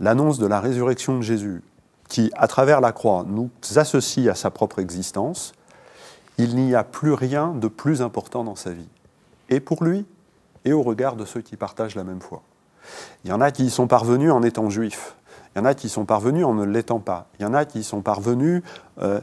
l'annonce 0.00 0.38
de 0.38 0.46
la 0.46 0.60
résurrection 0.60 1.16
de 1.16 1.22
Jésus, 1.22 1.62
qui, 2.08 2.30
à 2.36 2.46
travers 2.48 2.80
la 2.80 2.92
croix, 2.92 3.24
nous 3.26 3.48
associe 3.76 4.28
à 4.28 4.34
sa 4.34 4.50
propre 4.50 4.78
existence, 4.80 5.52
il 6.38 6.56
n'y 6.56 6.74
a 6.74 6.84
plus 6.84 7.12
rien 7.12 7.54
de 7.54 7.68
plus 7.68 8.02
important 8.02 8.44
dans 8.44 8.56
sa 8.56 8.70
vie. 8.70 8.88
Et 9.48 9.60
pour 9.60 9.84
lui, 9.84 10.06
et 10.64 10.72
au 10.72 10.82
regard 10.82 11.16
de 11.16 11.24
ceux 11.24 11.40
qui 11.40 11.56
partagent 11.56 11.94
la 11.94 12.04
même 12.04 12.20
foi. 12.20 12.42
Il 13.24 13.30
y 13.30 13.32
en 13.32 13.40
a 13.40 13.50
qui 13.50 13.66
y 13.66 13.70
sont 13.70 13.86
parvenus 13.86 14.32
en 14.32 14.42
étant 14.42 14.70
juifs. 14.70 15.16
Il 15.54 15.58
y 15.58 15.62
en 15.62 15.64
a 15.64 15.74
qui 15.74 15.86
y 15.86 15.90
sont 15.90 16.04
parvenus 16.04 16.44
en 16.44 16.54
ne 16.54 16.64
l'étant 16.64 17.00
pas. 17.00 17.28
Il 17.38 17.42
y 17.42 17.46
en 17.46 17.54
a 17.54 17.64
qui 17.64 17.80
y 17.80 17.84
sont 17.84 18.02
parvenus. 18.02 18.62
euh, 19.00 19.20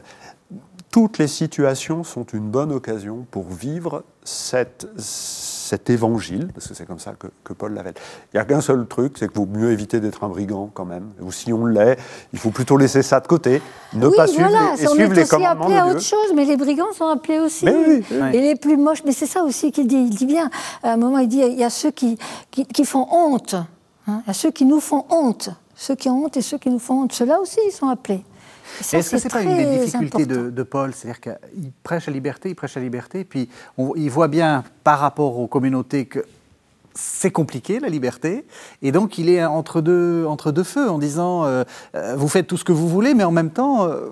toutes 0.90 1.16
les 1.16 1.26
situations 1.26 2.04
sont 2.04 2.24
une 2.24 2.50
bonne 2.50 2.70
occasion 2.70 3.26
pour 3.30 3.48
vivre 3.48 4.04
cette, 4.24 4.86
cet 4.98 5.90
évangile, 5.90 6.48
parce 6.54 6.68
que 6.68 6.74
c'est 6.74 6.86
comme 6.86 6.98
ça 6.98 7.12
que, 7.18 7.26
que 7.42 7.52
Paul 7.52 7.74
l'appelle. 7.74 7.94
Il 8.32 8.36
n'y 8.36 8.40
a 8.40 8.44
qu'un 8.44 8.60
seul 8.60 8.86
truc, 8.86 9.16
c'est 9.18 9.26
qu'il 9.28 9.36
vaut 9.36 9.46
mieux 9.46 9.72
éviter 9.72 10.00
d'être 10.00 10.22
un 10.22 10.28
brigand 10.28 10.70
quand 10.72 10.84
même. 10.84 11.10
Ou 11.20 11.32
si 11.32 11.52
on 11.52 11.66
l'est, 11.66 11.96
il 12.32 12.38
faut 12.38 12.50
plutôt 12.50 12.76
laisser 12.76 13.02
ça 13.02 13.20
de 13.20 13.26
côté, 13.26 13.60
ne 13.94 14.06
oui, 14.06 14.16
pas 14.16 14.26
suivre 14.26 14.48
les, 14.48 14.82
et 14.82 14.88
on 14.88 14.92
suivre 14.92 15.12
est 15.12 15.16
les 15.16 15.22
aussi 15.22 15.30
commandements 15.30 15.64
appelés 15.64 15.78
à 15.78 15.86
autre 15.86 16.00
chose, 16.00 16.32
mais 16.36 16.44
les 16.44 16.56
brigands 16.56 16.92
sont 16.92 17.06
appelés 17.08 17.40
aussi. 17.40 17.64
Mais 17.64 17.74
oui, 17.74 18.04
oui. 18.10 18.36
Et 18.36 18.40
les 18.40 18.54
plus 18.54 18.76
moches, 18.76 19.02
mais 19.04 19.12
c'est 19.12 19.26
ça 19.26 19.42
aussi 19.42 19.72
qu'il 19.72 19.86
dit. 19.86 19.96
Il 19.96 20.10
dit 20.10 20.26
bien, 20.26 20.50
à 20.82 20.92
un 20.92 20.96
moment, 20.96 21.18
il 21.18 21.28
dit, 21.28 21.40
il 21.40 21.58
y 21.58 21.64
a 21.64 21.70
ceux 21.70 21.90
qui, 21.90 22.18
qui, 22.50 22.64
qui 22.66 22.84
font 22.84 23.06
honte. 23.10 23.54
hein. 23.54 24.22
Il 24.24 24.28
y 24.28 24.30
a 24.30 24.34
ceux 24.34 24.50
qui 24.50 24.64
nous 24.64 24.80
font 24.80 25.04
honte. 25.10 25.50
Ceux 25.74 25.94
qui 25.96 26.08
ont 26.08 26.24
honte 26.24 26.36
et 26.36 26.42
ceux 26.42 26.58
qui 26.58 26.70
nous 26.70 26.78
font 26.78 27.02
honte. 27.02 27.12
Ceux-là 27.12 27.40
aussi, 27.40 27.58
ils 27.66 27.72
sont 27.72 27.88
appelés. 27.88 28.22
Est-ce 28.92 29.10
que 29.10 29.18
c'est 29.18 29.28
pas 29.30 29.42
une 29.42 29.56
des 29.56 29.78
difficultés 29.84 30.26
de, 30.26 30.62
Paul 30.62 30.92
C'est-à-dire 30.94 31.20
qu'il 31.20 31.72
prêche 31.82 32.06
la 32.06 32.12
liberté, 32.12 32.50
il 32.50 32.54
prêche 32.54 32.74
la 32.76 32.82
liberté, 32.82 33.24
puis 33.24 33.48
on- 33.78 33.94
il 33.96 34.10
voit 34.10 34.28
bien 34.28 34.64
par 34.84 34.98
rapport 35.00 35.38
aux 35.38 35.46
communautés 35.46 36.06
que 36.06 36.24
c'est 36.94 37.30
compliqué 37.30 37.80
la 37.80 37.88
liberté, 37.88 38.44
et 38.82 38.92
donc 38.92 39.16
il 39.16 39.30
est 39.30 39.42
entre 39.44 39.80
deux, 39.80 40.26
entre 40.26 40.52
deux 40.52 40.62
feux 40.62 40.90
en 40.90 40.98
disant 40.98 41.44
euh, 41.44 41.64
euh, 41.94 42.14
vous 42.16 42.28
faites 42.28 42.46
tout 42.46 42.58
ce 42.58 42.64
que 42.64 42.72
vous 42.72 42.86
voulez, 42.88 43.14
mais 43.14 43.24
en 43.24 43.30
même 43.30 43.50
temps, 43.50 43.84
euh, 43.86 44.10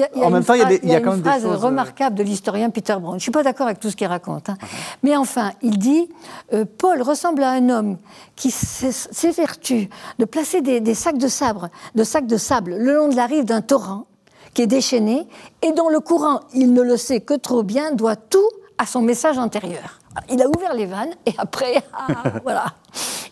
y 0.00 0.04
a- 0.04 0.08
il 0.14 0.18
y 0.20 0.22
a 0.22 0.24
en 0.24 0.28
une 0.28 0.34
même 0.34 0.44
temps, 0.44 0.54
il 0.54 0.60
y 0.60 0.62
a, 0.62 0.66
des- 0.66 0.76
phrase- 0.78 0.80
il 0.84 0.90
y 0.90 0.94
a 0.94 0.98
une 0.98 1.04
quand 1.04 1.10
même 1.12 1.20
des 1.22 1.28
phrase 1.28 1.44
euh, 1.46 1.56
remarquable 1.56 2.16
de 2.16 2.22
l'historien 2.22 2.70
Peter 2.70 2.94
Brown. 3.00 3.12
Je 3.12 3.16
ne 3.16 3.20
suis 3.20 3.30
pas 3.30 3.42
d'accord 3.42 3.66
avec 3.66 3.80
tout 3.80 3.90
ce 3.90 3.96
qu'il 3.96 4.06
raconte. 4.06 4.48
hein. 4.48 4.56
Mais 5.02 5.16
enfin, 5.16 5.52
il 5.62 5.78
dit 5.78 6.08
euh, 6.52 6.64
Paul 6.78 7.02
ressemble 7.02 7.42
à 7.42 7.50
un 7.50 7.68
homme 7.68 7.98
qui 8.36 8.50
s'é- 8.50 8.92
s'évertue 8.92 9.88
de 10.18 10.24
placer 10.24 10.60
des, 10.60 10.80
des 10.80 10.94
sacs 10.94 11.18
de 11.18 11.28
sable, 11.28 11.70
de 11.94 12.04
sacs 12.04 12.26
de 12.26 12.36
sable 12.36 12.76
le 12.76 12.94
long 12.94 13.08
de 13.08 13.16
la 13.16 13.26
rive 13.26 13.44
d'un 13.44 13.60
torrent 13.60 14.06
qui 14.54 14.62
est 14.62 14.66
déchaîné 14.66 15.26
et 15.62 15.72
dont 15.72 15.88
le 15.88 16.00
courant, 16.00 16.40
il 16.54 16.72
ne 16.72 16.82
le 16.82 16.96
sait 16.96 17.20
que 17.20 17.34
trop 17.34 17.62
bien, 17.62 17.92
doit 17.92 18.16
tout 18.16 18.48
à 18.78 18.86
son 18.86 19.02
message 19.02 19.38
antérieur. 19.38 19.97
Il 20.30 20.42
a 20.42 20.48
ouvert 20.48 20.74
les 20.74 20.86
vannes 20.86 21.14
et 21.26 21.34
après, 21.38 21.82
ah, 21.92 22.06
voilà. 22.42 22.64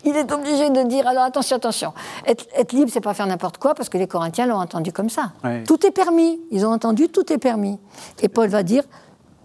Il 0.05 0.15
est 0.15 0.31
obligé 0.31 0.69
de 0.69 0.83
dire 0.87 1.07
alors 1.07 1.23
attention, 1.23 1.57
attention. 1.57 1.93
Être, 2.25 2.45
être 2.55 2.71
libre, 2.71 2.89
c'est 2.93 3.01
pas 3.01 3.13
faire 3.13 3.27
n'importe 3.27 3.57
quoi 3.57 3.73
parce 3.75 3.89
que 3.89 3.97
les 3.97 4.07
Corinthiens 4.07 4.45
l'ont 4.45 4.59
entendu 4.59 4.91
comme 4.93 5.09
ça. 5.09 5.31
Ouais. 5.43 5.63
Tout 5.63 5.85
est 5.85 5.91
permis. 5.91 6.39
Ils 6.51 6.65
ont 6.65 6.71
entendu 6.71 7.09
tout 7.09 7.31
est 7.33 7.37
permis. 7.39 7.79
Et 8.21 8.29
Paul 8.29 8.47
va 8.47 8.63
dire 8.63 8.83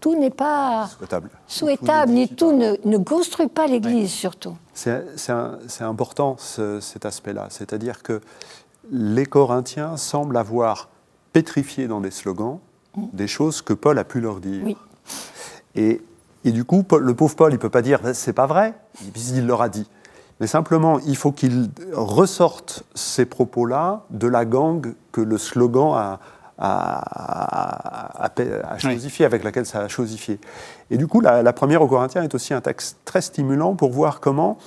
tout 0.00 0.14
n'est 0.18 0.30
pas 0.30 0.88
Souhaitable. 0.88 1.30
souhaitable, 1.46 2.12
ni 2.12 2.28
tout 2.28 2.50
ne, 2.52 2.74
ne 2.84 2.98
construit 2.98 3.46
pas 3.46 3.66
l'Église 3.68 4.10
surtout. 4.10 4.56
C'est 4.74 5.00
important 5.80 6.36
ce- 6.38 6.80
cet 6.80 7.06
aspect-là, 7.06 7.46
c'est-à-dire 7.50 8.02
que 8.02 8.20
les 8.90 9.26
Corinthiens 9.26 9.96
semblent 9.96 10.36
avoir 10.36 10.88
pétrifié 11.32 11.86
dans 11.86 12.00
des 12.00 12.10
slogans 12.10 12.58
des 13.12 13.28
choses 13.28 13.62
que 13.62 13.72
Paul 13.72 13.96
a 13.98 14.04
pu 14.04 14.20
leur 14.20 14.40
dire. 14.40 14.62
Oui. 14.64 14.76
Et, 15.76 16.02
et 16.44 16.52
du 16.52 16.64
coup, 16.64 16.84
le 17.00 17.14
pauvre 17.14 17.34
Paul, 17.36 17.52
il 17.52 17.56
ne 17.56 17.60
peut 17.60 17.70
pas 17.70 17.82
dire 17.82 18.00
c'est 18.14 18.32
pas 18.32 18.46
vrai, 18.46 18.74
puisqu'il 19.12 19.46
leur 19.46 19.62
a 19.62 19.68
dit. 19.68 19.88
Mais 20.40 20.46
simplement, 20.46 20.98
il 21.06 21.16
faut 21.16 21.30
qu'il 21.32 21.70
ressorte 21.92 22.82
ces 22.94 23.26
propos-là 23.26 24.02
de 24.10 24.26
la 24.26 24.44
gangue 24.44 24.94
que 25.12 25.20
le 25.20 25.38
slogan 25.38 25.92
a, 25.94 26.18
a, 26.58 28.24
a- 28.24 28.26
a- 28.26 28.72
a 28.74 28.78
chosifié, 28.78 29.24
avec 29.24 29.44
laquelle 29.44 29.66
ça 29.66 29.80
a 29.80 29.88
chosifié. 29.88 30.40
Et 30.90 30.96
du 30.96 31.06
coup, 31.06 31.20
la, 31.20 31.42
la 31.42 31.52
première 31.52 31.82
aux 31.82 31.86
Corinthiens 31.86 32.22
est 32.22 32.34
aussi 32.34 32.54
un 32.54 32.60
texte 32.60 32.98
très 33.04 33.20
stimulant 33.20 33.74
pour 33.76 33.92
voir 33.92 34.18
comment, 34.20 34.58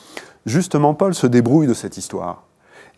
justement, 0.45 0.93
Paul 0.93 1.13
se 1.13 1.27
débrouille 1.27 1.67
de 1.67 1.73
cette 1.73 1.97
histoire. 1.97 2.43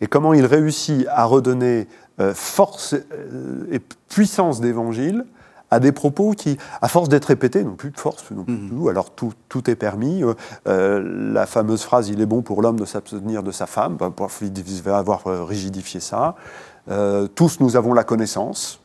Et 0.00 0.06
comment 0.06 0.32
il 0.32 0.46
réussit 0.46 1.04
à 1.10 1.24
redonner 1.24 1.88
euh, 2.20 2.32
force 2.34 2.94
euh, 2.94 3.66
et 3.72 3.80
puissance 4.08 4.60
d'évangile 4.60 5.24
à 5.70 5.80
des 5.80 5.92
propos 5.92 6.32
qui, 6.32 6.56
à 6.80 6.88
force 6.88 7.08
d'être 7.08 7.26
répétés, 7.26 7.62
n'ont 7.62 7.74
plus 7.76 7.90
de 7.90 7.98
force, 7.98 8.24
n'ont 8.30 8.44
plus 8.44 8.56
de 8.56 8.68
goût. 8.74 8.88
Alors 8.88 9.10
tout, 9.10 9.32
tout 9.48 9.68
est 9.70 9.74
permis. 9.76 10.22
Euh, 10.24 10.34
euh, 10.66 11.32
la 11.32 11.46
fameuse 11.46 11.82
phrase 11.82 12.08
"Il 12.08 12.20
est 12.20 12.26
bon 12.26 12.42
pour 12.42 12.62
l'homme 12.62 12.78
de 12.80 12.84
s'abstenir 12.86 13.42
de 13.42 13.50
sa 13.52 13.66
femme", 13.66 13.96
bah, 13.96 14.10
pour- 14.14 14.30
il 14.40 14.82
va 14.82 14.96
avoir 14.98 15.26
euh, 15.26 15.44
rigidifié 15.44 16.00
ça. 16.00 16.36
Euh, 16.90 17.26
tous 17.26 17.60
nous 17.60 17.76
avons 17.76 17.92
la 17.92 18.04
connaissance. 18.04 18.80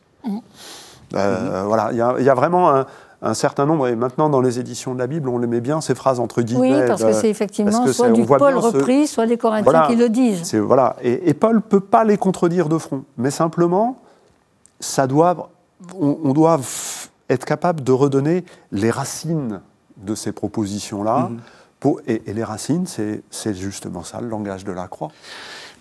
Euh, 1.15 1.63
Voilà, 1.67 1.89
il 1.91 1.97
y, 1.97 2.01
a- 2.01 2.15
il 2.19 2.25
y 2.25 2.29
a 2.29 2.33
vraiment 2.33 2.73
un, 2.75 2.85
un 3.21 3.33
certain 3.33 3.65
nombre, 3.65 3.87
et 3.87 3.95
maintenant 3.95 4.29
dans 4.29 4.41
les 4.41 4.59
éditions 4.59 4.93
de 4.93 4.99
la 4.99 5.07
Bible, 5.07 5.29
on 5.29 5.37
les 5.37 5.47
met 5.47 5.61
bien 5.61 5.79
ces 5.79 5.95
phrases 5.95 6.19
entre 6.19 6.41
guillemets. 6.41 6.81
Oui, 6.81 6.87
parce 6.87 7.03
que 7.03 7.13
c'est 7.13 7.29
effectivement 7.29 7.85
que 7.85 7.93
soit 7.93 8.09
du 8.09 8.25
Paul 8.25 8.39
ce- 8.61 8.77
repris, 8.77 9.07
soit 9.07 9.25
les 9.25 9.37
Corinthiens 9.37 9.63
Voilà. 9.63 9.87
qui 9.87 9.95
le 9.95 10.09
disent. 10.09 10.53
voilà. 10.55 10.95
Et, 11.01 11.29
et 11.29 11.33
Paul 11.33 11.55
ne 11.55 11.61
peut 11.61 11.79
pas 11.79 12.03
les 12.03 12.17
contredire 12.17 12.67
de 12.67 12.77
front. 12.77 13.03
Mais 13.17 13.31
simplement, 13.31 13.99
ça 14.79 15.07
doit, 15.07 15.49
on, 15.99 16.19
on 16.23 16.33
doit 16.33 16.59
être 17.29 17.45
capable 17.45 17.83
de 17.83 17.91
redonner 17.91 18.43
les 18.71 18.91
racines 18.91 19.61
de 19.97 20.15
ces 20.15 20.31
propositions-là. 20.31 21.29
Mhm. 21.29 21.39
et, 22.07 22.21
et 22.29 22.33
les 22.33 22.43
racines, 22.43 22.85
c'est 22.87 23.53
justement 23.53 24.03
ça, 24.03 24.21
le 24.21 24.27
langage 24.27 24.63
de 24.63 24.71
la 24.71 24.87
croix. 24.87 25.11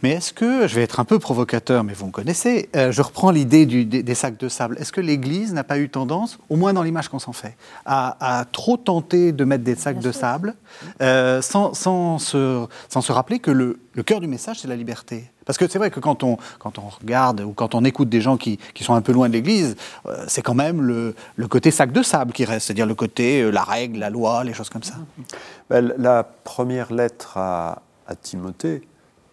Mais 0.02 0.10
est-ce 0.10 0.32
que, 0.32 0.66
je 0.66 0.74
vais 0.74 0.82
être 0.82 0.98
un 0.98 1.04
peu 1.04 1.20
provocateur, 1.20 1.84
mais 1.84 1.92
vous 1.92 2.06
me 2.06 2.10
connaissez, 2.10 2.68
euh, 2.74 2.90
je 2.90 3.02
reprends 3.02 3.30
l'idée 3.30 3.66
des, 3.66 4.02
des 4.02 4.14
sacs 4.16 4.36
de 4.36 4.48
sable. 4.48 4.76
Est-ce 4.80 4.90
que 4.90 5.00
l'Église 5.00 5.52
n'a 5.52 5.62
pas 5.62 5.78
eu 5.78 5.88
tendance, 5.88 6.38
au 6.50 6.56
moins 6.56 6.72
dans 6.72 6.82
l'image 6.82 7.08
qu'on 7.08 7.20
s'en 7.20 7.32
fait, 7.32 7.56
à, 7.86 8.40
à 8.40 8.44
trop 8.44 8.76
tenter 8.76 9.30
de 9.30 9.44
mettre 9.44 9.62
des 9.62 9.76
sacs 9.76 10.00
de 10.00 10.10
sable 10.10 10.56
euh, 11.00 11.40
sans, 11.40 11.72
sans 11.74 12.18
se, 12.18 12.66
sans 12.88 13.00
se 13.00 13.12
rappeler 13.12 13.38
que 13.38 13.52
le, 13.52 13.78
le 13.92 14.02
cœur 14.02 14.20
du 14.20 14.26
message, 14.26 14.58
c'est 14.60 14.68
la 14.68 14.76
liberté? 14.76 15.30
Parce 15.44 15.58
que 15.58 15.68
c'est 15.68 15.78
vrai 15.78 15.90
que 15.90 16.00
quand 16.00 16.22
on, 16.22 16.36
quand 16.58 16.78
on 16.78 16.88
regarde 16.88 17.40
ou 17.40 17.52
quand 17.52 17.74
on 17.74 17.84
écoute 17.84 18.08
des 18.08 18.20
gens 18.20 18.36
qui, 18.36 18.58
qui 18.74 18.84
sont 18.84 18.94
un 18.94 19.00
peu 19.02 19.12
loin 19.12 19.28
de 19.28 19.34
l'Église, 19.34 19.76
euh, 20.06 20.24
c'est 20.28 20.42
quand 20.42 20.54
même 20.54 20.82
le, 20.82 21.14
le 21.36 21.48
côté 21.48 21.70
sac 21.70 21.92
de 21.92 22.02
sable 22.02 22.32
qui 22.32 22.44
reste, 22.44 22.66
c'est-à-dire 22.66 22.86
le 22.86 22.94
côté 22.94 23.42
euh, 23.42 23.50
la 23.50 23.62
règle, 23.64 23.98
la 23.98 24.10
loi, 24.10 24.44
les 24.44 24.54
choses 24.54 24.70
comme 24.70 24.82
ça. 24.82 24.94
Ben, 25.70 25.92
La 25.98 26.22
première 26.24 26.92
lettre 26.92 27.36
à, 27.36 27.82
à 28.06 28.14
Timothée, 28.14 28.82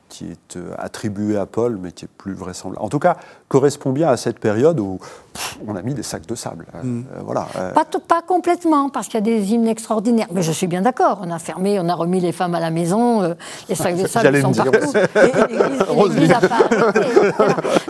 qui 0.09 0.25
est 0.25 0.57
euh, 0.57 0.73
attribuée 0.77 1.37
à 1.37 1.45
Paul, 1.45 1.77
mais 1.81 1.91
qui 1.91 2.05
est 2.05 2.09
plus 2.17 2.33
vraisemblable, 2.33 2.83
en 2.83 2.89
tout 2.89 2.99
cas, 2.99 3.17
correspond 3.47 3.91
bien 3.91 4.09
à 4.09 4.17
cette 4.17 4.39
période 4.39 4.79
où 4.79 4.99
pff, 5.33 5.57
on 5.67 5.75
a 5.75 5.81
mis 5.81 5.93
des 5.93 6.03
sacs 6.03 6.25
de 6.25 6.35
sable. 6.35 6.65
Euh, 6.75 6.83
Mm. 6.83 7.05
euh, 7.15 7.19
voilà. 7.23 7.47
euh, 7.57 7.71
Pas, 8.07 8.21
complètement, 8.21 8.89
parce 8.89 9.07
qu'il 9.07 9.15
y 9.15 9.17
a 9.17 9.21
des 9.21 9.51
hymnes 9.53 9.67
extraordinaires. 9.67 10.27
Mais 10.31 10.41
je 10.41 10.51
suis 10.51 10.67
bien 10.67 10.81
d'accord. 10.81 11.21
On 11.23 11.31
a 11.31 11.39
fermé, 11.39 11.79
on 11.79 11.87
a 11.89 11.95
remis 11.95 12.19
les 12.19 12.31
femmes 12.31 12.55
à 12.55 12.59
la 12.59 12.69
maison, 12.71 13.21
euh, 13.21 13.33
les 13.67 13.75
sacs 13.75 13.95
de 13.97 14.07
sable 14.07 14.41
sont 14.41 14.51
partout. 14.51 14.71
Et, 15.15 15.53
et 15.53 15.95
l'Église- 15.95 16.29
et 16.31 16.33
a 16.33 16.39
pas. 16.41 16.59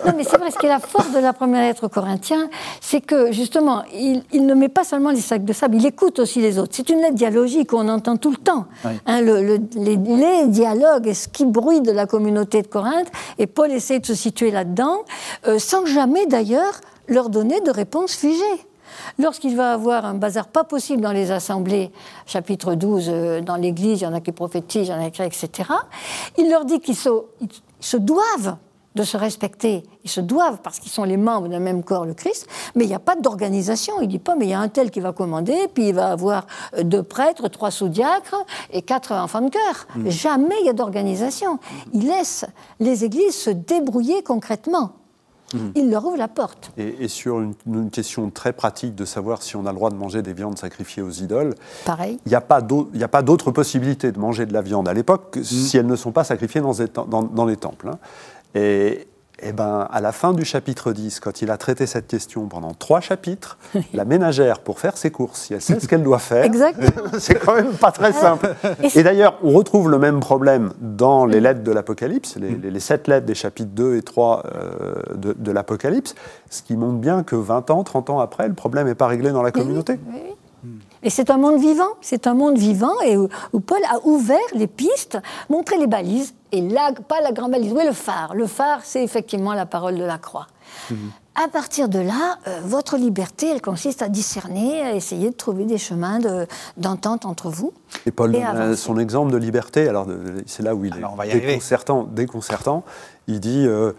Non, 0.05 0.13
mais 0.17 0.23
c'est 0.23 0.37
vrai, 0.37 0.51
ce 0.51 0.57
qui 0.57 0.65
est 0.65 0.69
la 0.69 0.79
force 0.79 1.11
de 1.11 1.19
la 1.19 1.33
première 1.33 1.61
lettre 1.61 1.85
aux 1.85 1.89
Corinthiens, 1.89 2.49
c'est 2.81 3.01
que 3.01 3.31
justement, 3.31 3.83
il, 3.93 4.23
il 4.31 4.45
ne 4.45 4.53
met 4.53 4.69
pas 4.69 4.83
seulement 4.83 5.11
les 5.11 5.21
sacs 5.21 5.43
de 5.45 5.53
sable, 5.53 5.75
il 5.77 5.85
écoute 5.85 6.19
aussi 6.19 6.41
les 6.41 6.57
autres. 6.59 6.73
C'est 6.75 6.89
une 6.89 6.99
lettre 6.99 7.15
dialogique 7.15 7.69
qu'on 7.69 7.87
entend 7.89 8.17
tout 8.17 8.31
le 8.31 8.37
temps. 8.37 8.65
Oui. 8.85 8.91
Hein, 9.05 9.21
le- 9.21 9.41
le- 9.43 9.59
les, 9.75 9.95
les 9.97 10.47
dialogues 10.47 11.07
et 11.07 11.13
ce 11.13 11.27
qui 11.27 11.45
bruit 11.45 11.81
de 11.81 11.91
la 11.91 12.05
communauté 12.05 12.61
de 12.61 12.67
Corinthe, 12.67 13.07
et 13.37 13.47
Paul 13.47 13.71
essaie 13.71 13.99
de 13.99 14.05
se 14.05 14.13
situer 14.15 14.51
là-dedans, 14.51 14.99
euh, 15.47 15.59
sans 15.59 15.85
jamais 15.85 16.25
d'ailleurs 16.25 16.73
leur 17.09 17.29
donner 17.29 17.59
de 17.61 17.71
réponse 17.71 18.15
figée. 18.15 18.65
Lorsqu'il 19.17 19.55
va 19.55 19.73
avoir 19.73 20.05
un 20.05 20.13
bazar 20.13 20.47
pas 20.47 20.63
possible 20.63 21.01
dans 21.01 21.11
les 21.11 21.31
assemblées, 21.31 21.91
chapitre 22.25 22.75
12, 22.75 23.05
euh, 23.09 23.41
dans 23.41 23.55
l'Église, 23.55 24.01
il 24.01 24.03
y 24.03 24.07
en 24.07 24.13
a 24.13 24.21
qui 24.21 24.31
prophétisent, 24.31 24.87
il 24.87 24.91
y 24.91 24.93
en 24.93 25.03
a 25.03 25.09
qui, 25.09 25.21
etc., 25.21 25.69
il 26.37 26.49
leur 26.49 26.65
dit 26.65 26.79
qu'ils 26.79 26.95
se, 26.95 27.97
doivent 27.97 28.57
de 28.95 29.03
se 29.03 29.17
respecter. 29.17 29.83
Ils 30.03 30.09
se 30.09 30.19
doivent 30.19 30.59
parce 30.63 30.79
qu'ils 30.79 30.91
sont 30.91 31.03
les 31.03 31.17
membres 31.17 31.47
d'un 31.47 31.59
même 31.59 31.83
corps, 31.83 32.05
le 32.05 32.13
Christ, 32.13 32.47
mais 32.75 32.85
il 32.85 32.87
n'y 32.87 32.95
a 32.95 32.99
pas 32.99 33.15
d'organisation. 33.15 33.93
Il 33.99 34.05
ne 34.05 34.11
dit 34.11 34.19
pas, 34.19 34.35
mais 34.35 34.45
il 34.45 34.49
y 34.49 34.53
a 34.53 34.59
un 34.59 34.67
tel 34.67 34.89
qui 34.89 34.99
va 34.99 35.11
commander, 35.13 35.67
puis 35.73 35.89
il 35.89 35.95
va 35.95 36.11
avoir 36.11 36.47
euh, 36.77 36.83
deux 36.83 37.03
prêtres, 37.03 37.47
trois 37.49 37.71
sous-diacres 37.71 38.43
et 38.71 38.81
quatre 38.81 39.13
enfants 39.13 39.41
de 39.41 39.49
cœur. 39.49 39.87
Jamais 40.05 40.55
il 40.61 40.65
y 40.65 40.69
a 40.69 40.73
d'organisation. 40.73 41.59
Il 41.93 42.07
laisse 42.07 42.45
les 42.79 43.05
églises 43.05 43.35
se 43.35 43.51
débrouiller 43.51 44.23
concrètement. 44.23 44.93
Mhm. 45.53 45.71
Il 45.75 45.89
leur 45.89 46.05
ouvre 46.05 46.17
la 46.17 46.27
porte. 46.27 46.71
Et, 46.77 47.07
sur 47.07 47.39
une, 47.39 47.89
question 47.91 48.29
très 48.29 48.53
pratique 48.53 48.95
de 48.95 49.05
savoir 49.05 49.41
si 49.41 49.55
on 49.55 49.65
a 49.65 49.71
le 49.71 49.75
droit 49.75 49.89
de 49.89 49.95
manger 49.95 50.21
des 50.21 50.33
viandes 50.33 50.57
sacrifiées 50.57 51.01
aux 51.01 51.09
idoles, 51.09 51.55
pareil. 51.85 52.19
Il 52.25 52.29
n'y 52.29 52.35
a 52.35 52.41
pas 53.07 53.21
d'autre 53.21 53.51
possibilité 53.51 54.11
de 54.11 54.19
manger 54.19 54.45
de 54.45 54.53
la 54.53 54.61
viande 54.61 54.87
à 54.87 54.93
l'époque 54.93 55.37
mhm. 55.37 55.43
si 55.43 55.77
elles 55.77 55.87
ne 55.87 55.95
sont 55.95 56.11
pas 56.11 56.23
sacrifiées 56.23 56.61
dans, 56.61 57.23
dans, 57.23 57.45
les 57.45 57.57
temples. 57.57 57.89
Hein. 57.89 57.99
Et 58.55 59.07
eh 59.41 59.51
ben, 59.51 59.87
à 59.91 60.01
la 60.01 60.11
fin 60.11 60.33
du 60.33 60.45
chapitre 60.45 60.91
10, 60.91 61.19
quand 61.19 61.41
il 61.41 61.51
a 61.51 61.57
traité 61.57 61.85
cette 61.85 62.07
question 62.07 62.47
pendant 62.47 62.73
trois 62.73 63.01
chapitres, 63.01 63.57
la 63.93 64.05
ménagère, 64.05 64.59
pour 64.59 64.79
faire 64.79 64.97
ses 64.97 65.11
courses, 65.11 65.41
si 65.41 65.53
elle 65.53 65.61
sait 65.61 65.79
ce 65.79 65.87
qu'elle 65.87 66.03
doit 66.03 66.19
faire, 66.19 66.49
c'est 67.19 67.39
quand 67.39 67.55
même 67.55 67.73
pas 67.73 67.91
très 67.91 68.13
simple. 68.13 68.53
Et 68.95 69.03
d'ailleurs, 69.03 69.37
on 69.43 69.51
retrouve 69.51 69.89
le 69.89 69.99
même 69.99 70.19
problème 70.19 70.73
dans 70.79 71.25
les 71.25 71.39
lettres 71.39 71.63
de 71.63 71.71
l'Apocalypse, 71.71 72.35
les, 72.37 72.79
sept 72.79 73.07
lettres 73.07 73.25
des 73.25 73.35
chapitres 73.35 73.71
2 73.73 73.97
et 73.97 74.01
3 74.01 74.43
euh, 74.45 74.93
de, 75.15 75.51
l'Apocalypse, 75.51 76.15
ce 76.49 76.61
qui 76.61 76.75
montre 76.75 76.97
bien 76.97 77.23
que 77.23 77.35
20 77.35 77.69
ans, 77.71 77.83
30 77.83 78.09
ans 78.09 78.19
après, 78.19 78.47
le 78.47 78.53
problème 78.53 78.87
n'est 78.87 78.95
pas 78.95 79.07
réglé 79.07 79.31
dans 79.31 79.43
la 79.43 79.51
communauté. 79.51 79.99
Et 81.03 81.09
c'est 81.09 81.29
un 81.29 81.37
monde 81.37 81.59
vivant, 81.59 81.89
c'est 82.01 82.27
un 82.27 82.33
monde 82.33 82.57
vivant 82.57 82.99
et 83.05 83.15
où, 83.17 83.59
Paul 83.59 83.79
a 83.89 84.05
ouvert 84.05 84.37
les 84.53 84.67
pistes, 84.67 85.17
montré 85.49 85.77
les 85.77 85.87
balises, 85.87 86.33
et 86.51 86.61
là, 86.61 86.91
pas 87.07 87.21
la 87.21 87.31
grande 87.31 87.51
balise, 87.51 87.71
oui, 87.73 87.83
le 87.85 87.93
phare. 87.93 88.33
Le 88.33 88.47
phare, 88.47 88.81
c'est 88.83 89.03
effectivement 89.03 89.53
la 89.53 89.65
parole 89.65 89.97
de 89.97 90.03
la 90.03 90.17
croix. 90.17 90.47
Mhm. 90.89 91.11
À 91.35 91.47
partir 91.47 91.87
de 91.87 91.99
là, 91.99 92.37
euh, 92.47 92.59
votre 92.65 92.97
liberté, 92.97 93.47
elle 93.47 93.61
consiste 93.61 94.01
à 94.01 94.09
discerner, 94.09 94.81
à 94.81 94.93
essayer 94.93 95.29
de 95.29 95.35
trouver 95.35 95.63
des 95.63 95.77
chemins 95.77 96.19
d'entente 96.75 97.25
entre 97.25 97.49
vous. 97.49 97.71
Et 98.05 98.11
Paul, 98.11 98.35
son 98.75 98.97
exemple 98.97 99.31
de 99.31 99.37
liberté, 99.37 99.87
alors 99.87 100.07
c'est 100.47 100.63
là 100.63 100.75
où 100.75 100.83
il 100.83 100.93
est 100.93 101.39
déconcertant, 101.39 102.03
déconcertant. 102.03 102.83
Il 103.27 103.39
dit, 103.39 103.65
euh, 103.65 103.93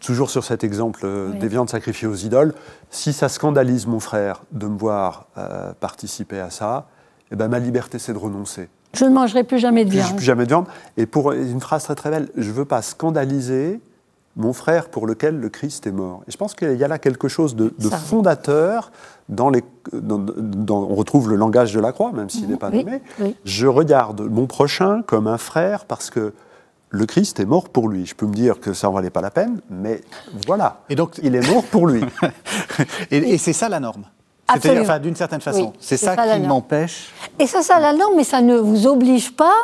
toujours 0.00 0.30
sur 0.30 0.44
cet 0.44 0.64
exemple 0.64 1.00
euh, 1.04 1.32
des 1.32 1.48
viandes 1.48 1.70
sacrifiées 1.70 2.08
aux 2.08 2.14
idoles, 2.14 2.54
si 2.90 3.12
ça 3.12 3.28
scandalise 3.28 3.86
mon 3.86 4.00
frère 4.00 4.42
de 4.52 4.66
me 4.66 4.78
voir 4.78 5.26
euh, 5.38 5.72
participer 5.78 6.40
à 6.40 6.50
ça, 6.50 6.86
eh 7.30 7.36
ben, 7.36 7.48
ma 7.48 7.58
liberté 7.58 7.98
c'est 7.98 8.12
de 8.12 8.18
renoncer. 8.18 8.68
Je 8.94 9.04
ne 9.04 9.10
mangerai 9.10 9.44
plus 9.44 9.58
jamais 9.58 9.84
de 9.84 9.90
viande. 9.90 10.16
Plus 10.16 10.24
jamais 10.24 10.44
de 10.44 10.48
viande. 10.48 10.66
Et 10.96 11.06
pour 11.06 11.32
une 11.32 11.60
phrase 11.60 11.84
très 11.84 11.94
très 11.94 12.10
belle, 12.10 12.28
je 12.36 12.48
ne 12.48 12.54
veux 12.54 12.64
pas 12.64 12.82
scandaliser 12.82 13.80
mon 14.36 14.52
frère 14.52 14.88
pour 14.88 15.06
lequel 15.06 15.38
le 15.38 15.48
Christ 15.48 15.86
est 15.86 15.92
mort. 15.92 16.22
Et 16.28 16.30
je 16.30 16.36
pense 16.36 16.54
qu'il 16.54 16.76
y 16.76 16.84
a 16.84 16.88
là 16.88 16.98
quelque 16.98 17.26
chose 17.26 17.56
de, 17.56 17.72
fondateur 17.88 18.92
dans 19.28 19.50
les. 19.50 19.64
on 19.92 20.94
retrouve 20.94 21.30
le 21.30 21.36
langage 21.36 21.72
de 21.72 21.80
la 21.80 21.92
croix, 21.92 22.12
même 22.12 22.30
s'il 22.30 22.48
n'est 22.48 22.56
pas 22.56 22.70
nommé. 22.70 23.00
Je 23.44 23.66
regarde 23.66 24.20
mon 24.20 24.46
prochain 24.46 25.02
comme 25.02 25.26
un 25.26 25.38
frère 25.38 25.86
parce 25.86 26.10
que 26.10 26.32
le 26.90 27.06
Christ 27.06 27.40
est 27.40 27.44
mort 27.44 27.68
pour 27.68 27.88
lui. 27.88 28.06
Je 28.06 28.14
peux 28.14 28.26
me 28.26 28.34
dire 28.34 28.60
que 28.60 28.72
ça 28.72 28.88
en 28.88 28.92
valait 28.92 29.10
pas 29.10 29.20
la 29.20 29.30
peine, 29.30 29.60
mais 29.70 30.00
voilà. 30.46 30.80
Et 30.88 30.94
donc, 30.94 31.18
il 31.22 31.34
est 31.34 31.52
mort 31.52 31.64
pour 31.64 31.86
lui. 31.86 32.04
et, 33.10 33.38
c'est 33.38 33.52
ça 33.52 33.68
la 33.68 33.80
norme. 33.80 34.04
Enfin, 34.48 34.98
d'une 35.00 35.16
certaine 35.16 35.40
façon. 35.40 35.72
c'est 35.80 35.96
ça, 35.96 36.16
qui 36.16 36.40
m'empêche. 36.40 37.12
Et 37.38 37.46
c'est 37.46 37.62
ça 37.62 37.80
la 37.80 37.92
norme, 37.92 38.14
mais 38.16 38.24
ça 38.24 38.40
ne 38.40 38.56
vous 38.56 38.86
oblige 38.86 39.34
pas, 39.34 39.54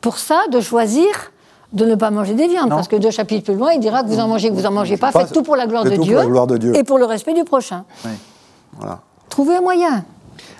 pour 0.00 0.18
ça, 0.18 0.42
de 0.50 0.60
choisir 0.60 1.06
de 1.72 1.84
ne 1.84 1.96
pas 1.96 2.10
manger 2.10 2.34
des 2.34 2.48
viandes. 2.48 2.70
Parce 2.70 2.88
que 2.88 2.96
deux 2.96 3.10
chapitres 3.10 3.44
plus 3.44 3.56
loin, 3.56 3.72
il 3.72 3.80
dira 3.80 4.02
que 4.02 4.08
vous 4.08 4.20
en 4.20 4.28
mangez, 4.28 4.48
que 4.48 4.54
vous 4.54 4.66
en 4.66 4.70
mangez 4.70 4.96
pas. 4.96 5.12
Faites 5.12 5.32
tout 5.32 5.42
pour 5.42 5.56
la 5.56 5.66
gloire, 5.66 5.84
de 5.84 5.96
Dieu, 5.96 6.22
gloire 6.24 6.46
de 6.46 6.56
Dieu. 6.56 6.76
Et 6.76 6.84
pour 6.84 6.98
le 6.98 7.04
respect 7.04 7.34
du 7.34 7.44
prochain. 7.44 7.84
Voilà. 8.78 9.00
Trouvez 9.28 9.56
un 9.56 9.60
moyen. 9.60 10.04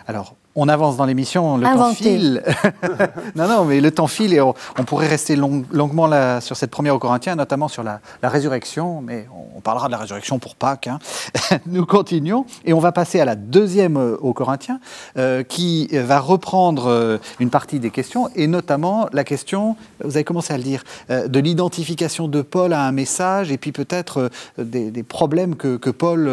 Alors, 0.07 0.35
on 0.61 0.69
avance 0.69 0.97
dans 0.97 1.05
l'émission, 1.05 1.57
le 1.57 1.65
temps 1.65 1.95
file. 1.95 2.43
non, 3.37 3.47
non, 3.47 3.65
mais 3.65 3.81
le 3.81 3.93
temps 3.93 4.09
file 4.09 4.35
et 4.35 4.41
on, 4.41 4.55
pourrait 4.85 5.07
rester 5.07 5.37
longuement 5.37 6.09
là, 6.09 6.41
sur 6.41 6.57
cette 6.57 6.73
première 6.73 6.97
au 6.97 6.99
Corinthiens, 6.99 7.37
notamment 7.37 7.69
sur 7.69 7.85
la, 7.85 8.01
résurrection, 8.25 9.01
mais 9.01 9.29
on, 9.57 9.61
parlera 9.61 9.87
de 9.87 9.93
la 9.93 9.99
résurrection 9.99 10.41
pour 10.41 10.57
Pâques. 10.57 10.89
Hein. 10.89 10.99
Nous 11.67 11.87
continuons 11.87 12.45
et 12.65 12.73
on 12.73 12.81
va 12.81 12.91
passer 12.91 13.21
à 13.21 13.25
la 13.25 13.37
deuxième 13.37 13.97
euh, 13.97 14.17
au 14.21 14.33
Corinthiens, 14.33 14.81
euh, 15.17 15.45
qui 15.45 15.87
va 15.93 16.19
reprendre 16.19 16.87
euh, 16.87 17.19
une 17.39 17.51
partie 17.51 17.79
des 17.79 17.91
questions 17.91 18.29
et 18.35 18.49
notamment 18.49 19.09
la 19.13 19.23
question, 19.23 19.77
vous 20.03 20.17
avez 20.17 20.25
commencé 20.25 20.53
à 20.53 20.57
le 20.57 20.65
dire, 20.65 20.83
de 21.09 21.39
l'identification 21.39 22.27
de 22.27 22.43
Paul 22.43 22.73
à 22.73 22.83
un 22.83 22.93
message 22.93 23.53
et 23.53 23.59
puis 23.59 23.71
peut-être 23.71 24.31
des, 24.59 25.03
problèmes 25.03 25.55
que, 25.55 25.77
que 25.77 25.91
Paul, 25.91 26.29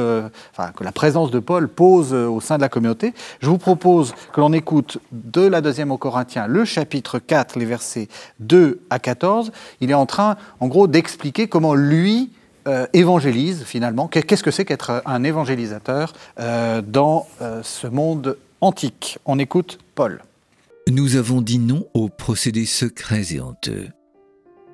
enfin 0.51 0.71
que 0.75 0.83
la 0.83 0.91
présence 0.91 1.29
de 1.29 1.39
Paul 1.39 1.67
pose 1.67 2.13
au 2.13 2.41
sein 2.41 2.55
de 2.55 2.61
la 2.61 2.69
communauté. 2.69 3.13
Je 3.39 3.49
vous 3.49 3.57
propose 3.57 4.14
que 4.33 4.39
l'on 4.41 4.53
écoute 4.53 4.99
de 5.11 5.41
la 5.41 5.61
deuxième 5.61 5.91
aux 5.91 5.97
Corinthiens, 5.97 6.47
le 6.47 6.65
chapitre 6.65 7.19
4, 7.19 7.57
les 7.59 7.65
versets 7.65 8.07
2 8.39 8.81
à 8.89 8.99
14, 8.99 9.51
il 9.81 9.91
est 9.91 9.95
en 9.95 10.05
train, 10.05 10.37
en 10.59 10.67
gros, 10.67 10.87
d'expliquer 10.87 11.47
comment 11.47 11.75
lui 11.75 12.31
euh, 12.67 12.87
évangélise 12.93 13.63
finalement. 13.63 14.07
Qu'est-ce 14.07 14.41
que 14.41 14.49
c'est 14.49 14.65
qu'être 14.65 15.03
un 15.05 15.23
évangélisateur 15.23 16.13
euh, 16.39 16.81
dans 16.81 17.27
euh, 17.41 17.61
ce 17.61 17.85
monde 17.85 18.37
antique? 18.59 19.19
On 19.25 19.37
écoute 19.37 19.77
Paul. 19.93 20.23
Nous 20.89 21.15
avons 21.15 21.41
dit 21.41 21.59
non 21.59 21.85
aux 21.93 22.09
procédés 22.09 22.65
secrets 22.65 23.33
et 23.33 23.39
honteux. 23.39 23.89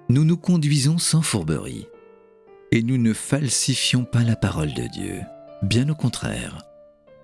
Nous 0.08 0.24
nous 0.24 0.38
conduisons 0.38 0.98
sans 0.98 1.22
fourberie. 1.22 1.88
Et 2.72 2.82
nous 2.82 2.98
ne 2.98 3.12
falsifions 3.12 4.06
pas 4.06 4.22
la 4.22 4.38
parole 4.38 4.74
de 4.74 4.88
Dieu. 4.88 5.20
Bien 5.62 5.90
au 5.90 5.96
contraire. 5.96 6.66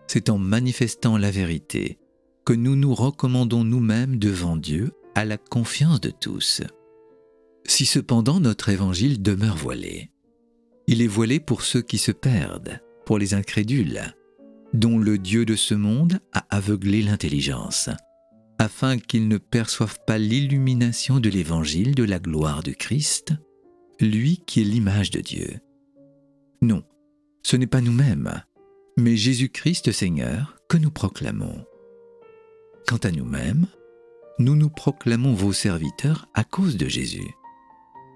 C'est 0.08 0.30
en 0.30 0.38
manifestant 0.38 1.18
la 1.18 1.32
vérité 1.32 1.98
que 2.48 2.54
nous 2.54 2.78
nous 2.78 2.96
recommandons 2.96 3.66
nous-mêmes 3.66 4.20
devant 4.20 4.56
Dieu 4.56 4.94
à 5.16 5.26
la 5.26 5.36
confiance 5.36 6.00
de 6.00 6.12
tous. 6.12 6.62
Si 7.66 7.86
cependant 7.86 8.40
notre 8.40 8.70
évangile 8.70 9.22
demeure 9.22 9.58
voilé, 9.58 10.12
il 10.88 11.02
est 11.02 11.08
voilé 11.08 11.42
pour 11.42 11.62
ceux 11.62 11.82
qui 11.82 11.98
se 11.98 12.14
perdent, 12.14 12.80
pour 13.06 13.20
les 13.20 13.34
incrédules, 13.34 14.00
dont 14.74 14.98
le 14.98 15.18
Dieu 15.18 15.44
de 15.44 15.58
ce 15.58 15.74
monde 15.74 16.22
a 16.32 16.46
aveuglé 16.50 17.02
l'intelligence, 17.02 17.90
afin 18.60 18.98
qu'ils 18.98 19.28
ne 19.28 19.38
perçoivent 19.38 20.00
pas 20.08 20.18
l'illumination 20.18 21.20
de 21.20 21.28
l'évangile 21.28 21.96
de 21.96 22.06
la 22.06 22.20
gloire 22.20 22.64
du 22.64 22.78
Christ, 22.78 23.34
lui 24.00 24.42
qui 24.48 24.62
est 24.62 24.64
l'image 24.64 25.12
de 25.12 25.20
Dieu. 25.20 25.60
Non, 26.62 26.82
ce 27.44 27.58
n'est 27.58 27.68
pas 27.68 27.82
nous-mêmes, 27.82 28.42
mais 28.96 29.18
Jésus-Christ 29.18 29.92
Seigneur 29.92 30.56
que 30.70 30.78
nous 30.78 30.92
proclamons. 30.92 31.66
Quant 32.88 32.98
à 33.04 33.12
nous-mêmes, 33.12 33.68
nous 34.40 34.56
nous 34.56 34.70
proclamons 34.70 35.34
vos 35.34 35.52
serviteurs 35.52 36.30
à 36.34 36.46
cause 36.46 36.78
de 36.78 36.88
Jésus. 36.88 37.36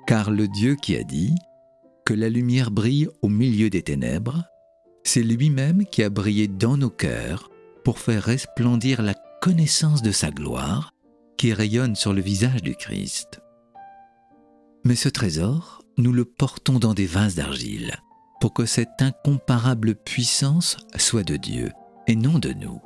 Car 0.08 0.32
le 0.32 0.48
Dieu 0.48 0.78
qui 0.82 0.96
a 0.96 1.04
dit 1.04 1.36
que 2.06 2.14
la 2.14 2.30
lumière 2.30 2.72
brille 2.72 3.10
au 3.22 3.28
milieu 3.28 3.70
des 3.70 3.82
ténèbres, 3.82 4.46
c'est 5.04 5.24
lui-même 5.24 5.86
qui 5.86 6.04
a 6.04 6.10
brillé 6.10 6.48
dans 6.48 6.78
nos 6.78 6.90
cœurs 6.90 7.50
pour 7.84 8.00
faire 8.00 8.24
resplendir 8.24 9.02
la 9.02 9.14
connaissance 9.42 10.02
de 10.02 10.12
sa 10.12 10.32
gloire 10.32 10.94
qui 11.38 11.52
rayonne 11.52 11.98
sur 11.98 12.14
le 12.14 12.22
visage 12.22 12.62
du 12.62 12.76
Christ. 12.76 13.42
Mais 14.86 14.96
ce 14.96 15.10
trésor, 15.10 15.82
nous 15.98 16.14
le 16.14 16.24
portons 16.24 16.80
dans 16.80 16.94
des 16.94 17.08
vases 17.08 17.36
d'argile, 17.36 17.98
pour 18.40 18.54
que 18.54 18.66
cette 18.66 19.02
incomparable 19.02 19.96
puissance 19.96 20.78
soit 20.96 21.24
de 21.24 21.36
Dieu 21.36 21.72
et 22.08 22.16
non 22.16 22.40
de 22.40 22.54
nous. 22.54 22.80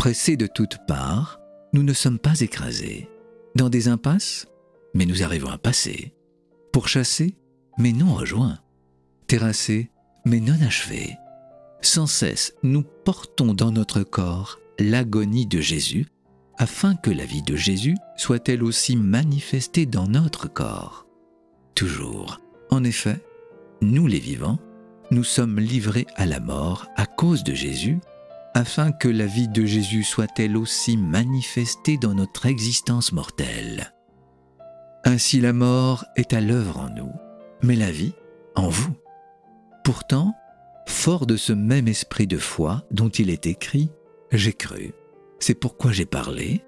Pressés 0.00 0.38
de 0.38 0.46
toutes 0.46 0.78
parts, 0.86 1.42
nous 1.74 1.82
ne 1.82 1.92
sommes 1.92 2.18
pas 2.18 2.40
écrasés. 2.40 3.10
Dans 3.54 3.68
des 3.68 3.86
impasses, 3.86 4.46
mais 4.94 5.04
nous 5.04 5.22
arrivons 5.22 5.50
à 5.50 5.58
passer. 5.58 6.14
Pourchassés, 6.72 7.36
mais 7.76 7.92
non 7.92 8.14
rejoints. 8.14 8.60
Terrassés, 9.26 9.90
mais 10.24 10.40
non 10.40 10.56
achevés. 10.66 11.18
Sans 11.82 12.06
cesse, 12.06 12.54
nous 12.62 12.82
portons 12.82 13.52
dans 13.52 13.72
notre 13.72 14.02
corps 14.02 14.58
l'agonie 14.78 15.44
de 15.44 15.60
Jésus, 15.60 16.06
afin 16.56 16.94
que 16.94 17.10
la 17.10 17.26
vie 17.26 17.42
de 17.42 17.54
Jésus 17.54 17.98
soit 18.16 18.48
elle 18.48 18.62
aussi 18.62 18.96
manifestée 18.96 19.84
dans 19.84 20.06
notre 20.06 20.50
corps. 20.50 21.06
Toujours. 21.74 22.40
En 22.70 22.84
effet, 22.84 23.22
nous 23.82 24.06
les 24.06 24.18
vivants, 24.18 24.60
nous 25.10 25.24
sommes 25.24 25.60
livrés 25.60 26.06
à 26.16 26.24
la 26.24 26.40
mort 26.40 26.86
à 26.96 27.04
cause 27.04 27.44
de 27.44 27.52
Jésus, 27.52 28.00
afin 28.54 28.92
que 28.92 29.08
la 29.08 29.26
vie 29.26 29.48
de 29.48 29.64
Jésus 29.64 30.02
soit 30.02 30.38
elle 30.38 30.56
aussi 30.56 30.96
manifestée 30.96 31.96
dans 31.96 32.14
notre 32.14 32.46
existence 32.46 33.12
mortelle. 33.12 33.94
Ainsi 35.04 35.40
la 35.40 35.52
mort 35.52 36.04
est 36.16 36.32
à 36.32 36.40
l'œuvre 36.40 36.78
en 36.78 36.90
nous, 36.90 37.12
mais 37.62 37.76
la 37.76 37.90
vie 37.90 38.12
en 38.54 38.68
vous. 38.68 38.94
Pourtant, 39.84 40.34
fort 40.86 41.26
de 41.26 41.36
ce 41.36 41.52
même 41.52 41.88
esprit 41.88 42.26
de 42.26 42.38
foi 42.38 42.84
dont 42.90 43.08
il 43.08 43.30
est 43.30 43.46
écrit, 43.46 43.90
j'ai 44.32 44.52
cru, 44.52 44.92
c'est 45.38 45.54
pourquoi 45.54 45.92
j'ai 45.92 46.06
parlé, 46.06 46.62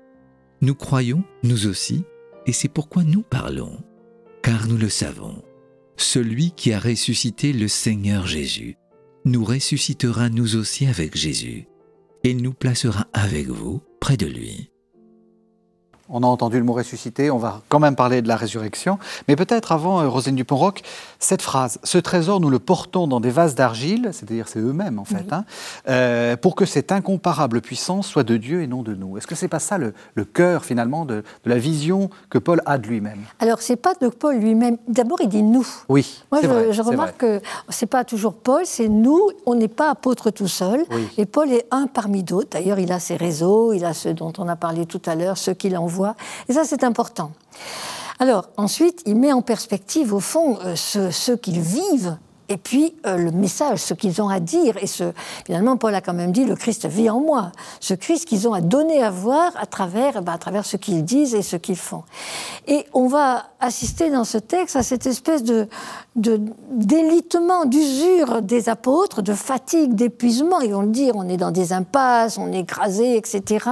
nous 0.61 0.75
croyons, 0.75 1.25
nous 1.43 1.67
aussi, 1.67 2.05
et 2.47 2.53
c'est 2.53 2.69
pourquoi 2.69 3.05
nous 3.05 3.23
parlons, 3.23 3.83
car 4.43 4.67
nous 4.67 4.79
le 4.79 4.89
savons. 4.89 5.43
Celui 5.97 6.53
qui 6.53 6.73
a 6.73 6.81
ressuscité 6.81 7.53
le 7.53 7.69
Seigneur 7.69 8.27
Jésus 8.27 8.77
nous 9.25 9.45
ressuscitera 9.45 10.31
nous 10.31 10.57
aussi 10.57 10.87
avec 10.87 11.17
Jésus 11.17 11.69
il 12.25 12.43
nous 12.43 12.53
placera 12.53 13.07
avec 13.13 13.49
vous 13.49 13.83
près 14.01 14.17
de 14.17 14.27
lui. 14.27 14.72
On 16.15 16.23
a 16.23 16.27
entendu 16.27 16.59
le 16.59 16.65
mot 16.65 16.75
ressuscité, 16.75 17.31
on 17.31 17.39
va 17.39 17.63
quand 17.71 17.79
même 17.79 17.97
parler 17.97 18.21
de 18.21 18.29
la 18.29 18.37
résurrection. 18.37 18.99
Mais 19.29 19.37
peut-être 19.37 19.73
avant, 19.73 20.03
euh, 20.03 20.09
Rosine 20.09 20.37
Dupont-Roch, 20.37 20.83
cette 21.19 21.41
phrase, 21.41 21.79
ce 21.85 21.97
trésor, 21.97 22.39
nous 22.39 22.51
le 22.51 22.59
portons 22.59 23.07
dans 23.07 23.19
des 23.19 23.31
vases 23.31 23.55
d'argile, 23.55 24.11
c'est-à-dire 24.13 24.47
c'est 24.47 24.59
eux-mêmes 24.59 24.99
en 24.99 25.07
fait, 25.07 25.33
hein, 25.33 25.47
euh, 25.89 26.37
pour 26.37 26.55
que 26.55 26.67
cette 26.67 26.93
incomparable 26.93 27.63
puissance 27.63 28.07
soit 28.07 28.25
de 28.25 28.37
Dieu 28.37 28.61
et 28.61 28.67
non 28.67 28.83
de 28.83 28.95
nous. 28.95 29.17
Est-ce 29.17 29.27
que 29.27 29.35
c'est 29.35 29.49
pas 29.49 29.59
ça 29.59 29.79
le, 29.79 29.95
cœur 30.25 30.67
finalement 30.67 31.07
de, 31.07 31.25
la 31.47 31.57
vision 31.57 32.11
que 32.29 32.37
Paul 32.37 32.61
a 32.67 32.77
de 32.77 32.87
lui-même? 32.87 33.23
Alors 33.39 33.63
c'est 33.63 33.77
pas 33.77 33.95
de 33.95 34.09
Paul 34.09 34.37
lui-même. 34.37 34.77
D'abord 34.89 35.23
il 35.23 35.31
dit 35.31 35.43
nous. 35.43 35.67
Oui. 35.89 36.23
Moi 36.31 36.43
je, 36.43 36.73
je 36.73 36.83
remarque 36.83 37.17
que 37.17 37.41
c'est 37.71 37.87
pas 37.87 38.05
toujours 38.05 38.35
Paul, 38.35 38.63
c'est 38.67 38.89
nous. 38.89 39.31
On 39.47 39.55
n'est 39.55 39.67
pas 39.69 39.91
apôtre 39.91 40.31
tout 40.31 40.49
seul. 40.49 40.85
Et 41.17 41.25
Paul 41.25 41.51
est 41.51 41.65
un 41.71 41.87
parmi 41.87 42.23
d'autres. 42.23 42.51
D'ailleurs 42.51 42.79
il 42.79 42.93
a 42.93 43.01
ses 43.01 43.17
réseaux, 43.17 43.73
il 43.73 43.87
a 43.87 43.95
ceux 43.95 44.13
dont 44.13 44.33
on 44.37 44.47
a 44.49 44.57
parlé 44.57 44.85
tout 44.85 45.03
à 45.07 45.15
l'heure, 45.15 45.39
ceux 45.39 45.55
qu'il 45.55 45.75
envoie 45.79 46.02
et 46.49 46.53
ça, 46.53 46.65
c'est 46.65 46.85
important. 46.85 47.33
Alors, 48.19 48.49
ensuite, 48.57 49.03
il 49.07 49.17
met 49.17 49.33
en 49.33 49.43
perspective, 49.43 50.15
au 50.15 50.21
fond, 50.21 50.59
euh, 50.65 50.77
ceux, 50.77 51.37
qu'ils 51.37 51.61
vivent 51.61 52.17
et 52.49 52.57
puis 52.57 52.95
euh, 53.07 53.17
le 53.17 53.31
message, 53.31 53.79
ce 53.79 53.95
qu'ils 53.95 54.21
ont 54.21 54.29
à 54.29 54.39
dire. 54.39 54.77
Et 54.81 54.87
ce, 54.87 55.13
finalement, 55.47 55.77
Paul 55.77 55.95
a 55.95 56.01
quand 56.01 56.13
même 56.13 56.33
dit 56.33 56.45
le 56.45 56.55
Christ 56.55 56.87
vit 56.87 57.09
en 57.09 57.19
moi. 57.19 57.51
Ce 57.81 57.95
Christ 57.95 58.29
qu'ils 58.29 58.47
ont 58.47 58.53
à 58.53 58.61
donner 58.61 59.03
à 59.03 59.11
voir 59.11 59.53
à 59.59 59.67
travers, 59.67 60.19
eh 60.19 60.21
ben, 60.21 60.33
à 60.33 60.39
travers 60.39 60.67
ce 60.67 60.77
qu'ils 60.77 61.05
disent 61.05 61.35
et 61.35 61.43
ce 61.43 61.57
qu'ils 61.57 61.77
font. 61.77 62.05
Et 62.67 62.87
on 62.93 63.09
va 63.09 63.47
assister 63.59 64.11
dans 64.11 64.25
ce 64.25 64.39
texte 64.39 64.77
à 64.77 64.83
cette 64.83 65.07
espèce 65.07 65.43
de, 65.43 65.67
d'élitement, 66.15 67.65
d'usure 67.65 68.43
des 68.43 68.69
apôtres, 68.69 69.23
de 69.23 69.35
fatigue, 69.35 69.95
d'épuisement. 69.95 70.61
Ils 70.61 70.75
vont 70.75 70.83
le 70.83 70.89
dire, 70.89 71.17
on 71.17 71.29
est 71.29 71.39
dans 71.39 71.53
des 71.53 71.73
impasses, 71.73 72.39
on 72.39 72.53
est 72.53 72.61
écrasé, 72.61 73.17
etc. 73.17 73.67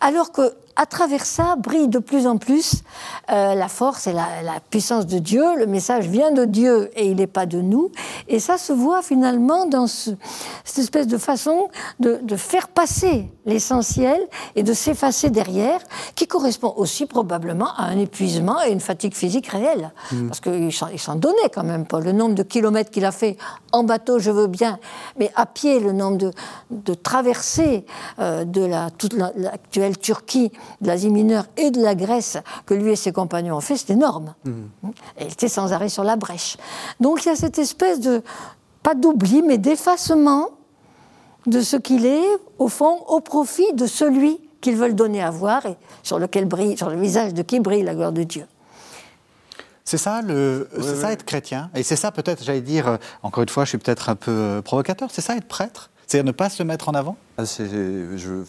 Alors 0.00 0.32
que 0.32 0.54
à 0.78 0.86
travers 0.86 1.26
ça 1.26 1.56
brille 1.56 1.88
de 1.88 1.98
plus 1.98 2.28
en 2.28 2.38
plus 2.38 2.82
euh, 3.30 3.54
la 3.54 3.66
force 3.66 4.06
et 4.06 4.12
la, 4.12 4.26
puissance 4.70 5.06
de 5.06 5.18
Dieu. 5.18 5.44
Le 5.56 5.66
message 5.66 6.06
vient 6.06 6.30
de 6.30 6.44
Dieu 6.44 6.90
et 6.94 7.06
il 7.06 7.16
n'est 7.16 7.26
pas 7.26 7.46
de 7.46 7.60
nous. 7.60 7.90
Et 8.28 8.38
ça 8.38 8.58
se 8.58 8.72
voit 8.72 9.02
finalement 9.02 9.66
dans 9.66 9.88
cette 9.88 10.18
espèce 10.78 11.08
de 11.08 11.18
façon 11.18 11.68
de, 11.98 12.36
faire 12.36 12.68
passer 12.68 13.28
l'essentiel 13.44 14.20
et 14.54 14.62
de 14.62 14.72
s'effacer 14.72 15.30
derrière, 15.30 15.80
qui 16.14 16.28
correspond 16.28 16.72
aussi 16.76 17.06
probablement 17.06 17.74
à 17.76 17.84
un 17.84 17.98
épuisement 17.98 18.62
et 18.62 18.70
une 18.70 18.80
fatigue 18.80 19.14
physique 19.14 19.48
réelle. 19.48 19.90
Mm. 20.12 20.28
Parce 20.28 20.40
qu'il 20.40 20.72
s'en 20.72 21.16
donnait 21.16 21.50
quand 21.52 21.64
même 21.64 21.86
pas. 21.86 21.98
Le 21.98 22.12
nombre 22.12 22.36
de 22.36 22.44
kilomètres 22.44 22.90
qu'il 22.90 23.04
a 23.04 23.12
fait 23.12 23.36
en 23.72 23.82
bateau, 23.82 24.20
je 24.20 24.30
veux 24.30 24.46
bien, 24.46 24.78
mais 25.18 25.32
à 25.34 25.46
pied, 25.46 25.80
le 25.80 25.92
nombre 25.92 26.18
de, 26.18 26.30
de 26.70 26.94
traversées 26.94 27.84
euh, 28.20 28.44
de 28.44 28.64
la, 28.64 28.90
toute 28.90 29.14
l'actuelle 29.14 29.98
Turquie 29.98 30.52
de 30.80 30.86
l'Asie 30.86 31.10
mineure 31.10 31.46
et 31.56 31.70
de 31.70 31.82
la 31.82 31.94
Grèce 31.94 32.38
que 32.66 32.74
lui 32.74 32.92
et 32.92 32.96
ses 32.96 33.12
compagnons 33.12 33.56
ont 33.56 33.60
fait, 33.60 33.76
c'est 33.76 33.92
énorme. 33.92 34.34
Mmh. 34.44 34.50
Et 35.18 35.24
il 35.24 35.32
était 35.32 35.48
sans 35.48 35.72
arrêt 35.72 35.88
sur 35.88 36.04
la 36.04 36.16
brèche. 36.16 36.56
Donc 37.00 37.24
il 37.24 37.28
y 37.28 37.32
a 37.32 37.36
cette 37.36 37.58
espèce 37.58 38.00
de, 38.00 38.22
pas 38.82 38.94
d'oubli, 38.94 39.42
mais 39.42 39.58
d'effacement 39.58 40.50
de 41.46 41.60
ce 41.60 41.76
qu'il 41.76 42.06
est, 42.06 42.26
au 42.58 42.68
fond, 42.68 42.98
au 43.08 43.20
profit 43.20 43.72
de 43.74 43.86
celui 43.86 44.40
qu'ils 44.60 44.76
veulent 44.76 44.94
donner 44.94 45.22
à 45.22 45.30
voir 45.30 45.66
et 45.66 45.76
sur 46.02 46.18
lequel 46.18 46.44
brille, 46.44 46.76
sur 46.76 46.90
le 46.90 47.00
visage 47.00 47.34
de 47.34 47.42
qui 47.42 47.60
brille 47.60 47.82
la 47.82 47.94
gloire 47.94 48.12
de 48.12 48.22
Dieu. 48.22 48.44
C'est 49.84 49.98
ça, 49.98 50.20
le, 50.20 50.68
c'est 50.78 50.96
ça 50.96 51.12
être 51.12 51.24
chrétien. 51.24 51.70
Et 51.74 51.82
c'est 51.82 51.96
ça 51.96 52.12
peut-être, 52.12 52.44
j'allais 52.44 52.60
dire, 52.60 52.88
euh, 52.88 52.96
encore 53.22 53.42
une 53.42 53.48
fois, 53.48 53.64
je 53.64 53.70
suis 53.70 53.78
peut-être 53.78 54.10
un 54.10 54.16
peu 54.16 54.30
euh, 54.30 54.60
provocateur, 54.60 55.08
c'est 55.10 55.22
ça 55.22 55.34
être 55.34 55.48
prêtre? 55.48 55.90
C'est-à-dire 56.06 56.26
ne 56.26 56.32
pas 56.32 56.50
se 56.50 56.62
mettre 56.62 56.90
en 56.90 56.92
avant? 56.92 57.16
Ah, 57.38 57.44
je, 57.44 58.42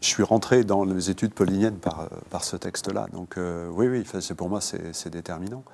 je 0.00 0.06
suis 0.06 0.22
rentré 0.22 0.64
dans 0.64 0.84
les 0.84 1.10
études 1.10 1.32
pauliniennes 1.32 1.76
par, 1.76 2.08
par 2.30 2.44
ce 2.44 2.56
texte-là. 2.56 3.06
Donc 3.12 3.36
euh, 3.36 3.68
oui, 3.70 3.88
oui, 3.88 4.04
c'est 4.20 4.34
pour 4.34 4.48
moi, 4.48 4.60
c'est 4.60 5.10
déterminant. 5.10 5.64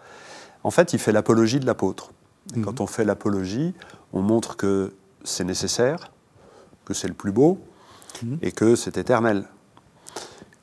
En 0.63 0.71
fait, 0.71 0.93
il 0.93 0.99
fait 0.99 1.13
l'apologie 1.13 1.61
de 1.61 1.67
l'apôtre. 1.67 2.13
Mhm. 2.55 2.65
Quand 2.65 2.81
on 2.81 2.87
fait 2.87 3.05
l'apologie, 3.05 3.75
on 4.13 4.23
montre 4.23 4.57
que 4.57 4.93
c'est 5.25 5.45
nécessaire, 5.45 6.13
que 6.85 6.95
c'est 6.95 7.09
le 7.09 7.15
plus 7.15 7.33
beau 7.33 7.59
mhm. 8.23 8.39
et 8.43 8.53
que 8.53 8.77
c'est 8.77 8.97
éternel. 8.97 9.45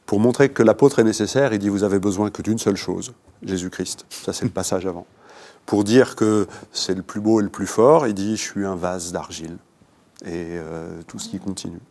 Pour 0.05 0.19
montrer 0.19 0.49
que 0.49 0.63
l'apôtre 0.63 0.99
est 0.99 1.03
nécessaire, 1.03 1.53
il 1.53 1.59
dit 1.59 1.69
vous 1.69 1.83
avez 1.83 1.99
besoin 1.99 2.29
que 2.29 2.41
d'une 2.41 2.57
seule 2.57 2.77
chose, 2.77 3.13
Jésus-Christ. 3.43 4.05
Ça, 4.09 4.33
c'est 4.33 4.45
le 4.45 4.51
passage 4.61 4.85
avant. 4.85 5.05
Pour 5.65 5.83
dire 5.83 6.15
que 6.15 6.47
c'est 6.71 6.95
le 6.95 7.03
plus 7.03 7.19
beau 7.19 7.41
et 7.41 7.43
le 7.43 7.49
plus 7.49 7.67
fort, 7.67 8.07
il 8.07 8.13
dit 8.13 8.37
je 8.37 8.41
suis 8.41 8.65
un 8.65 8.75
vase 8.75 9.11
d'argile 9.11 9.57
et 10.23 10.55
euh, 10.57 11.01
tout 11.07 11.19
ce 11.19 11.27
qui 11.27 11.39
continue. 11.39 11.81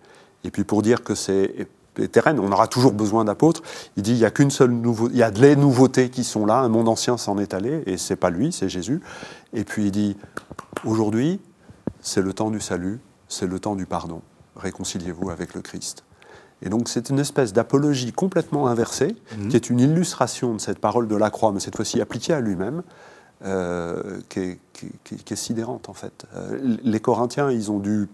Et 0.46 0.50
puis 0.50 0.64
pour 0.64 0.82
dire 0.82 1.02
que 1.02 1.14
c'est 1.14 1.66
éternel, 1.98 2.38
on 2.40 2.52
aura 2.52 2.68
toujours 2.68 2.92
besoin 2.92 3.24
d'apôtres. 3.24 3.62
Il 3.96 4.02
dit 4.02 4.12
il 4.12 4.18
y 4.18 4.24
a 4.24 4.30
qu'une 4.30 4.50
seule 4.50 4.70
nouveauté, 4.70 5.14
il 5.14 5.18
y 5.18 5.22
a 5.22 5.30
les 5.30 5.56
nouveautés 5.56 6.08
qui 6.08 6.24
sont 6.24 6.46
là. 6.46 6.60
Un 6.60 6.68
monde 6.68 6.88
ancien 6.88 7.16
s'en 7.16 7.38
est 7.38 7.52
allé 7.52 7.82
et 7.86 7.96
c'est 7.96 8.16
pas 8.16 8.30
lui, 8.30 8.52
c'est 8.52 8.68
Jésus. 8.68 9.00
Et 9.52 9.64
puis 9.64 9.86
il 9.86 9.90
dit 9.90 10.16
aujourd'hui, 10.84 11.40
c'est 12.00 12.22
le 12.22 12.32
temps 12.32 12.50
du 12.50 12.60
salut, 12.60 13.00
c'est 13.28 13.46
le 13.46 13.58
temps 13.58 13.74
du 13.74 13.86
pardon. 13.86 14.22
Réconciliez-vous 14.54 15.30
avec 15.30 15.54
le 15.54 15.62
Christ. 15.62 16.04
Et 16.62 16.68
donc 16.68 16.88
c'est 16.88 17.10
une 17.10 17.18
espèce 17.18 17.52
d'apologie 17.52 18.12
complètement 18.12 18.68
inversée, 18.68 19.16
mhm. 19.36 19.48
qui 19.48 19.56
est 19.56 19.68
une 19.68 19.80
illustration 19.80 20.54
de 20.54 20.60
cette 20.60 20.78
parole 20.78 21.08
de 21.08 21.16
la 21.16 21.30
croix, 21.30 21.52
mais 21.52 21.60
cette 21.60 21.76
fois-ci 21.76 22.00
appliquée 22.00 22.32
à 22.32 22.40
lui-même, 22.40 22.82
euh, 23.44 24.20
qui, 24.30 24.40
est, 24.40 25.34
sidérante 25.34 25.90
en 25.90 25.92
fait. 25.92 26.24
Euh, 26.34 26.76
les 26.82 27.00
Corinthiens, 27.00 27.50
ils 27.50 27.70
ont 27.70 27.80
dû 27.80 28.08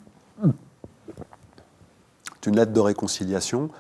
une 2.46 2.56
lettre 2.56 2.72
de 2.72 2.80
réconciliation 2.80 3.70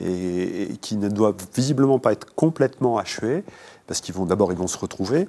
et, 0.00 0.68
qui 0.80 0.96
ne 0.96 1.08
doit 1.08 1.34
visiblement 1.54 1.98
pas 1.98 2.12
être 2.12 2.34
complètement 2.34 2.98
achevée, 2.98 3.44
parce 3.86 4.00
qu'ils 4.00 4.14
vont 4.14 4.26
d'abord 4.26 4.52
ils 4.52 4.58
vont 4.58 4.66
se 4.66 4.78
retrouver. 4.78 5.28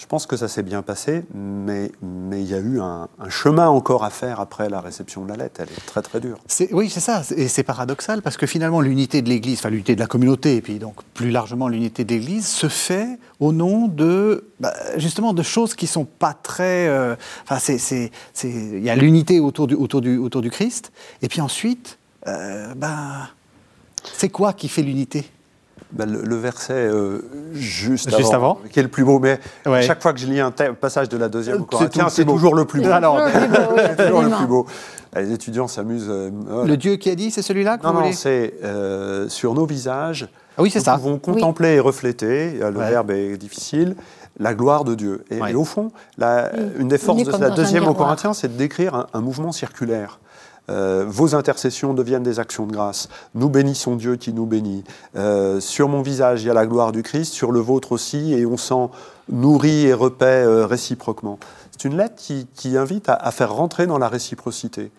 Je 0.00 0.06
pense 0.06 0.24
que 0.24 0.38
ça 0.38 0.48
s'est 0.48 0.62
bien 0.62 0.80
passé, 0.80 1.24
mais, 1.34 1.92
mais 2.00 2.40
il 2.40 2.48
y 2.48 2.54
a 2.54 2.58
eu 2.58 2.80
un, 2.80 3.06
chemin 3.28 3.68
encore 3.68 4.02
à 4.02 4.08
faire 4.08 4.40
après 4.40 4.70
la 4.70 4.80
réception 4.80 5.24
de 5.24 5.28
la 5.28 5.36
lettre. 5.36 5.60
Elle 5.60 5.68
est 5.68 5.86
très 5.86 6.00
très 6.00 6.20
dure. 6.20 6.38
Oui, 6.72 6.88
c'est 6.88 7.00
ça. 7.00 7.20
Et 7.36 7.48
c'est 7.48 7.64
paradoxal 7.64 8.22
parce 8.22 8.38
que 8.38 8.46
finalement 8.46 8.80
l'unité 8.80 9.20
de 9.20 9.28
l'Église, 9.28 9.58
enfin 9.58 9.68
l'unité 9.68 9.94
de 9.94 10.00
la 10.00 10.06
communauté, 10.06 10.56
et 10.56 10.62
puis 10.62 10.78
donc 10.78 11.02
plus 11.12 11.30
largement 11.30 11.68
l'unité 11.68 12.04
de 12.04 12.14
l'Église, 12.14 12.46
se 12.46 12.68
fait 12.68 13.18
au 13.40 13.52
nom 13.52 13.88
de 13.88 14.48
bah, 14.58 14.72
justement 14.96 15.34
de 15.34 15.42
choses 15.42 15.74
qui 15.74 15.86
sont 15.86 16.06
pas 16.06 16.32
très. 16.32 16.88
Euh, 16.88 17.14
enfin, 17.42 17.58
c'est 17.58 18.10
il 18.44 18.82
y 18.82 18.88
a 18.88 18.96
l'unité 18.96 19.38
autour 19.38 19.66
du, 19.66 19.74
autour, 19.74 20.00
du, 20.00 20.16
autour 20.16 20.40
du 20.40 20.50
Christ, 20.50 20.92
et 21.20 21.28
puis 21.28 21.42
ensuite 21.42 21.98
euh, 22.26 22.74
ben, 22.76 23.28
c'est 24.12 24.28
quoi 24.28 24.52
qui 24.52 24.68
fait 24.68 24.82
l'unité? 24.82 25.28
Ben, 25.92 26.06
le, 26.06 26.36
verset 26.36 26.74
euh, 26.74 27.20
juste, 27.52 28.12
avant, 28.32 28.60
qui 28.70 28.78
est 28.78 28.82
le 28.82 28.88
plus 28.88 29.02
beau, 29.02 29.18
mais 29.18 29.40
chaque 29.82 30.00
fois 30.00 30.12
que 30.12 30.20
je 30.20 30.26
lis 30.26 30.38
un 30.38 30.52
passage 30.52 31.08
de 31.08 31.16
la 31.16 31.28
deuxième 31.28 31.66
Corinthiens, 31.66 32.08
c'est 32.08 32.24
toujours 32.24 32.54
le 32.54 32.64
plus 32.64 32.80
beau. 32.80 32.88
c'est 32.88 34.06
toujours 34.06 34.22
le 34.22 34.30
plus 34.36 34.46
beau. 34.46 34.66
Les 35.16 35.32
étudiants 35.32 35.66
s'amusent. 35.66 36.06
Euh, 36.08 36.30
le 36.64 36.76
Dieu 36.76 36.94
qui 36.94 37.10
a 37.10 37.16
dit, 37.16 37.32
c'est 37.32 37.42
celui-là 37.42 37.78
Non, 37.82 37.92
non, 37.92 38.12
c'est 38.12 38.54
sur 39.28 39.54
nos 39.54 39.66
visages. 39.66 40.28
Ah 40.56 40.62
oui, 40.62 40.70
c'est 40.70 40.80
ça. 40.80 40.92
Nous 40.92 40.98
pouvons 40.98 41.18
contempler 41.18 41.74
et 41.74 41.80
refléter, 41.80 42.60
le 42.60 42.78
verbe 42.78 43.10
est 43.10 43.36
difficile, 43.36 43.96
la 44.38 44.54
gloire 44.54 44.84
de 44.84 44.94
Dieu. 44.94 45.24
Et, 45.30 45.54
au 45.54 45.64
fond, 45.64 45.90
la, 46.18 46.52
une 46.78 46.86
des 46.86 46.98
forces 46.98 47.24
de 47.24 47.36
la 47.36 47.50
deuxième 47.50 47.88
au 47.88 47.94
Corinthiens, 47.94 48.32
c'est 48.32 48.48
de 48.48 48.56
décrire 48.56 49.08
un 49.12 49.20
mouvement 49.20 49.50
circulaire. 49.50 50.20
Euh, 50.70 51.04
vos 51.06 51.34
intercessions 51.34 51.94
deviennent 51.94 52.22
des 52.22 52.38
actions 52.38 52.66
de 52.66 52.72
grâce. 52.72 53.08
Nous 53.34 53.48
bénissons 53.48 53.96
Dieu 53.96 54.16
qui 54.16 54.32
nous 54.32 54.46
bénit. 54.46 54.84
Euh, 55.16 55.60
sur 55.60 55.88
mon 55.88 56.02
visage, 56.02 56.42
il 56.42 56.46
y 56.46 56.50
a 56.50 56.54
la 56.54 56.66
gloire 56.66 56.92
du 56.92 57.02
Christ, 57.02 57.32
sur 57.32 57.50
le 57.50 57.60
vôtre 57.60 57.92
aussi, 57.92 58.32
et 58.34 58.46
on 58.46 58.56
s'en 58.56 58.90
nourrit 59.28 59.86
et 59.86 59.94
repaît 59.94 60.44
euh, 60.44 60.66
réciproquement. 60.66 61.38
C'est 61.72 61.88
une 61.88 61.96
lettre 61.96 62.16
qui, 62.16 62.76
invite 62.76 63.08
à, 63.08 63.14
à, 63.14 63.30
faire 63.30 63.52
rentrer 63.52 63.86
dans 63.86 63.98
la 63.98 64.08
réciprocité. 64.08 64.92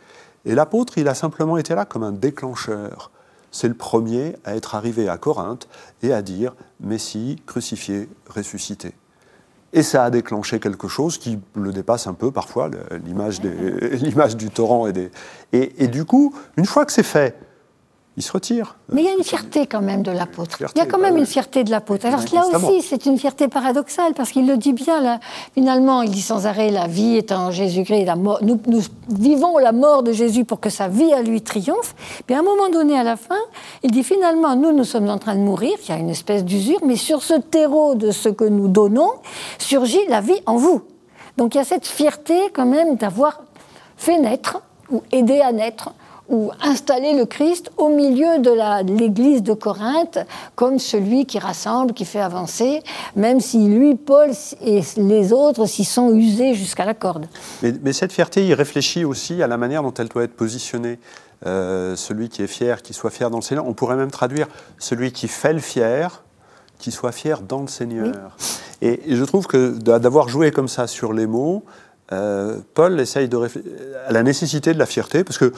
Et 0.46 0.56
l'apôtre, 0.56 0.98
il 0.98 1.08
a 1.08 1.14
simplement 1.14 1.58
été 1.58 1.76
là 1.76 1.86
comme 1.86 2.04
un 2.04 2.12
déclencheur. 2.12 3.12
C'est 3.52 3.68
le 3.68 3.74
premier 3.74 4.36
à 4.46 4.56
être 4.56 4.76
arrivé 4.76 5.08
à 5.10 5.18
Corinthe 5.18 5.68
et 6.02 6.14
à 6.14 6.22
dire 6.22 6.56
Messie, 6.80 7.42
crucifié, 7.46 8.10
ressuscité. 8.30 8.94
Et 9.74 9.84
ça 9.84 10.04
a 10.04 10.10
déclenché 10.10 10.60
quelque 10.60 10.88
chose 10.88 11.18
qui 11.18 11.40
le 11.56 11.72
dépasse 11.72 12.08
un 12.08 12.14
peu 12.14 12.32
parfois, 12.32 12.70
l'image 13.06 13.40
du 14.36 14.50
torrent. 14.50 14.88
Et, 14.88 14.94
des, 14.94 15.12
et, 15.54 15.84
et, 15.84 15.88
du 15.88 16.06
coup, 16.06 16.34
une 16.58 16.66
fois 16.66 16.86
que 16.86 16.92
c'est 16.92 17.04
fait, 17.04 17.36
il 18.18 18.24
se 18.24 18.32
retire. 18.34 18.76
Mais 18.92 19.04
il 19.04 19.06
y 19.06 19.10
a 19.10 19.14
une 19.14 19.24
fierté 19.24 19.66
quand 19.68 19.82
même 19.82 20.04
de 20.04 20.12
l'apôtre. 20.12 20.58
Il 20.76 20.78
y 20.78 20.82
a 20.82 20.86
quand 20.86 20.98
même 20.98 21.16
une 21.16 21.26
fierté 21.26 21.64
de 21.64 21.72
l'apôtre. 21.72 22.06
Alors 22.06 22.20
là 22.34 22.58
aussi, 22.58 22.82
c'est 22.82 23.06
une 23.06 23.18
fierté 23.18 23.48
paradoxale, 23.48 24.14
parce 24.14 24.32
qu'il 24.32 24.46
le 24.48 24.58
dit 24.58 24.74
bien, 24.74 25.02
là, 25.02 25.20
finalement, 25.54 26.02
il 26.02 26.12
dit 26.12 26.22
sans 26.22 26.46
arrêt, 26.46 26.72
la 26.72 26.88
vie 26.88 27.16
est 27.16 27.32
en 27.32 27.52
Jésus-Christ, 27.52 28.08
nous, 28.42 28.60
nous, 28.68 28.82
vivons 29.10 29.58
la 29.60 29.72
mort 29.72 30.04
de 30.04 30.12
Jésus 30.12 30.44
pour 30.44 30.60
que 30.60 30.70
sa 30.70 30.90
vie 30.90 31.14
à 31.14 31.22
lui 31.22 31.42
triomphe. 31.42 31.96
Puis 32.26 32.36
à 32.36 32.40
un 32.40 32.44
moment 32.44 32.70
donné, 32.70 33.00
à 33.00 33.04
la 33.04 33.16
fin, 33.16 33.40
il 33.82 33.92
dit 33.92 34.04
finalement, 34.04 34.58
nous, 34.58 34.74
nous 34.74 34.84
sommes 34.84 35.10
en 35.10 35.18
train 35.18 35.36
de 35.36 35.42
mourir, 35.42 35.78
il 35.84 35.90
y 35.90 35.94
a 35.94 35.98
une 35.98 36.10
espèce 36.10 36.44
d'usure, 36.44 36.80
mais 36.86 36.98
sur 36.98 37.24
ce 37.24 37.36
terreau 37.36 37.96
de 37.96 38.12
ce 38.12 38.28
que 38.28 38.44
nous 38.44 38.68
donnons, 38.68 39.12
surgit 39.58 40.06
la 40.10 40.20
vie 40.20 40.42
en 40.46 40.58
vous. 40.58 40.82
Donc 41.38 41.56
il 41.56 41.60
y 41.60 41.62
a 41.62 41.66
cette 41.66 41.88
fierté 41.88 42.50
quand 42.54 42.66
même 42.66 42.98
d'avoir 42.98 43.42
fait 43.96 44.20
naître, 44.20 44.62
ou 44.90 45.02
aidé 45.14 45.40
à 45.40 45.54
naître, 45.54 45.94
ou 46.32 46.52
installer 46.62 47.16
le 47.16 47.26
Christ 47.26 47.72
au 47.78 47.90
milieu 47.90 48.40
de 48.40 48.52
l'église 48.98 49.44
de 49.44 49.54
Corinthe 49.54 50.18
comme 50.56 50.80
celui 50.80 51.26
qui 51.26 51.38
rassemble, 51.38 51.94
qui 51.94 52.06
fait 52.06 52.22
avancer, 52.22 52.82
même 53.16 53.40
si 53.40 53.68
lui, 53.68 53.96
Paul 53.96 54.32
et 54.62 54.82
les 54.98 55.34
autres 55.34 55.66
s'y 55.66 55.84
sont 55.84 56.14
usés 56.14 56.56
jusqu'à 56.56 56.86
la 56.86 56.94
corde. 56.94 57.28
Mais, 57.62 57.94
cette 57.94 58.14
fierté, 58.14 58.48
il 58.48 58.54
réfléchit 58.54 59.06
aussi 59.06 59.44
à 59.44 59.48
la 59.48 59.58
manière 59.58 59.84
dont 59.84 59.94
elle 59.94 60.08
doit 60.08 60.24
être 60.24 60.36
positionnée. 60.36 60.98
Euh, 61.48 61.96
celui 61.96 62.30
qui 62.30 62.44
est 62.44 62.48
fier, 62.48 62.84
qui 62.84 62.94
soit 62.94 63.10
fier 63.10 63.32
dans 63.32 63.40
le 63.40 63.42
Seigneur. 63.42 63.66
On 63.66 63.74
pourrait 63.74 63.96
même 63.96 64.12
traduire 64.12 64.48
celui 64.78 65.12
qui 65.12 65.28
fait 65.28 65.54
le 65.54 65.60
fier, 65.60 66.22
qui 66.78 66.92
soit 66.92 67.12
fier 67.12 67.42
dans 67.42 67.62
le 67.62 67.68
Seigneur. 67.68 68.38
Et, 68.84 69.02
je 69.08 69.24
trouve 69.24 69.48
que 69.48 69.72
d'avoir 69.72 70.30
joué 70.30 70.52
comme 70.52 70.68
ça 70.68 70.86
sur 70.86 71.14
les 71.14 71.26
mots, 71.26 71.64
euh, 72.12 72.60
Paul 72.76 73.00
essaye 73.00 73.28
de 73.28 73.38
réfléchir 73.38 73.72
à 74.08 74.12
la 74.12 74.22
nécessité 74.22 74.72
de 74.74 74.78
la 74.78 74.86
fierté, 74.86 75.24
parce 75.24 75.40
que 75.40 75.52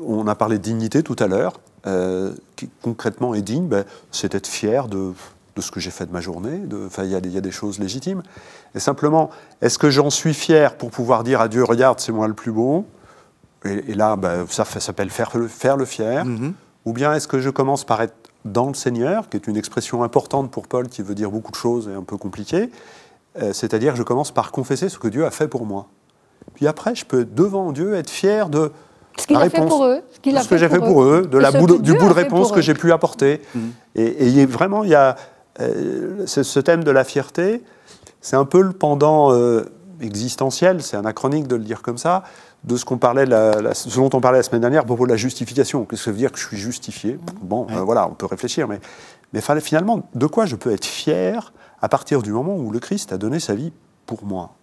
on 0.00 0.26
a 0.26 0.34
parlé 0.34 0.58
de 0.58 0.62
dignité 0.62 1.02
tout 1.02 1.16
à 1.18 1.26
l'heure. 1.26 1.60
Euh, 1.86 2.32
qui 2.56 2.68
concrètement 2.82 3.34
est 3.34 3.42
digne, 3.42 3.68
ben, 3.68 3.84
c'est 4.10 4.34
être 4.34 4.48
fier 4.48 4.88
de, 4.88 5.12
de 5.54 5.60
ce 5.60 5.70
que 5.70 5.80
j'ai 5.80 5.90
fait 5.90 6.06
de 6.06 6.12
ma 6.12 6.20
journée. 6.20 6.60
Enfin, 6.86 7.04
il 7.04 7.10
y, 7.10 7.30
y, 7.30 7.38
a 7.38 7.40
des 7.40 7.50
choses 7.50 7.78
légitimes. 7.78 8.22
Et 8.74 8.80
simplement, 8.80 9.30
est-ce 9.62 9.78
que 9.78 9.88
j'en 9.88 10.10
suis 10.10 10.34
fier 10.34 10.76
pour 10.76 10.90
pouvoir 10.90 11.22
dire 11.22 11.40
à 11.40 11.48
Dieu, 11.48 11.64
regarde, 11.64 12.00
c'est 12.00 12.12
moi 12.12 12.26
le 12.26 12.34
plus 12.34 12.52
beau 12.52 12.84
et, 13.64 13.94
là, 13.94 14.16
ben, 14.16 14.46
ça, 14.48 14.64
s'appelle 14.64 15.10
faire, 15.10 15.32
faire, 15.48 15.76
le 15.76 15.84
fier. 15.84 16.24
Mm-hmm. 16.24 16.52
Ou 16.84 16.92
bien 16.92 17.12
est-ce 17.14 17.26
que 17.26 17.40
je 17.40 17.50
commence 17.50 17.84
par 17.84 18.00
être 18.02 18.14
dans 18.44 18.68
le 18.68 18.74
Seigneur, 18.74 19.28
qui 19.28 19.36
est 19.36 19.46
une 19.46 19.56
expression 19.56 20.02
importante 20.02 20.50
pour 20.50 20.68
Paul, 20.68 20.88
qui 20.88 21.02
veut 21.02 21.14
dire 21.14 21.30
beaucoup 21.30 21.50
de 21.50 21.56
choses 21.56 21.88
et 21.88 21.94
un 21.94 22.02
peu 22.02 22.16
compliquée. 22.16 22.70
Euh, 23.40 23.52
c'est-à-dire 23.52 23.96
je 23.96 24.02
commence 24.02 24.30
par 24.30 24.52
confesser 24.52 24.88
ce 24.88 24.98
que 24.98 25.08
Dieu 25.08 25.26
a 25.26 25.30
fait 25.30 25.48
pour 25.48 25.66
moi. 25.66 25.88
Puis 26.54 26.66
après, 26.66 26.94
je 26.94 27.04
peux 27.04 27.24
devant 27.24 27.72
Dieu 27.72 27.94
être 27.94 28.10
fier 28.10 28.48
de 28.48 28.72
ce 29.18 29.26
qu'il 29.26 29.36
a 29.36 29.50
fait 29.50 29.66
pour 29.66 29.84
eux. 29.84 30.00
Ce, 30.12 30.48
que 30.48 30.56
j'ai 30.56 30.68
fait 30.68 30.78
pour 30.78 31.02
eux, 31.02 31.26
de 31.30 31.38
la 31.38 31.50
bout, 31.50 31.78
du 31.78 31.94
bout 31.94 32.08
de 32.08 32.12
réponse 32.12 32.52
que 32.52 32.60
j'ai 32.60 32.74
pu 32.74 32.92
apporter. 32.92 33.40
Mm. 33.54 33.60
Et, 33.96 34.46
vraiment, 34.46 34.84
il 34.84 34.90
y 34.90 34.94
a 34.94 35.16
euh, 35.60 36.26
ce, 36.26 36.60
thème 36.60 36.84
de 36.84 36.90
la 36.90 37.04
fierté, 37.04 37.62
c'est 38.20 38.36
un 38.36 38.44
peu 38.44 38.60
le 38.60 38.72
pendant 38.72 39.32
euh, 39.32 39.64
existentiel, 40.00 40.82
c'est 40.82 40.96
anachronique 40.96 41.46
de 41.46 41.56
le 41.56 41.62
dire 41.62 41.82
comme 41.82 41.98
ça, 41.98 42.24
de 42.64 42.76
ce, 42.76 42.84
qu'on 42.84 42.98
parlait 42.98 43.26
la, 43.26 43.74
ce 43.74 43.94
dont 43.96 44.10
on 44.12 44.20
parlait 44.20 44.38
la 44.38 44.42
semaine 44.42 44.60
dernière 44.60 44.82
à 44.82 44.84
propos 44.84 45.06
de 45.06 45.10
la 45.10 45.16
justification. 45.16 45.84
Qu'est-ce 45.84 46.02
que 46.02 46.04
ça 46.06 46.10
veut 46.10 46.18
dire 46.18 46.32
que 46.32 46.38
je 46.38 46.46
suis 46.46 46.56
justifié? 46.56 47.18
Bon, 47.40 47.66
euh, 47.70 47.80
voilà, 47.80 48.08
on 48.08 48.14
peut 48.14 48.26
réfléchir, 48.26 48.68
mais, 48.68 48.80
mais 49.32 49.40
finalement, 49.60 50.08
de 50.14 50.26
quoi 50.26 50.46
je 50.46 50.56
peux 50.56 50.72
être 50.72 50.84
fier 50.84 51.52
à 51.80 51.88
partir 51.88 52.22
du 52.22 52.32
moment 52.32 52.56
où 52.56 52.70
le 52.70 52.80
Christ 52.80 53.12
a 53.12 53.18
donné 53.18 53.40
sa 53.40 53.54
vie 53.54 53.72
pour 54.06 54.24
moi? 54.24 54.57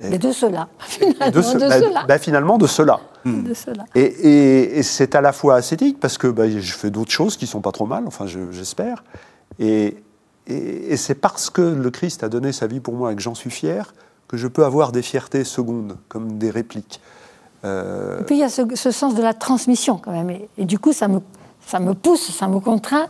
Et, 0.00 0.18
de 0.18 0.32
cela, 0.32 0.68
finalement. 0.80 1.30
De, 1.30 1.58
bah, 1.58 1.80
cela. 1.80 2.04
Bah, 2.06 2.18
finalement, 2.18 2.58
de 2.58 2.66
cela. 2.66 3.00
De 3.24 3.54
cela. 3.54 3.84
Et, 3.94 4.82
c'est 4.82 5.14
à 5.14 5.20
la 5.20 5.32
fois 5.32 5.56
ascétique, 5.56 5.98
parce 6.00 6.18
que 6.18 6.26
bah, 6.26 6.48
je 6.48 6.72
fais 6.72 6.90
d'autres 6.90 7.12
choses 7.12 7.36
qui 7.36 7.46
sont 7.46 7.60
pas 7.60 7.72
trop 7.72 7.86
mal, 7.86 8.04
enfin, 8.06 8.26
j'espère. 8.26 9.04
et, 9.58 9.96
et 10.46 10.96
c'est 10.98 11.14
parce 11.14 11.48
que 11.48 11.62
le 11.62 11.90
Christ 11.90 12.22
a 12.22 12.28
donné 12.28 12.52
sa 12.52 12.66
vie 12.66 12.80
pour 12.80 12.94
moi 12.94 13.12
et 13.12 13.16
que 13.16 13.22
j'en 13.22 13.34
suis 13.34 13.50
fier 13.50 13.94
que 14.28 14.36
je 14.36 14.48
peux 14.48 14.64
avoir 14.64 14.92
des 14.92 15.02
fiertés 15.02 15.44
secondes, 15.44 15.96
comme 16.08 16.38
des 16.38 16.50
répliques. 16.50 17.00
Euh, 17.64 18.20
et 18.20 18.24
puis 18.24 18.36
il 18.36 18.40
y 18.40 18.44
a 18.44 18.48
ce, 18.48 18.90
sens 18.90 19.14
de 19.14 19.22
la 19.22 19.34
transmission 19.34 19.96
quand 19.96 20.12
même. 20.12 20.30
Et, 20.30 20.48
et 20.58 20.64
du 20.64 20.78
coup, 20.78 20.92
ça 20.92 21.08
me, 21.08 21.20
ça 21.66 21.78
me 21.78 21.94
pousse, 21.94 22.30
ça 22.30 22.46
me 22.48 22.60
contraint 22.60 23.06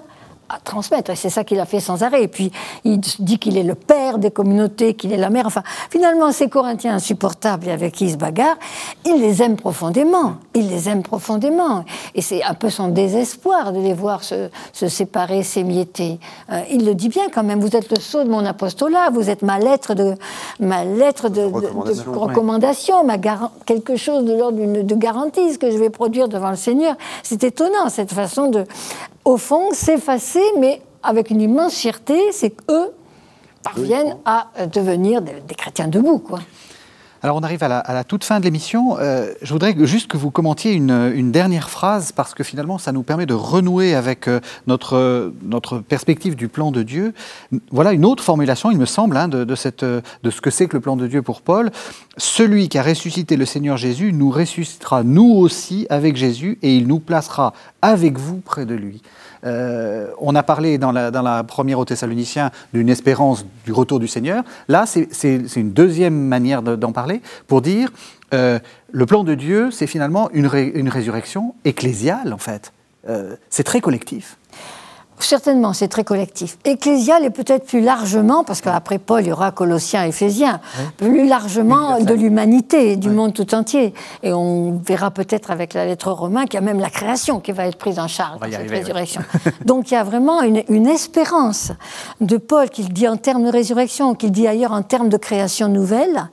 à 0.48 0.58
transmettre. 0.58 1.10
Et 1.10 1.16
c'est 1.16 1.30
ça 1.30 1.44
qu'il 1.44 1.60
a 1.60 1.66
fait 1.66 1.80
sans 1.80 2.02
arrêt. 2.02 2.22
Et 2.22 2.28
puis, 2.28 2.52
il 2.84 3.00
dit 3.00 3.38
qu'il 3.38 3.56
est 3.56 3.62
le 3.62 3.74
père 3.74 4.18
des 4.18 4.30
communautés, 4.30 4.94
qu'il 4.94 5.12
est 5.12 5.16
la 5.16 5.30
mère. 5.30 5.46
Enfin, 5.46 5.62
finalement, 5.90 6.32
ces 6.32 6.48
Corinthiens 6.48 6.94
insupportables 6.94 7.68
avec 7.68 7.94
qui 7.94 8.06
il 8.06 8.12
se 8.12 8.16
bagarre, 8.16 8.56
il 9.04 9.20
les 9.20 9.42
aime 9.42 9.56
profondément. 9.56 10.36
Il 10.54 10.68
les 10.68 10.88
aime 10.88 11.02
profondément. 11.02 11.84
Et 12.14 12.22
c'est 12.22 12.42
un 12.42 12.54
peu 12.54 12.70
son 12.70 12.88
désespoir 12.88 13.72
de 13.72 13.80
les 13.80 13.94
voir 13.94 14.22
se, 14.24 14.48
séparer, 14.72 15.42
s'émietter. 15.42 16.18
Euh, 16.52 16.60
il 16.70 16.84
le 16.86 16.94
dit 16.94 17.08
bien 17.08 17.28
quand 17.32 17.44
même. 17.44 17.60
Vous 17.60 17.76
êtes 17.76 17.90
le 17.90 18.00
sceau 18.00 18.24
de 18.24 18.28
mon 18.28 18.44
apostolat. 18.44 19.10
Vous 19.10 19.30
êtes 19.30 19.42
ma 19.42 19.58
lettre 19.58 19.94
de, 19.94 20.14
ma 20.60 20.84
lettre 20.84 21.28
de, 21.28 21.42
recommandation, 21.42 23.04
ma 23.04 23.18
quelque 23.64 23.96
chose 23.96 24.24
de 24.24 24.34
l'ordre 24.34 24.82
de 24.82 24.94
garantie 24.94 25.58
que 25.58 25.70
je 25.70 25.78
vais 25.78 25.90
produire 25.90 26.28
devant 26.28 26.50
le 26.50 26.56
Seigneur. 26.56 26.96
C'est 27.22 27.44
étonnant, 27.44 27.88
cette 27.88 28.12
façon 28.12 28.50
de 28.50 28.64
au 29.24 29.36
fond, 29.36 29.72
s'effacer, 29.72 30.44
mais 30.58 30.80
avec 31.02 31.30
une 31.30 31.40
immense 31.40 31.74
fierté, 31.74 32.18
c'est 32.32 32.50
qu'eux 32.50 32.92
parviennent 33.62 34.16
à 34.24 34.48
euh, 34.58 34.66
devenir 34.66 35.22
des, 35.22 35.54
chrétiens 35.54 35.88
debout. 35.88 36.18
Quoi. 36.18 36.40
Alors 37.24 37.38
on 37.38 37.42
arrive 37.42 37.62
à 37.62 37.68
la, 37.68 38.04
toute 38.04 38.22
fin 38.22 38.38
de 38.38 38.44
l'émission. 38.44 38.98
Euh, 38.98 39.32
je 39.40 39.50
voudrais 39.50 39.74
juste 39.86 40.08
que 40.08 40.18
vous 40.18 40.30
commentiez 40.30 40.72
une, 40.72 41.32
dernière 41.32 41.70
phrase 41.70 42.12
parce 42.12 42.34
que 42.34 42.44
finalement 42.44 42.76
ça 42.76 42.92
nous 42.92 43.02
permet 43.02 43.24
de 43.24 43.32
renouer 43.32 43.94
avec 43.94 44.28
euh, 44.28 44.40
notre, 44.66 45.32
notre 45.42 45.78
perspective 45.78 46.36
du 46.36 46.48
plan 46.48 46.70
de 46.70 46.82
Dieu. 46.82 47.14
Voilà 47.70 47.94
une 47.94 48.04
autre 48.04 48.22
formulation, 48.22 48.70
il 48.70 48.76
me 48.76 48.84
semble, 48.84 49.16
hein, 49.16 49.28
de, 49.28 49.54
cette, 49.54 49.86
de 49.86 50.02
ce 50.30 50.42
que 50.42 50.50
c'est 50.50 50.68
que 50.68 50.76
le 50.76 50.82
plan 50.82 50.96
de 50.96 51.06
Dieu 51.06 51.22
pour 51.22 51.40
Paul. 51.40 51.70
Celui 52.18 52.68
qui 52.68 52.76
a 52.76 52.82
ressuscité 52.82 53.38
le 53.38 53.46
Seigneur 53.46 53.78
Jésus 53.78 54.12
nous 54.12 54.28
ressuscitera 54.28 55.02
nous 55.02 55.32
aussi 55.32 55.86
avec 55.88 56.16
Jésus 56.16 56.58
et 56.60 56.76
il 56.76 56.86
nous 56.86 57.00
placera 57.00 57.54
avec 57.80 58.18
vous 58.18 58.40
près 58.40 58.66
de 58.66 58.74
lui. 58.74 59.00
Euh, 59.44 60.08
on 60.18 60.34
a 60.34 60.42
parlé 60.42 60.78
dans 60.78 60.92
la, 60.92 61.44
première 61.44 61.78
au 61.78 61.84
Thessaloniciens 61.84 62.50
d'une 62.72 62.88
espérance 62.88 63.44
du 63.64 63.72
retour 63.72 63.98
du 63.98 64.08
Seigneur. 64.08 64.42
Là, 64.68 64.84
c'est 64.86 65.56
une 65.56 65.72
deuxième 65.72 66.18
manière 66.18 66.62
d'en 66.62 66.92
parler 66.92 67.20
pour 67.46 67.60
dire 67.60 67.90
euh, 68.32 68.58
le 68.90 69.06
plan 69.06 69.24
de 69.24 69.34
Dieu, 69.34 69.70
c'est 69.70 69.86
finalement 69.86 70.30
une, 70.32 70.50
une, 70.74 70.88
résurrection 70.88 71.54
ecclésiale, 71.64 72.32
en 72.32 72.38
fait. 72.38 72.72
Euh, 73.08 73.36
c'est 73.50 73.64
très 73.64 73.80
collectif. 73.80 74.38
Certainement, 75.24 75.72
c'est 75.72 75.88
très 75.88 76.04
collectif. 76.04 76.58
Ecclésial 76.64 77.24
et 77.24 77.30
peut-être 77.30 77.64
plus 77.64 77.80
largement, 77.80 78.44
parce 78.44 78.60
qu'après 78.60 78.98
Paul, 78.98 79.22
il 79.22 79.28
y 79.28 79.32
aura 79.32 79.52
Colossiens, 79.52 80.04
Éphésiens, 80.04 80.60
plus 80.98 81.26
largement 81.26 81.98
de 81.98 82.12
l'humanité, 82.12 82.96
du 82.96 83.08
monde 83.08 83.32
tout 83.32 83.54
entier. 83.54 83.94
Et 84.22 84.34
on 84.34 84.78
verra 84.84 85.10
peut-être 85.10 85.50
avec 85.50 85.72
la 85.72 85.86
lettre 85.86 86.12
romain 86.12 86.44
qu'il 86.44 86.54
y 86.54 86.58
a 86.58 86.60
même 86.60 86.78
la 86.78 86.90
création 86.90 87.40
qui 87.40 87.52
va 87.52 87.66
être 87.66 87.78
prise 87.78 87.98
en 87.98 88.06
charge 88.06 88.38
dans 88.38 88.50
cette 88.50 88.70
résurrection. 88.70 89.22
Donc 89.64 89.90
il 89.90 89.94
y 89.94 89.96
a 89.96 90.04
vraiment 90.04 90.42
une, 90.42 90.86
espérance 90.86 91.72
de 92.20 92.36
Paul 92.36 92.68
qu'il 92.68 92.92
dit 92.92 93.08
en 93.08 93.16
termes 93.16 93.44
de 93.44 93.50
résurrection, 93.50 94.14
qu'il 94.14 94.30
dit 94.30 94.46
ailleurs 94.46 94.72
en 94.72 94.82
termes 94.82 95.08
de 95.08 95.16
création 95.16 95.68
nouvelle, 95.68 96.28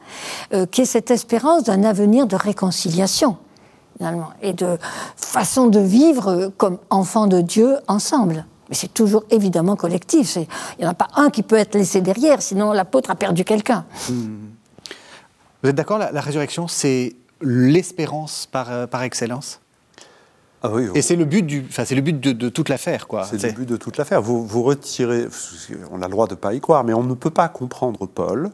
euh, 0.54 0.66
qui 0.66 0.82
est 0.82 0.86
cette 0.86 1.12
espérance 1.12 1.64
d'un 1.64 1.86
avenir 1.86 2.28
de 2.28 2.36
réconciliation. 2.36 3.38
Finalement, 3.98 4.32
et 4.42 4.52
de 4.52 4.78
façon 5.16 5.68
de 5.68 5.80
vivre 5.80 6.52
comme 6.58 6.78
enfants 6.90 7.28
de 7.28 7.40
Dieu 7.40 7.78
ensemble. 7.88 8.46
Mais 8.72 8.78
c'est 8.78 8.94
toujours 8.94 9.26
évidemment 9.30 9.76
collectif. 9.76 10.38
Il 10.38 10.48
n'y 10.80 10.88
en 10.88 10.92
a 10.92 10.96
pas 10.96 11.10
un 11.16 11.30
qui 11.30 11.44
peut 11.44 11.58
être 11.58 11.76
laissé 11.76 12.00
derrière, 12.00 12.42
sinon 12.42 12.72
l'apôtre 12.72 13.12
a 13.12 13.16
perdu 13.16 13.44
quelqu'un. 13.44 13.86
Hmm. 14.10 14.48
Vous 15.62 15.70
êtes 15.70 15.76
d'accord 15.76 15.98
la, 15.98 16.22
résurrection, 16.22 16.70
c'est 16.70 17.14
l'espérance 17.42 18.48
par, 18.50 18.72
euh, 18.72 18.88
par 18.88 19.04
excellence? 19.04 19.60
Ah 20.64 20.70
oui, 20.72 20.88
Et 20.96 21.02
c'est 21.02 21.18
le 21.18 21.26
but, 21.26 21.42
du, 21.42 21.66
c'est 21.70 21.96
le 21.96 22.02
but 22.02 22.20
de, 22.20 22.50
toute 22.50 22.70
l'affaire. 22.70 23.08
quoi. 23.08 23.26
C'est 23.26 23.44
le 23.44 23.52
but 23.52 23.68
de 23.68 23.76
toute 23.78 23.98
l'affaire. 23.98 24.22
Vous, 24.22 24.46
vous 24.46 24.64
retirez, 24.64 25.28
on 25.92 26.02
a 26.02 26.06
le 26.06 26.12
droit 26.12 26.28
de 26.28 26.34
ne 26.34 26.38
pas 26.38 26.54
y 26.54 26.62
croire, 26.62 26.84
mais 26.84 26.94
on 26.94 27.04
ne 27.04 27.14
peut 27.14 27.32
pas 27.32 27.50
comprendre 27.50 28.06
Paul 28.06 28.52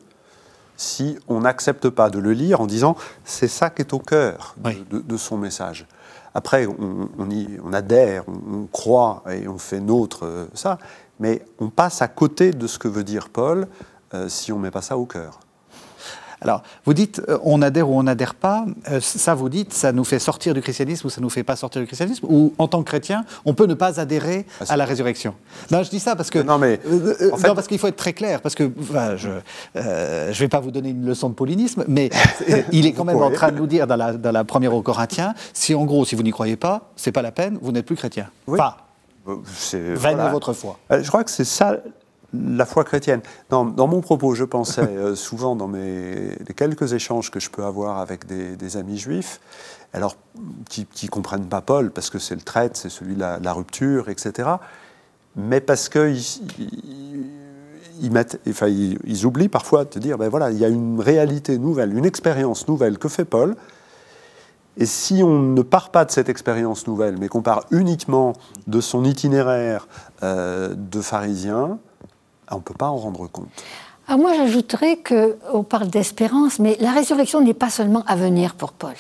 si 0.78 1.18
on 1.28 1.42
n'accepte 1.42 1.90
pas 1.90 2.10
de 2.10 2.20
le 2.20 2.32
lire 2.34 2.62
en 2.62 2.68
disant 2.68 2.96
c'est 3.26 3.48
ça 3.48 3.70
qui 3.70 3.82
est 3.82 3.94
au 3.94 4.00
cœur 4.00 4.56
de 4.90 5.18
son 5.18 5.38
message. 5.38 5.86
Après, 6.38 6.68
on, 6.68 7.32
y, 7.32 7.48
adhère, 7.74 8.24
on, 8.28 8.68
croit 8.68 9.24
et 9.28 9.48
on 9.48 9.58
fait 9.58 9.80
nôtre 9.80 10.24
euh, 10.24 10.46
ça, 10.54 10.78
mais 11.20 11.44
on 11.58 11.70
passe 11.70 12.04
à 12.04 12.08
côté 12.08 12.52
de 12.52 12.68
ce 12.68 12.78
que 12.78 12.88
veut 12.88 13.04
dire 13.04 13.30
Paul 13.30 13.68
euh, 14.14 14.30
si 14.30 14.52
on 14.52 14.58
ne 14.58 14.62
met 14.62 14.70
pas 14.70 14.84
ça 14.84 15.00
au 15.00 15.08
cœur. 15.08 15.40
Alors, 16.42 16.62
vous 16.86 16.94
dites 16.94 17.22
euh, 17.30 17.38
on 17.44 17.62
adhère 17.62 17.90
ou 17.90 17.98
on 17.98 18.04
n'adhère 18.04 18.36
pas. 18.36 18.66
Euh, 18.92 19.00
ça, 19.02 19.34
vous 19.34 19.50
dites, 19.50 19.74
ça 19.74 19.92
nous 19.92 20.04
fait 20.04 20.20
sortir 20.20 20.54
du 20.54 20.62
christianisme 20.62 21.08
ou 21.08 21.10
ça 21.10 21.20
nous 21.20 21.30
fait 21.30 21.44
pas 21.44 21.56
sortir 21.56 21.82
du 21.82 21.88
christianisme 21.88 22.26
Ou 22.30 22.54
en 22.58 22.68
tant 22.68 22.84
que 22.84 22.88
chrétien, 22.88 23.26
on 23.46 23.54
peut 23.54 23.66
ne 23.66 23.74
pas 23.74 24.00
adhérer 24.00 24.46
ah, 24.62 24.66
à 24.70 24.78
la 24.78 24.86
résurrection 24.86 25.34
Non, 25.72 25.84
je 25.84 25.90
dis 25.90 26.00
ça 26.00 26.16
parce 26.16 26.30
que. 26.30 26.40
Non, 26.40 26.58
mais. 26.58 26.80
Euh, 26.86 27.32
en 27.34 27.38
fait... 27.38 27.54
parce 27.54 27.68
qu'il 27.68 27.80
faut 27.80 27.88
être 27.88 27.96
très 27.98 28.14
clair. 28.14 28.42
Parce 28.42 28.56
que 28.56 28.70
je 28.94 29.28
ne 29.28 30.34
vais 30.34 30.48
pas 30.48 30.60
vous 30.60 30.72
donner 30.72 30.90
une 30.90 31.06
leçon 31.06 31.30
de 31.30 31.34
paulinisme, 31.34 31.86
mais 31.88 32.10
il 32.72 32.86
est 32.86 32.94
quand 32.94 33.06
même 33.06 33.18
en 33.18 33.32
train 33.32 33.52
de 33.52 33.58
nous 33.58 33.68
dire 33.68 33.88
dans 33.88 33.96
la, 33.96 34.14
dans 34.14 34.32
la 34.32 34.44
première 34.44 34.74
aux 34.74 34.82
Corinthiens 34.82 35.34
si 35.54 35.74
en 35.74 35.86
gros, 35.86 36.06
si 36.06 36.16
vous 36.16 36.24
n'y 36.24 36.32
croyez 36.32 36.56
pas, 36.56 36.92
c'est 36.96 37.12
pas 37.12 37.22
la 37.22 37.32
peine, 37.32 37.58
vous 37.62 37.72
n'êtes 37.72 37.86
plus 37.86 37.96
chrétien. 37.96 38.30
Oui. 38.46 38.58
Pas. 38.58 38.78
C'est 39.54 39.96
votre 39.96 40.54
foi. 40.54 40.78
Je 40.90 41.08
crois 41.08 41.24
que 41.24 41.32
c'est 41.32 41.44
ça 41.44 41.78
la 42.56 42.66
foi 42.66 42.84
chrétienne. 42.84 43.22
Dans, 43.50 43.66
mon 43.66 44.02
propos, 44.02 44.36
je 44.36 44.44
pensais 44.44 44.82
euh, 44.82 45.16
souvent 45.16 45.56
dans 45.56 45.68
mes, 45.68 46.30
les 46.48 46.54
quelques 46.56 46.94
échanges 46.94 47.32
que 47.32 47.40
je 47.40 47.50
peux 47.50 47.64
avoir 47.64 48.00
avec 48.00 48.26
des, 48.26 48.78
amis 48.78 48.98
juifs, 48.98 49.40
alors 49.94 50.16
qui 50.70 50.88
ne 51.04 51.10
comprennent 51.10 51.48
pas 51.48 51.62
Paul, 51.62 51.92
parce 51.92 52.10
que 52.10 52.20
c'est 52.20 52.36
le 52.36 52.42
traite, 52.42 52.78
c'est 52.78 52.90
celui 52.90 53.16
de 53.16 53.20
la, 53.20 53.54
rupture, 53.54 54.10
etc., 54.10 54.50
mais 55.36 55.62
parce 55.62 55.88
qu'ils 55.88 56.20
ils, 58.02 58.12
ils, 59.06 59.26
oublient 59.26 59.50
parfois 59.50 59.86
de 59.86 60.00
dire, 60.00 60.18
ben 60.18 60.30
voilà, 60.30 60.52
il 60.52 60.58
y 60.58 60.66
a 60.66 60.68
une 60.68 61.00
réalité 61.00 61.58
nouvelle, 61.60 61.96
une 61.96 62.06
expérience 62.06 62.68
nouvelle 62.68 62.98
que 62.98 63.08
fait 63.08 63.26
Paul, 63.26 63.56
Et 64.78 64.86
si 64.86 65.24
on 65.24 65.40
ne 65.40 65.62
part 65.62 65.90
pas 65.90 66.06
de 66.06 66.12
cette 66.12 66.30
expérience 66.30 66.88
nouvelle, 66.88 67.18
mais 67.18 67.28
qu'on 67.28 67.42
part 67.42 67.66
uniquement 67.72 68.34
de 68.68 68.82
son 68.82 69.04
itinéraire 69.04 69.88
euh, 70.24 70.74
de 70.76 71.02
pharisien, 71.02 71.80
on 72.52 72.56
ne 72.56 72.62
peut 72.62 72.74
pas 72.74 72.88
en 72.88 72.98
rendre 72.98 73.28
compte. 73.28 73.48
Alors 74.08 74.22
moi, 74.22 74.34
j'ajouterais 74.34 74.98
qu'on 74.98 75.64
parle 75.64 75.88
d'espérance, 75.88 76.60
mais 76.60 76.78
la 76.80 76.92
résurrection 76.92 77.42
n'est 77.42 77.54
pas 77.54 77.70
seulement 77.70 78.04
à 78.08 78.16
venir 78.16 78.56
pour 78.56 78.72
Paul. 78.72 78.94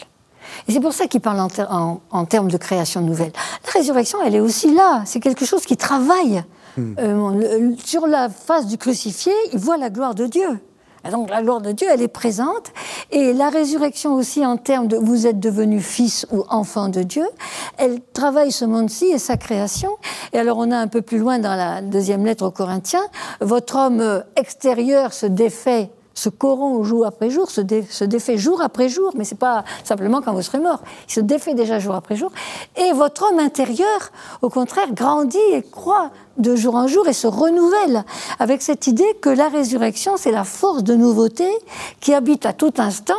Et 0.68 0.72
c'est 0.72 0.80
pour 0.80 0.93
ça 0.93 1.08
qu'il 1.08 1.22
parle 1.22 1.39
en, 1.39 2.26
termes 2.26 2.50
de 2.50 2.58
création 2.58 3.02
nouvelle. 3.02 3.32
La 3.66 3.72
résurrection, 3.72 4.20
elle 4.26 4.36
est 4.36 4.39
aussi 4.39 4.74
là. 4.74 5.04
C'est 5.06 5.20
quelque 5.20 5.45
chose 5.45 5.66
qui 5.66 5.78
travaille. 5.78 6.43
Hmm. 6.78 6.93
Euh, 7.00 7.72
sur 7.84 8.06
la 8.06 8.30
face 8.30 8.68
du 8.68 8.78
crucifié, 8.78 9.34
il 9.54 9.60
voit 9.60 9.78
la 9.78 9.89
gloire 9.89 10.14
de 10.14 10.26
Dieu. 10.26 10.60
Donc 11.12 11.30
la 11.30 11.41
gloire 11.41 11.62
de 11.62 11.72
Dieu, 11.72 11.88
elle 11.91 12.01
est 12.01 12.08
présente. 12.08 12.72
Et 13.12 13.34
la 13.34 13.49
résurrection 13.49 14.16
aussi 14.16 14.45
en 14.45 14.58
termes 14.58 14.88
de 14.88 14.97
vous 14.97 15.28
êtes 15.28 15.39
devenu 15.39 15.80
fils 15.80 16.26
ou 16.32 16.43
enfant 16.49 16.89
de 16.89 17.03
Dieu, 17.03 17.26
elle 17.78 18.01
travaille 18.14 18.51
ce 18.51 18.66
monde-ci 18.66 19.05
et 19.05 19.20
sa 19.20 19.38
création. 19.38 19.91
Et 20.34 20.39
alors 20.39 20.58
on 20.58 20.72
a 20.72 20.78
un 20.78 20.88
peu 20.88 21.01
plus 21.01 21.18
loin 21.18 21.39
dans 21.39 21.55
la 21.55 21.82
deuxième 21.82 22.26
lettre 22.26 22.45
aux 22.45 22.51
Corinthiens, 22.51 23.05
votre 23.41 23.76
homme 23.76 24.24
extérieur 24.36 25.14
se 25.14 25.26
défait 25.26 25.91
se 26.18 26.30
corrompt 26.30 26.84
jour 26.84 27.05
après 27.05 27.30
jour, 27.30 27.51
se, 27.51 27.61
défait 27.61 28.38
jour 28.38 28.61
après 28.61 28.89
jour, 28.89 29.11
mais 29.15 29.24
ce 29.24 29.34
n'est 29.34 29.38
pas 29.38 29.63
simplement 29.84 30.22
quand 30.22 30.34
vous 30.34 30.41
serez 30.41 30.59
mort, 30.59 30.82
il 31.07 31.13
se 31.13 31.20
défait 31.20 31.53
déjà 31.53 31.78
jour 31.78 31.93
après 31.93 32.15
jour. 32.15 32.32
Et 32.76 32.91
votre 32.91 33.30
homme 33.30 33.38
intérieur, 33.39 34.11
au 34.41 34.49
contraire, 34.49 34.91
grandit 34.93 35.38
et 35.53 35.61
croît 35.61 36.09
de 36.38 36.55
jour 36.55 36.76
en 36.76 36.88
jour 36.88 37.07
et 37.07 37.13
se 37.13 37.28
renouvelle 37.28 38.03
avec 38.39 38.63
cette 38.63 38.88
idée 38.88 39.15
que 39.22 39.30
la 39.30 39.47
résurrection, 39.47 40.18
c'est 40.18 40.32
la 40.32 40.43
force 40.43 40.84
de 40.84 40.95
nouveauté 40.95 41.47
qui 41.99 42.15
habite 42.15 42.47
à 42.47 42.53
tout 42.53 42.74
instant 42.78 43.13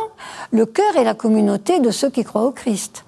le 0.51 0.65
cœur 0.65 0.97
et 0.97 1.05
la 1.05 1.13
communauté 1.13 1.79
de 1.79 1.91
ceux 1.91 2.09
qui 2.09 2.25
croient 2.25 2.45
au 2.45 2.51
Christ. 2.51 3.05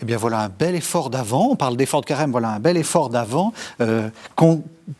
Eh 0.00 0.04
bien 0.04 0.16
voilà 0.16 0.40
un 0.40 0.48
bel 0.48 0.76
effort 0.76 1.10
d'avant, 1.10 1.48
on 1.50 1.56
parle 1.56 1.76
d'effort 1.76 2.02
de 2.02 2.06
carême, 2.06 2.30
voilà 2.30 2.50
un 2.50 2.60
bel 2.60 2.76
effort 2.76 3.08
d'avant, 3.08 3.52
euh, 3.80 4.08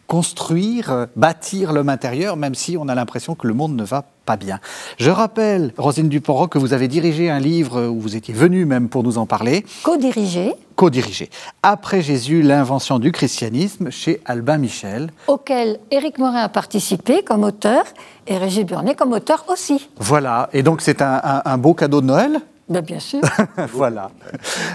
construire, 0.08 0.90
euh, 0.90 1.06
bâtir 1.14 1.72
l'homme 1.72 1.88
intérieur, 1.88 2.36
même 2.36 2.56
si 2.56 2.76
on 2.76 2.88
a 2.88 2.94
l'impression 2.96 3.36
que 3.36 3.46
le 3.46 3.54
monde 3.54 3.76
ne 3.76 3.84
va 3.84 4.04
pas 4.26 4.36
bien. 4.36 4.58
Je 4.98 5.10
rappelle, 5.10 5.72
Rosine 5.78 6.08
Dupont, 6.08 6.48
que 6.48 6.58
vous 6.58 6.72
avez 6.72 6.88
dirigé 6.88 7.30
un 7.30 7.38
livre 7.38 7.86
où 7.86 8.00
vous 8.00 8.16
étiez 8.16 8.34
venu 8.34 8.64
même 8.64 8.88
pour 8.88 9.04
nous 9.04 9.18
en 9.18 9.26
parler. 9.26 9.64
Co-dirigé. 9.84 10.52
Co-dirigé. 10.74 11.30
Après 11.62 12.02
Jésus, 12.02 12.42
l'invention 12.42 12.98
du 12.98 13.12
christianisme 13.12 13.90
chez 13.90 14.20
Albin 14.24 14.58
Michel. 14.58 15.10
Auquel 15.28 15.78
Éric 15.92 16.18
Morin 16.18 16.42
a 16.42 16.48
participé 16.48 17.22
comme 17.22 17.44
auteur 17.44 17.84
et 18.26 18.36
Régis 18.36 18.66
Burnet 18.66 18.96
comme 18.96 19.12
auteur 19.12 19.44
aussi. 19.48 19.88
Voilà, 19.98 20.50
et 20.52 20.64
donc 20.64 20.82
c'est 20.82 21.00
un 21.02 21.58
beau 21.58 21.74
cadeau 21.74 22.00
de 22.00 22.06
Noël 22.06 22.40
ben, 22.68 22.82
bien 22.82 23.00
sûr. 23.00 23.20
voilà. 23.72 24.10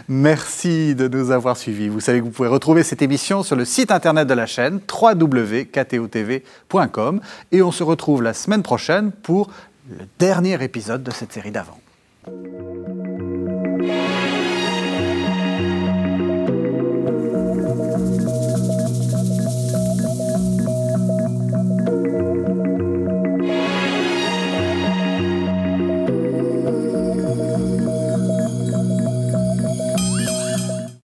Merci 0.08 0.96
de 0.96 1.08
nous 1.08 1.30
avoir 1.32 1.58
suivis. 1.58 1.90
Vous 1.90 2.00
savez 2.00 2.20
que 2.20 2.24
vous 2.26 2.32
pouvez 2.32 2.50
retrouver 2.50 2.84
cette 2.84 3.02
émission 3.02 3.44
sur 3.44 3.56
le 3.56 3.66
site 3.66 3.92
internet 3.92 4.28
de 4.28 4.34
la 4.34 4.46
chaîne 4.48 4.80
www.ktotv.com 4.92 5.62
et 7.52 7.62
on 7.62 7.72
se 7.72 7.84
retrouve 7.84 8.24
la 8.24 8.34
semaine 8.34 8.64
prochaine 8.64 9.12
pour 9.12 9.52
le 9.90 10.06
dernier 10.18 10.64
épisode 10.64 11.04
de 11.04 11.12
cette 11.12 11.34
série 11.34 11.52
d'avant. 11.52 11.78